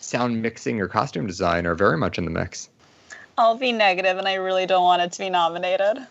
sound 0.00 0.42
mixing 0.42 0.80
or 0.80 0.88
costume 0.88 1.26
design 1.26 1.66
are 1.66 1.74
very 1.74 1.96
much 1.96 2.18
in 2.18 2.24
the 2.24 2.30
mix. 2.30 2.68
I'll 3.36 3.56
be 3.56 3.72
negative, 3.72 4.16
and 4.18 4.28
I 4.28 4.34
really 4.34 4.66
don't 4.66 4.84
want 4.84 5.02
it 5.02 5.12
to 5.12 5.18
be 5.18 5.30
nominated. 5.30 6.06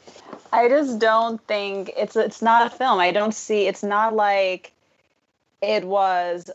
I 0.52 0.68
just 0.68 1.00
don't 1.00 1.42
think 1.48 1.92
it's 1.96 2.16
it's 2.16 2.42
not 2.42 2.68
a 2.68 2.70
film. 2.70 3.00
I 3.00 3.12
don't 3.12 3.34
see 3.34 3.68
it's 3.68 3.84
not 3.84 4.16
like 4.16 4.74
it 5.62 5.86
was 5.86 6.50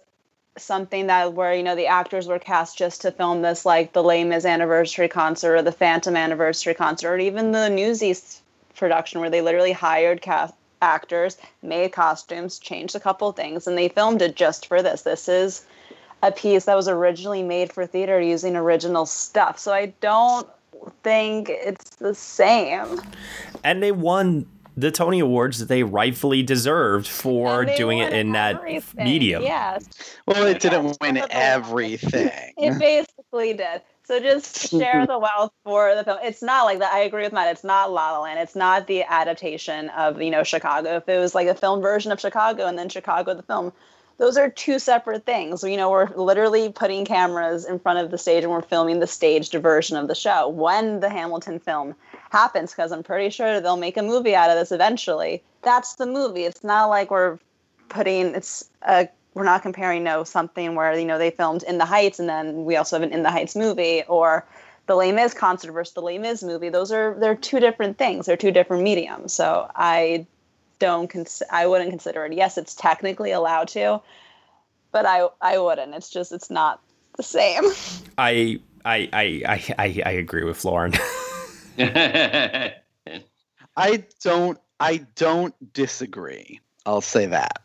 something 0.57 1.07
that 1.07 1.33
where 1.33 1.55
you 1.55 1.63
know 1.63 1.75
the 1.75 1.87
actors 1.87 2.27
were 2.27 2.39
cast 2.39 2.77
just 2.77 3.03
to 3.03 3.13
film 3.13 3.43
this 3.43 3.65
like 3.65 3.93
the 3.93 4.03
Les 4.03 4.45
anniversary 4.45 5.09
concert 5.09 5.57
or 5.57 5.63
the 5.63 5.73
Phantom 5.73 6.17
anniversary 6.17 6.75
concert 6.75 7.15
or 7.15 7.19
even 7.19 7.53
the 7.53 7.71
Newsies 7.71 8.43
production 8.77 9.21
where 9.21 9.31
they 9.31 9.41
literally 9.41 9.73
hired 9.73 10.21
cast 10.21 10.55
actors, 10.81 11.37
made 11.63 11.93
costumes, 11.93 12.59
changed 12.59 12.95
a 12.95 13.01
couple 13.01 13.33
things, 13.33 13.67
and 13.67 13.77
they 13.77 13.89
filmed 13.89 14.23
it 14.23 14.37
just 14.37 14.67
for 14.67 14.83
this. 14.83 15.03
This 15.03 15.29
is 15.29 15.65
a 16.23 16.33
piece 16.33 16.65
that 16.65 16.75
was 16.77 16.89
originally 16.89 17.43
made 17.43 17.73
for 17.73 17.87
theater 17.87 18.21
using 18.21 18.57
original 18.57 19.07
stuff. 19.07 19.59
So 19.59 19.73
I 19.73 19.87
don't 20.01 20.49
think 21.03 21.49
it's 21.51 21.97
the 21.97 22.15
same. 22.15 23.01
And 23.65 23.83
they 23.83 23.93
won 23.93 24.47
the 24.77 24.91
Tony 24.93 25.19
Awards 25.19 25.59
that 25.59 25.67
they 25.67 25.83
rightfully 25.83 26.43
deserved 26.43 27.09
for 27.09 27.65
doing 27.65 27.99
it 27.99 28.11
won 28.11 28.13
in 28.13 28.33
that 28.33 28.63
medium. 28.97 29.43
Yes. 29.43 30.17
Well, 30.27 30.47
it 30.47 30.61
didn't 30.61 30.87
Yes, 30.87 30.97
win 31.01 31.17
some 31.17 31.25
of 31.25 31.29
the- 31.31 31.37
everything. 31.37 32.53
It 32.57 32.79
basically 32.79 33.55
did. 33.55 33.83
So 34.05 34.21
just 34.21 34.71
share 34.71 35.07
the 35.07 35.19
wealth 35.19 35.53
for 35.65 35.95
the 35.95 36.03
film. 36.03 36.19
It's 36.23 36.43
not 36.43 36.65
like 36.65 36.79
that. 36.79 36.95
I 36.95 37.01
agree 37.01 37.25
with 37.25 37.33
Matt. 37.33 37.49
It's 37.53 37.65
not 37.65 37.91
La 37.93 38.13
La 38.13 38.21
Land. 38.23 38.39
It's 38.41 38.57
not 38.57 38.87
the 38.87 39.03
adaptation 39.03 39.91
of 39.91 40.23
you 40.23 40.31
know 40.31 40.43
Chicago. 40.45 40.97
If 40.97 41.09
it 41.09 41.19
was 41.19 41.35
like 41.35 41.47
a 41.49 41.55
film 41.55 41.83
version 41.83 42.11
of 42.11 42.19
Chicago 42.19 42.67
and 42.67 42.79
then 42.79 42.89
Chicago 42.89 43.35
the 43.35 43.43
film, 43.43 43.71
those 44.19 44.37
are 44.37 44.51
two 44.51 44.79
separate 44.79 45.25
things. 45.25 45.63
You 45.63 45.77
know, 45.77 45.91
we're 45.91 46.09
literally 46.15 46.71
putting 46.71 47.05
cameras 47.05 47.65
in 47.65 47.79
front 47.79 48.01
of 48.01 48.11
the 48.11 48.19
stage 48.19 48.43
and 48.43 48.53
we're 48.53 48.63
filming 48.63 49.01
the 49.01 49.07
staged 49.07 49.55
version 49.55 49.97
of 49.97 50.09
the 50.09 50.15
show. 50.15 50.49
When 50.49 51.01
the 51.01 51.09
Hamilton 51.09 51.61
film 51.61 51.95
happens, 52.31 52.73
because 52.73 52.93
I'm 52.93 53.03
pretty 53.03 53.31
sure 53.31 53.61
they'll 53.61 53.77
make 53.77 53.97
a 53.97 54.03
movie 54.03 54.35
out 54.35 54.51
of 54.51 54.57
this 54.57 54.73
eventually. 54.73 55.43
That's 55.63 55.95
the 55.95 56.07
movie. 56.07 56.45
It's 56.45 56.65
not 56.65 56.87
like 56.87 57.11
we're 57.11 57.39
putting 57.89 58.35
it's 58.35 58.69
a 58.83 59.09
we're 59.35 59.45
not 59.45 59.63
comparing 59.63 60.03
no 60.03 60.25
something 60.25 60.75
where 60.75 60.99
you 60.99 61.05
know 61.05 61.19
they 61.19 61.31
filmed 61.31 61.63
in 61.63 61.79
the 61.79 61.85
heights 61.85 62.19
and 62.19 62.29
then 62.29 62.65
we 62.65 62.77
also 62.77 62.97
have 62.97 63.03
an 63.03 63.13
in 63.13 63.23
the 63.23 63.31
heights 63.31 63.57
movie 63.57 64.03
or 64.09 64.45
the 64.87 64.95
Les 64.95 65.13
Mis 65.13 65.35
concert 65.35 65.73
versus 65.73 65.95
the 65.95 66.03
Les 66.03 66.19
Mis 66.19 66.43
movie 66.43 66.69
those 66.69 66.93
are 66.93 67.17
they're 67.19 67.35
two 67.35 67.61
different 67.61 67.97
things 67.99 68.27
they're 68.27 68.37
two 68.37 68.51
different 68.51 68.83
mediums 68.83 69.33
so 69.33 69.71
i 69.75 70.27
don't 70.79 71.09
cons- 71.09 71.43
i 71.51 71.67
wouldn't 71.67 71.91
consider 71.91 72.25
it 72.25 72.33
yes 72.33 72.59
it's 72.59 72.75
technically 72.75 73.33
allowed 73.33 73.69
to 73.69 74.01
but 74.93 75.07
i 75.07 75.27
i 75.41 75.59
wouldn't 75.59 75.95
it's 75.95 76.11
just 76.11 76.33
it's 76.33 76.51
not 76.51 76.81
the 77.17 77.23
same 77.23 77.65
I 78.19 78.61
I 78.85 79.09
I 79.13 79.43
I 79.47 79.75
I, 79.79 80.03
I 80.07 80.11
agree 80.13 80.45
with 80.45 80.65
Lauren. 80.65 80.95
I 83.77 84.05
don't. 84.23 84.59
I 84.81 84.99
don't 85.15 85.55
disagree. 85.73 86.61
I'll 86.87 87.01
say 87.01 87.27
that. 87.27 87.63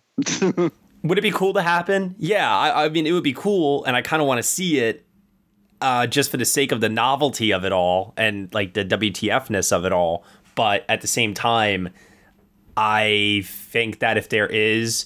would 1.04 1.18
it 1.18 1.22
be 1.22 1.32
cool 1.32 1.54
to 1.54 1.62
happen? 1.62 2.16
Yeah, 2.18 2.56
I, 2.56 2.86
I 2.86 2.90
mean, 2.90 3.08
it 3.08 3.12
would 3.12 3.24
be 3.24 3.34
cool, 3.34 3.84
and 3.86 3.96
I 3.96 4.02
kind 4.02 4.22
of 4.22 4.28
want 4.28 4.40
to 4.40 4.44
see 4.44 4.80
it 4.80 5.06
uh, 5.82 6.08
just 6.08 6.30
for 6.30 6.38
the 6.38 6.46
sake 6.46 6.72
of 6.72 6.82
the 6.82 6.90
novelty 6.90 7.52
of 7.52 7.66
it 7.66 7.72
all 7.72 8.14
and 8.18 8.54
like 8.54 8.74
the 8.74 8.86
WTFness 8.86 9.72
of 9.72 9.86
it 9.86 9.92
all. 9.92 10.24
But 10.56 10.86
at 10.90 11.02
the 11.02 11.08
same 11.08 11.34
time, 11.34 11.90
I 12.76 13.44
think 13.46 14.00
that 14.00 14.18
if 14.18 14.30
there 14.30 14.48
is 14.48 15.06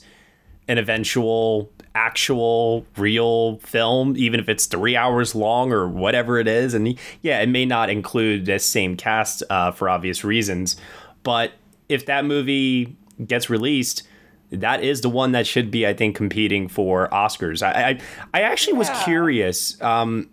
an 0.67 0.77
eventual, 0.77 1.71
actual, 1.95 2.85
real 2.97 3.57
film, 3.59 4.15
even 4.17 4.39
if 4.39 4.49
it's 4.49 4.65
three 4.65 4.95
hours 4.95 5.33
long 5.33 5.71
or 5.71 5.87
whatever 5.87 6.39
it 6.39 6.47
is, 6.47 6.73
and 6.73 6.97
yeah, 7.21 7.39
it 7.41 7.49
may 7.49 7.65
not 7.65 7.89
include 7.89 8.45
this 8.45 8.65
same 8.65 8.95
cast 8.95 9.43
uh, 9.49 9.71
for 9.71 9.89
obvious 9.89 10.23
reasons, 10.23 10.77
but 11.23 11.53
if 11.89 12.05
that 12.05 12.25
movie 12.25 12.95
gets 13.25 13.49
released, 13.49 14.03
that 14.51 14.83
is 14.83 15.01
the 15.01 15.09
one 15.09 15.33
that 15.33 15.45
should 15.45 15.71
be, 15.71 15.85
I 15.85 15.93
think, 15.93 16.15
competing 16.15 16.67
for 16.67 17.09
Oscars. 17.09 17.61
I 17.61 17.89
I, 17.89 17.99
I 18.33 18.41
actually 18.43 18.73
was 18.73 18.89
curious. 19.03 19.81
Um, 19.81 20.29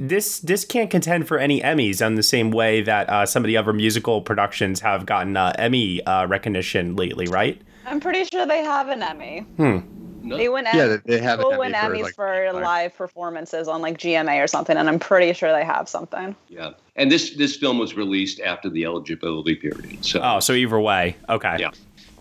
this 0.00 0.38
this 0.40 0.64
can't 0.64 0.88
contend 0.90 1.26
for 1.26 1.38
any 1.38 1.60
Emmys 1.60 2.04
on 2.04 2.14
the 2.14 2.22
same 2.22 2.50
way 2.52 2.80
that 2.82 3.08
uh, 3.10 3.26
some 3.26 3.42
of 3.44 3.48
the 3.48 3.56
other 3.56 3.72
musical 3.72 4.22
productions 4.22 4.80
have 4.80 5.04
gotten 5.04 5.36
uh, 5.36 5.52
Emmy 5.58 6.02
uh, 6.06 6.26
recognition 6.26 6.96
lately, 6.96 7.26
right? 7.26 7.60
i'm 7.86 7.98
pretty 7.98 8.24
sure 8.26 8.46
they 8.46 8.62
have 8.62 8.88
an 8.88 9.02
emmy 9.02 9.44
No- 9.56 10.36
they 10.36 10.50
win 10.50 10.66
Yeah, 10.66 10.82
Em- 10.82 11.02
they- 11.06 11.16
they 11.16 11.22
have 11.22 11.40
an 11.40 11.46
people 11.46 11.58
win 11.58 11.74
Emmy 11.74 12.00
for, 12.00 12.02
emmys 12.02 12.02
like, 12.04 12.14
for 12.14 12.52
like- 12.52 12.62
live 12.62 12.94
performances 12.96 13.68
on 13.68 13.80
like 13.80 13.96
gma 13.96 14.44
or 14.44 14.46
something 14.46 14.76
and 14.76 14.86
i'm 14.86 14.98
pretty 14.98 15.32
sure 15.32 15.50
they 15.50 15.64
have 15.64 15.88
something 15.88 16.36
yeah, 16.48 16.72
and 16.96 17.10
this 17.10 17.30
this 17.36 17.56
film 17.56 17.78
was 17.78 17.94
released 17.94 18.38
after 18.40 18.68
the 18.68 18.84
eligibility 18.84 19.54
period. 19.56 20.04
So 20.04 20.20
Oh, 20.22 20.40
so 20.40 20.52
either 20.52 20.78
way, 20.78 21.16
okay. 21.30 21.56
Yeah. 21.58 21.70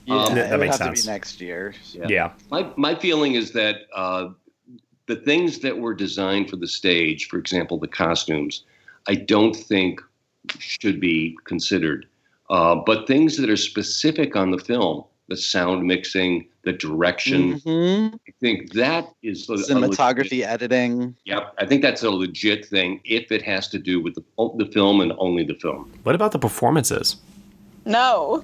Yeah, 0.05 0.15
Um, 0.15 0.35
that 0.35 0.47
it 0.47 0.51
would 0.51 0.59
makes 0.61 0.77
have 0.77 0.87
sense. 0.87 1.01
to 1.01 1.07
be 1.07 1.11
next 1.11 1.41
year. 1.41 1.73
Yeah. 1.93 2.31
My 2.49 2.65
my 2.77 2.95
feeling 2.95 3.35
is 3.35 3.51
that 3.51 3.81
uh, 3.93 4.29
the 5.09 5.15
things 5.15 5.57
that 5.59 5.75
were 5.75 5.95
designed 5.95 6.51
for 6.51 6.55
the 6.55 6.67
stage, 6.67 7.27
for 7.29 7.39
example, 7.39 7.79
the 7.79 7.87
costumes, 7.87 8.63
I 9.07 9.15
don't 9.15 9.55
think 9.55 9.99
should 10.59 10.99
be 11.01 11.35
considered. 11.45 12.05
Uh, 12.51 12.75
but 12.85 13.07
things 13.07 13.35
that 13.37 13.49
are 13.49 13.57
specific 13.57 14.35
on 14.35 14.51
the 14.51 14.59
film, 14.59 15.03
the 15.27 15.35
sound 15.35 15.85
mixing, 15.85 16.47
the 16.63 16.73
direction, 16.73 17.59
Mhm. 17.61 18.13
I 18.27 18.31
think 18.39 18.73
that 18.73 19.09
is 19.23 19.49
a- 19.49 19.53
a 19.53 19.55
legit- 19.55 19.69
Cinematography, 19.69 20.43
editing. 20.45 21.15
Yep, 21.25 21.55
I 21.57 21.65
think 21.65 21.81
that's 21.81 22.03
a 22.03 22.11
legit 22.11 22.65
thing 22.65 23.01
if 23.03 23.31
it 23.31 23.41
has 23.41 23.67
to 23.69 23.79
do 23.79 23.99
with 23.99 24.13
the, 24.13 24.23
the 24.57 24.71
film 24.71 25.01
and 25.01 25.11
only 25.17 25.43
the 25.43 25.55
film. 25.55 25.91
What 26.03 26.13
about 26.13 26.33
the 26.33 26.39
performances? 26.39 27.15
no 27.85 28.43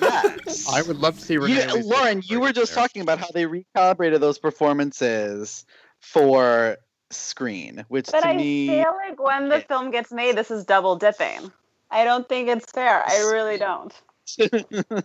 Yes. 0.00 0.66
I 0.72 0.82
would 0.82 0.96
love 0.98 1.16
to 1.16 1.24
see 1.24 1.36
Renee 1.38 1.64
Elise 1.64 1.86
Lauren, 1.86 2.22
you 2.24 2.40
were 2.40 2.52
just 2.52 2.74
there. 2.74 2.82
talking 2.82 3.02
about 3.02 3.18
how 3.18 3.28
they 3.32 3.44
recalibrated 3.44 4.20
those 4.20 4.38
performances 4.38 5.64
for 6.00 6.76
screen, 7.10 7.84
which 7.88 8.06
But 8.10 8.20
to 8.22 8.28
I 8.28 8.36
me, 8.36 8.66
feel 8.66 8.92
like 9.06 9.18
when 9.20 9.48
the 9.48 9.56
Yeah. 9.56 9.64
film 9.68 9.90
gets 9.90 10.12
made, 10.12 10.36
this 10.36 10.50
is 10.50 10.64
double 10.64 10.96
dipping. 10.96 11.52
I 11.90 12.04
don't 12.04 12.28
think 12.28 12.48
it's 12.48 12.70
fair. 12.70 13.02
I 13.06 13.18
really 13.32 13.58
don't. 13.58 13.92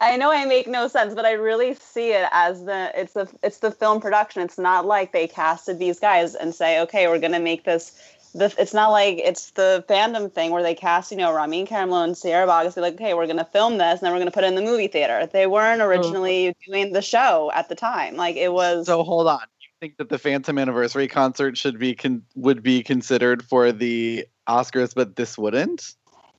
I 0.00 0.16
know 0.16 0.30
I 0.32 0.44
make 0.44 0.66
no 0.66 0.88
sense, 0.88 1.14
but 1.14 1.24
I 1.24 1.32
really 1.32 1.74
see 1.74 2.12
it 2.12 2.28
as 2.32 2.64
the 2.64 2.90
it's 2.94 3.12
the 3.14 3.28
it's 3.42 3.58
the 3.58 3.70
film 3.70 4.00
production. 4.00 4.42
It's 4.42 4.58
not 4.58 4.84
like 4.86 5.12
they 5.12 5.26
casted 5.28 5.78
these 5.78 6.00
guys 6.00 6.34
and 6.34 6.54
say, 6.54 6.80
okay, 6.80 7.06
we're 7.08 7.20
gonna 7.20 7.40
make 7.40 7.64
this. 7.64 7.92
The, 8.34 8.52
it's 8.58 8.74
not 8.74 8.90
like 8.90 9.18
it's 9.18 9.50
the 9.52 9.84
Phantom 9.86 10.28
thing 10.28 10.50
where 10.50 10.62
they 10.62 10.74
cast, 10.74 11.12
you 11.12 11.16
know, 11.16 11.32
Ramin 11.32 11.66
Karimloo 11.66 12.04
and 12.04 12.16
Sierra 12.16 12.46
Boggess. 12.46 12.74
Be 12.74 12.80
like, 12.80 12.94
okay, 12.94 13.14
we're 13.14 13.26
gonna 13.26 13.44
film 13.44 13.78
this, 13.78 13.92
and 13.92 14.00
then 14.00 14.12
we're 14.12 14.18
gonna 14.18 14.32
put 14.32 14.44
it 14.44 14.48
in 14.48 14.54
the 14.54 14.62
movie 14.62 14.88
theater. 14.88 15.26
They 15.26 15.46
weren't 15.46 15.80
oh. 15.80 15.86
originally 15.86 16.54
doing 16.66 16.92
the 16.92 17.02
show 17.02 17.52
at 17.54 17.68
the 17.68 17.74
time. 17.74 18.16
Like 18.16 18.36
it 18.36 18.52
was. 18.52 18.86
so 18.86 19.02
hold 19.04 19.28
on. 19.28 19.40
You 19.60 19.68
think 19.80 19.96
that 19.98 20.08
the 20.08 20.18
Phantom 20.18 20.58
Anniversary 20.58 21.08
concert 21.08 21.56
should 21.56 21.78
be 21.78 21.94
con- 21.94 22.22
would 22.34 22.62
be 22.62 22.82
considered 22.82 23.44
for 23.44 23.70
the 23.72 24.26
Oscars, 24.48 24.94
but 24.94 25.16
this 25.16 25.38
wouldn't? 25.38 25.94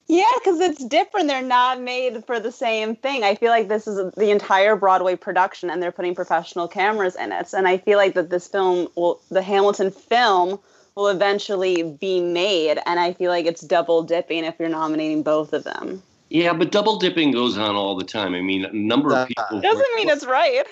Yeah, 0.07 0.31
because 0.37 0.59
it's 0.59 0.85
different. 0.85 1.27
They're 1.27 1.41
not 1.41 1.81
made 1.81 2.23
for 2.25 2.39
the 2.39 2.51
same 2.51 2.95
thing. 2.95 3.23
I 3.23 3.33
feel 3.35 3.49
like 3.49 3.67
this 3.67 3.87
is 3.87 4.13
the 4.13 4.29
entire 4.29 4.75
Broadway 4.75 5.15
production, 5.15 5.71
and 5.71 5.81
they're 5.81 5.91
putting 5.91 6.13
professional 6.13 6.67
cameras 6.67 7.15
in 7.15 7.31
it. 7.31 7.53
And 7.53 7.67
I 7.67 7.77
feel 7.77 7.97
like 7.97 8.13
that 8.13 8.29
this 8.29 8.47
film, 8.47 8.87
will, 8.95 9.19
the 9.31 9.41
Hamilton 9.41 9.89
film, 9.89 10.59
will 10.95 11.07
eventually 11.07 11.83
be 11.99 12.21
made. 12.21 12.79
And 12.85 12.99
I 12.99 13.13
feel 13.13 13.29
like 13.29 13.45
it's 13.45 13.61
double 13.61 14.03
dipping 14.03 14.43
if 14.45 14.55
you're 14.59 14.69
nominating 14.69 15.23
both 15.23 15.53
of 15.53 15.63
them. 15.63 16.01
Yeah, 16.29 16.53
but 16.53 16.71
double 16.71 16.97
dipping 16.97 17.31
goes 17.31 17.57
on 17.57 17.75
all 17.75 17.95
the 17.95 18.03
time. 18.05 18.33
I 18.33 18.41
mean, 18.41 18.65
a 18.65 18.73
number 18.73 19.13
of 19.13 19.27
people. 19.27 19.61
Doesn't 19.61 19.77
were- 19.77 19.95
mean 19.97 20.09
it's 20.09 20.25
right. 20.25 20.65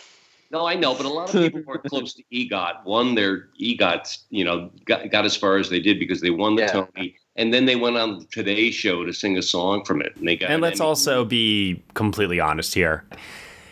No, 0.52 0.68
I 0.68 0.76
know, 0.76 0.94
but 0.94 1.06
a 1.08 1.10
lot 1.10 1.34
of 1.34 1.42
people 1.42 1.64
were 1.68 1.80
close 1.80 2.14
to 2.14 2.24
EGOT. 2.32 2.86
One, 2.86 3.16
their 3.16 3.48
EGOT, 3.60 4.20
you 4.30 4.46
know, 4.46 4.70
got, 4.86 5.10
got 5.10 5.26
as 5.26 5.36
far 5.36 5.58
as 5.58 5.70
they 5.70 5.80
did 5.80 5.98
because 5.98 6.22
they 6.22 6.30
won 6.30 6.56
the 6.56 6.64
Yeah. 6.64 6.68
Tony, 6.72 7.16
and 7.36 7.52
then 7.52 7.66
they 7.66 7.76
went 7.76 7.98
on 7.98 8.20
the 8.20 8.26
Today 8.26 8.70
Show 8.70 9.04
to 9.04 9.12
sing 9.14 9.36
a 9.38 9.42
song 9.42 9.84
from 9.84 10.00
it, 10.02 10.16
and 10.16 10.28
they 10.28 10.36
got. 10.36 10.48
And 10.48 10.56
an 10.56 10.62
let's 10.62 10.80
Emmy. 10.80 10.88
also 10.88 11.26
be 11.26 11.82
completely 11.96 12.40
honest 12.40 12.76
here. 12.76 13.04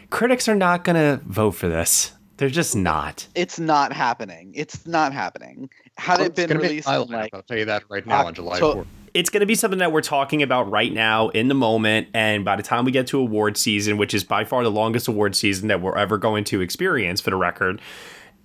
Critics 0.09 0.49
are 0.49 0.55
not 0.55 0.83
going 0.83 0.95
to 0.95 1.23
vote 1.25 1.51
for 1.51 1.69
this. 1.69 2.13
They're 2.37 2.49
just 2.49 2.75
not. 2.75 3.27
It's 3.35 3.59
not 3.59 3.93
happening. 3.93 4.51
It's 4.55 4.87
not 4.87 5.13
happening. 5.13 5.69
Had 5.97 6.17
Well, 6.19 6.27
it 6.27 6.35
been 6.35 6.47
gonna 6.47 6.59
be 6.61 6.67
released 6.67 6.87
my 6.87 6.97
in 6.97 7.03
lineup, 7.03 7.09
like 7.11 7.33
I'll 7.33 7.43
tell 7.43 7.57
you 7.57 7.65
that 7.65 7.83
right 7.89 8.05
now 8.05 8.25
on 8.25 8.33
July 8.33 8.55
Octo- 8.55 8.75
4th. 8.83 8.85
it's 9.13 9.29
going 9.29 9.41
to 9.41 9.45
be 9.45 9.55
something 9.55 9.79
that 9.79 9.91
we're 9.91 10.01
talking 10.01 10.41
about 10.41 10.71
right 10.71 10.91
now 10.91 11.29
in 11.29 11.47
the 11.49 11.53
moment. 11.53 12.07
And 12.13 12.45
by 12.45 12.55
the 12.55 12.63
time 12.63 12.85
we 12.85 12.91
get 12.91 13.07
to 13.07 13.19
award 13.19 13.57
season, 13.57 13.97
which 13.97 14.13
is 14.13 14.23
by 14.23 14.45
far 14.45 14.63
the 14.63 14.71
longest 14.71 15.07
award 15.09 15.35
season 15.35 15.67
that 15.67 15.81
we're 15.81 15.97
ever 15.97 16.17
going 16.17 16.43
to 16.45 16.61
experience 16.61 17.19
for 17.21 17.29
the 17.29 17.35
record, 17.35 17.81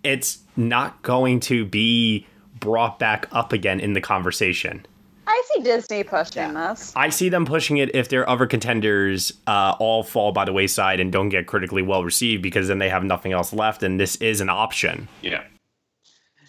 it's 0.02 0.38
not 0.56 1.00
going 1.02 1.38
to 1.40 1.64
be 1.64 2.26
brought 2.58 2.98
back 2.98 3.26
up 3.32 3.52
again 3.52 3.78
in 3.80 3.92
the 3.92 4.00
conversation. 4.00 4.84
I 5.28 5.42
see 5.54 5.62
Disney 5.62 6.04
pushing 6.04 6.54
this. 6.54 6.92
I 6.96 7.08
see 7.10 7.28
them 7.28 7.46
pushing 7.46 7.76
it 7.78 7.94
if 7.94 8.08
their 8.08 8.28
other 8.28 8.46
contenders 8.46 9.32
uh, 9.46 9.74
all 9.78 10.02
fall 10.02 10.32
by 10.32 10.44
the 10.44 10.52
wayside 10.52 11.00
and 11.00 11.10
don't 11.12 11.28
get 11.28 11.46
critically 11.46 11.82
well 11.82 12.04
received 12.04 12.42
because 12.42 12.68
then 12.68 12.78
they 12.78 12.88
have 12.88 13.02
nothing 13.04 13.32
else 13.32 13.52
left, 13.52 13.82
and 13.82 13.98
this 14.00 14.16
is 14.16 14.40
an 14.40 14.48
option. 14.48 15.08
Yeah. 15.22 15.42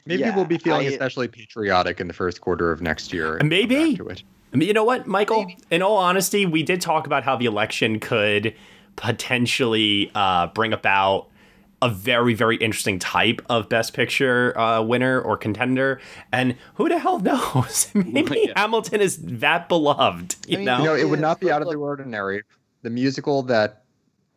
Maybe 0.07 0.21
Yeah, 0.21 0.35
we'll 0.35 0.45
be 0.45 0.57
feeling 0.57 0.87
I- 0.87 0.91
especially 0.91 1.27
patriotic 1.27 1.99
in 1.99 2.07
the 2.07 2.13
first 2.13 2.41
quarter 2.41 2.71
of 2.71 2.81
next 2.81 3.13
year. 3.13 3.39
Maybe. 3.43 3.95
to 3.97 4.07
it. 4.07 4.23
I 4.53 4.57
mean, 4.57 4.67
you 4.67 4.73
know 4.73 4.83
what, 4.85 5.05
Michael? 5.07 5.45
In 5.69 5.81
all 5.81 5.97
honesty, 5.97 6.45
we 6.45 6.63
did 6.63 6.79
talk 6.81 7.05
about 7.05 7.23
how 7.23 7.35
the 7.35 7.45
election 7.45 7.99
could 7.99 8.53
potentially 8.95 10.11
uh, 10.15 10.47
bring 10.47 10.73
about 10.73 11.27
a 11.81 11.89
very, 11.89 12.33
very 12.33 12.55
interesting 12.57 12.97
type 12.97 13.41
of 13.49 13.69
Best 13.69 13.93
Picture 13.93 14.57
uh, 14.57 14.81
winner 14.81 15.21
or 15.21 15.37
contender. 15.37 15.99
And 16.31 16.55
who 16.75 16.89
the 16.89 16.97
hell 16.97 17.19
knows? 17.19 17.89
Maybe 17.93 18.45
Yeah. 18.47 18.53
Hamilton 18.59 18.99
is 19.01 19.17
that 19.21 19.69
beloved. 19.69 20.35
You 20.47 20.55
I 20.55 20.57
mean, 20.57 20.65
know? 20.65 20.77
You 20.79 20.83
know, 20.85 20.95
it 20.95 21.09
would 21.09 21.19
not 21.19 21.39
be 21.39 21.51
out 21.51 21.61
of 21.61 21.67
the 21.69 21.75
ordinary. 21.75 22.41
The 22.81 22.89
musical 22.89 23.43
that 23.43 23.83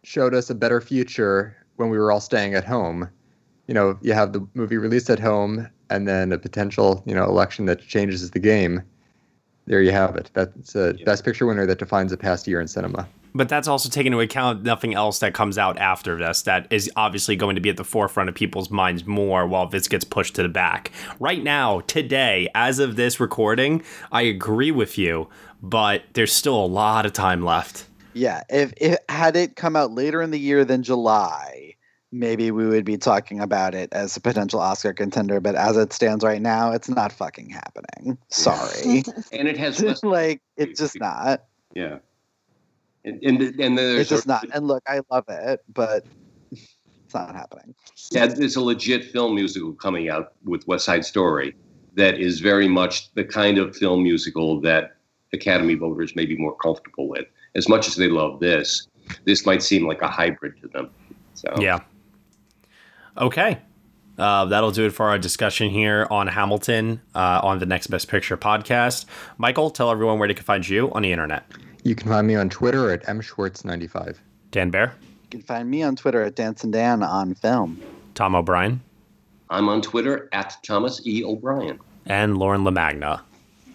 showed 0.03 0.35
us 0.35 0.51
a 0.51 0.55
better 0.55 0.81
future 0.81 1.57
when 1.77 1.89
we 1.89 1.99
were 1.99 2.11
all 2.13 2.21
staying 2.21 2.55
at 2.55 2.65
home. 2.65 3.09
You 3.71 3.75
know, 3.75 3.97
you 4.03 4.15
have 4.15 4.33
the 4.33 4.45
movie 4.55 4.79
released 4.79 5.11
at 5.11 5.21
home 5.21 5.69
and 5.91 6.09
then 6.09 6.33
a 6.33 6.39
potential, 6.39 7.05
you 7.07 7.15
know, 7.15 7.23
election 7.23 7.67
that 7.67 7.81
changes 7.81 8.29
the 8.33 8.41
game. 8.41 8.83
There 9.67 9.81
you 9.81 9.93
have 9.93 10.17
it. 10.17 10.29
That's 10.35 10.75
a 10.75 10.97
Yeah. 10.99 11.05
best 11.05 11.25
picture 11.25 11.47
winner 11.47 11.65
that 11.67 11.79
defines 11.79 12.11
a 12.11 12.17
past 12.17 12.49
year 12.49 12.61
in 12.61 12.67
cinema. 12.67 13.07
But 13.33 13.49
that's 13.49 13.69
also 13.69 13.89
taking 13.89 14.11
into 14.13 14.19
account 14.19 14.65
nothing 14.65 14.93
else 14.95 15.21
that 15.21 15.35
comes 15.35 15.57
out 15.57 15.79
after 15.79 16.19
this 16.19 16.43
that 16.43 16.67
is 16.71 16.91
obviously 16.97 17.37
going 17.37 17.55
to 17.55 17.61
be 17.61 17.71
at 17.71 17.77
the 17.77 17.85
forefront 17.85 18.29
of 18.29 18.35
people's 18.35 18.73
minds 18.73 19.07
more 19.07 19.47
while 19.47 19.69
this 19.69 19.87
gets 19.87 20.03
pushed 20.03 20.35
to 20.35 20.43
the 20.43 20.49
back. 20.49 20.91
Right 21.21 21.45
now, 21.45 21.79
today, 21.83 22.49
as 22.57 22.81
of 22.81 22.97
this 22.97 23.21
recording, 23.21 23.85
I 24.11 24.23
agree 24.23 24.73
with 24.73 24.99
you, 24.99 25.29
but 25.63 26.03
there's 26.15 26.33
still 26.33 26.57
a 26.57 26.67
lot 26.67 27.07
of 27.07 27.13
time 27.13 27.45
left. 27.45 27.87
Yeah, 28.15 28.43
if 28.49 28.73
it 28.79 28.99
had 29.09 29.37
it 29.37 29.55
come 29.55 29.77
out 29.77 29.93
later 29.93 30.21
in 30.21 30.33
the 30.33 30.41
year 30.41 30.65
than 30.65 30.83
July, 30.83 31.70
maybe 32.13 32.51
we 32.51 32.67
would 32.67 32.85
be 32.85 32.97
talking 32.99 33.41
about 33.41 33.75
it 33.75 33.93
as 33.93 34.17
a 34.17 34.21
potential 34.21 34.61
Oscar 34.61 34.93
contender. 34.93 35.41
But 35.41 35.55
as 35.55 35.77
it 35.77 35.93
stands 35.93 36.25
right 36.25 36.43
now, 36.43 36.73
it's 36.73 36.89
not 36.89 37.13
fucking 37.13 37.51
happening. 37.51 38.19
Sorry, 38.29 39.03
And 39.33 39.49
it 39.49 39.57
has 39.57 39.81
less. 39.81 40.03
like 40.03 40.41
it's 40.57 40.79
just 40.81 40.99
not. 40.99 41.45
Yeah. 41.75 41.99
And 43.05 43.23
and, 43.23 43.41
and 43.61 43.79
there's 43.79 44.01
It's 44.01 44.11
just 44.11 44.27
a, 44.27 44.29
not. 44.29 44.47
And 44.53 44.67
look, 44.67 44.83
I 44.87 45.01
love 45.11 45.25
it, 45.29 45.61
but 45.73 46.05
it's 46.53 47.15
not 47.15 47.35
happening. 47.35 47.75
yeah, 48.13 48.27
there's 48.27 48.57
a 48.57 48.61
legit 48.61 49.05
film 49.07 49.35
musical 49.35 49.73
coming 49.73 50.11
out 50.11 50.33
with 50.45 50.67
West 50.67 50.85
Side 50.85 51.05
Story 51.05 51.55
that 51.95 52.19
is 52.21 52.41
very 52.41 52.69
much 52.69 53.13
the 53.15 53.25
kind 53.25 53.59
of 53.59 53.75
film 53.77 54.03
musical 54.03 54.61
that 54.61 54.97
Academy 55.33 55.75
voters 55.75 56.15
may 56.15 56.27
be 56.27 56.37
more 56.37 56.55
comfortable 56.57 57.09
with. 57.09 57.27
As 57.57 57.69
much 57.69 57.89
as 57.89 57.97
they 57.97 58.09
love 58.09 58.39
this, 58.41 58.87
this 59.25 59.45
might 59.47 59.63
seem 59.63 59.87
like 59.87 60.03
a 60.03 60.09
hybrid 60.09 60.61
to 60.61 60.69
them. 60.69 60.91
So 61.35 61.53
Yeah. 61.59 61.81
Okay. 63.21 63.59
Uh, 64.19 64.45
that'll 64.47 64.71
do 64.71 64.85
it 64.87 64.91
for 64.91 65.09
our 65.09 65.19
discussion 65.19 65.71
here 65.71 66.07
on 66.11 66.27
Hamilton 66.27 67.01
uh, 67.15 67.41
on 67.43 67.59
the 67.59 67.67
Next 67.67 67.87
Best 67.87 68.09
Picture 68.09 68.37
podcast. 68.37 69.07
Michael, 69.39 69.71
tell 69.71 69.91
everyone 69.91 70.19
where 70.19 70.29
they 70.29 70.35
can 70.35 70.45
find 70.45 70.69
you 70.69 70.93
on 70.93 71.03
the 71.03 71.13
internet. 71.13 71.45
You 71.85 71.95
can 71.95 72.09
find 72.09 72.27
me 72.27 72.35
on 72.35 72.51
Twitter 72.51 72.91
at 72.91 73.05
mschwartz95. 73.05 74.17
Dan 74.51 74.71
Bayer, 74.71 74.93
You 75.23 75.29
can 75.31 75.43
find 75.43 75.71
me 75.71 75.83
on 75.83 75.97
Twitter 75.97 76.23
at 76.23 76.35
Dance 76.35 76.65
and 76.65 76.73
Dan 76.73 77.03
on 77.03 77.35
film. 77.35 77.81
Tom 78.15 78.35
O'Brien, 78.35 78.81
I'm 79.49 79.69
on 79.69 79.81
Twitter 79.81 80.29
at 80.33 80.57
Thomas 80.63 81.01
E. 81.07 81.25
O'Brien. 81.25 81.79
and 82.07 82.37
Lauren 82.37 82.63
LaMagna. 82.63 83.21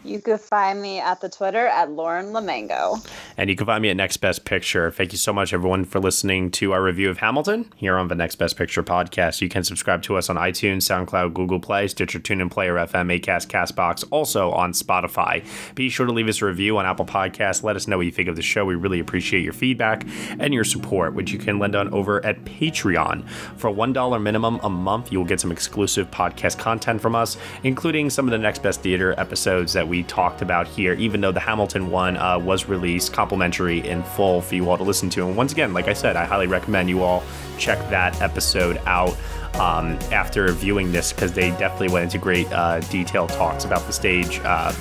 You 0.05 0.21
can 0.21 0.37
find 0.37 0.79
me 0.79 0.99
at 0.99 1.19
the 1.19 1.29
Twitter 1.29 1.65
at 1.65 1.89
Lauren 1.89 2.27
LaMagna. 2.27 3.03
And 3.37 3.49
you 3.49 3.55
can 3.55 3.65
find 3.65 3.81
me 3.81 3.89
at 3.89 3.97
Next 3.97 4.17
Best 4.17 4.45
Picture. 4.45 4.91
Thank 4.91 5.11
you 5.11 5.17
so 5.17 5.33
much, 5.33 5.51
everyone, 5.51 5.83
for 5.83 5.99
listening 5.99 6.51
to 6.51 6.73
our 6.73 6.83
review 6.83 7.09
of 7.09 7.17
Hamilton 7.17 7.73
here 7.75 7.97
on 7.97 8.07
the 8.07 8.13
Next 8.13 8.35
Best 8.35 8.55
Picture 8.55 8.83
podcast. 8.83 9.41
You 9.41 9.49
can 9.49 9.63
subscribe 9.63 10.03
to 10.03 10.15
us 10.15 10.29
on 10.29 10.35
iTunes, 10.35 10.83
SoundCloud, 10.83 11.33
Google 11.33 11.59
Play, 11.59 11.87
Stitcher, 11.87 12.19
TuneIn, 12.19 12.51
Player 12.51 12.75
FM, 12.75 13.19
Acast, 13.19 13.47
Castbox, 13.47 14.05
also 14.11 14.51
on 14.51 14.73
Spotify. 14.73 15.43
Be 15.73 15.89
sure 15.89 16.05
to 16.05 16.11
leave 16.11 16.27
us 16.27 16.39
a 16.39 16.45
review 16.45 16.77
on 16.77 16.85
Apple 16.85 17.05
Podcasts. 17.05 17.63
Let 17.63 17.75
us 17.75 17.87
know 17.87 17.97
what 17.97 18.05
you 18.05 18.11
think 18.11 18.29
of 18.29 18.35
the 18.35 18.43
show. 18.43 18.63
We 18.63 18.75
really 18.75 18.99
appreciate 18.99 19.43
your 19.43 19.53
feedback 19.53 20.05
and 20.37 20.53
your 20.53 20.65
support, 20.65 21.15
which 21.15 21.31
you 21.31 21.39
can 21.39 21.57
lend 21.57 21.75
on 21.75 21.91
over 21.91 22.23
at 22.23 22.45
Patreon. 22.45 23.27
For 23.57 23.71
$1 23.71 24.21
minimum 24.21 24.59
a 24.61 24.69
month, 24.69 25.11
you 25.11 25.17
will 25.17 25.25
get 25.25 25.39
some 25.39 25.51
exclusive 25.51 26.11
podcast 26.11 26.59
content 26.59 27.01
from 27.01 27.15
us, 27.15 27.37
including 27.63 28.11
some 28.11 28.27
of 28.27 28.31
the 28.31 28.37
Next 28.37 28.61
Best 28.61 28.81
Theater 28.81 29.15
episodes 29.17 29.73
that 29.73 29.87
we 29.87 29.94
talked 30.03 30.41
about 30.41 30.67
here, 30.67 30.93
even 30.93 31.21
though 31.21 31.31
the 31.31 31.39
Hamilton 31.39 31.89
one 31.89 32.17
uh, 32.17 32.39
was 32.39 32.67
released 32.67 33.13
complimentary 33.13 33.87
in 33.87 34.03
full 34.03 34.41
for 34.41 34.55
you 34.55 34.69
all 34.69 34.77
to 34.77 34.83
listen 34.83 35.09
to. 35.11 35.27
And 35.27 35.35
once 35.35 35.51
again, 35.51 35.73
like 35.73 35.87
I 35.87 35.93
said, 35.93 36.15
I 36.15 36.25
highly 36.25 36.47
recommend 36.47 36.89
you 36.89 37.03
all 37.03 37.23
check 37.57 37.79
that 37.89 38.21
episode 38.21 38.81
out 38.85 39.15
um, 39.55 39.97
after 40.11 40.51
viewing 40.51 40.91
this 40.91 41.13
because 41.13 41.31
they 41.31 41.49
definitely 41.51 41.89
went 41.89 42.03
into 42.03 42.17
great 42.17 42.51
uh, 42.51 42.79
detailed 42.81 43.29
talks 43.29 43.65
about 43.65 43.85
the 43.87 43.93
stage 43.93 44.39
uh, 44.43 44.73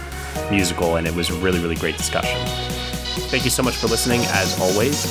musical, 0.51 0.97
and 0.97 1.07
it 1.07 1.15
was 1.15 1.31
a 1.31 1.35
really, 1.35 1.61
really 1.61 1.77
great 1.77 1.97
discussion. 1.97 2.41
Thank 3.29 3.45
you 3.45 3.51
so 3.51 3.63
much 3.63 3.77
for 3.77 3.87
listening. 3.87 4.21
As 4.27 4.61
always, 4.61 5.05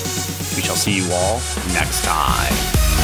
we 0.55 0.61
shall 0.61 0.75
see 0.75 0.95
you 0.95 1.11
all 1.11 1.35
next 1.73 2.03
time. 2.03 3.02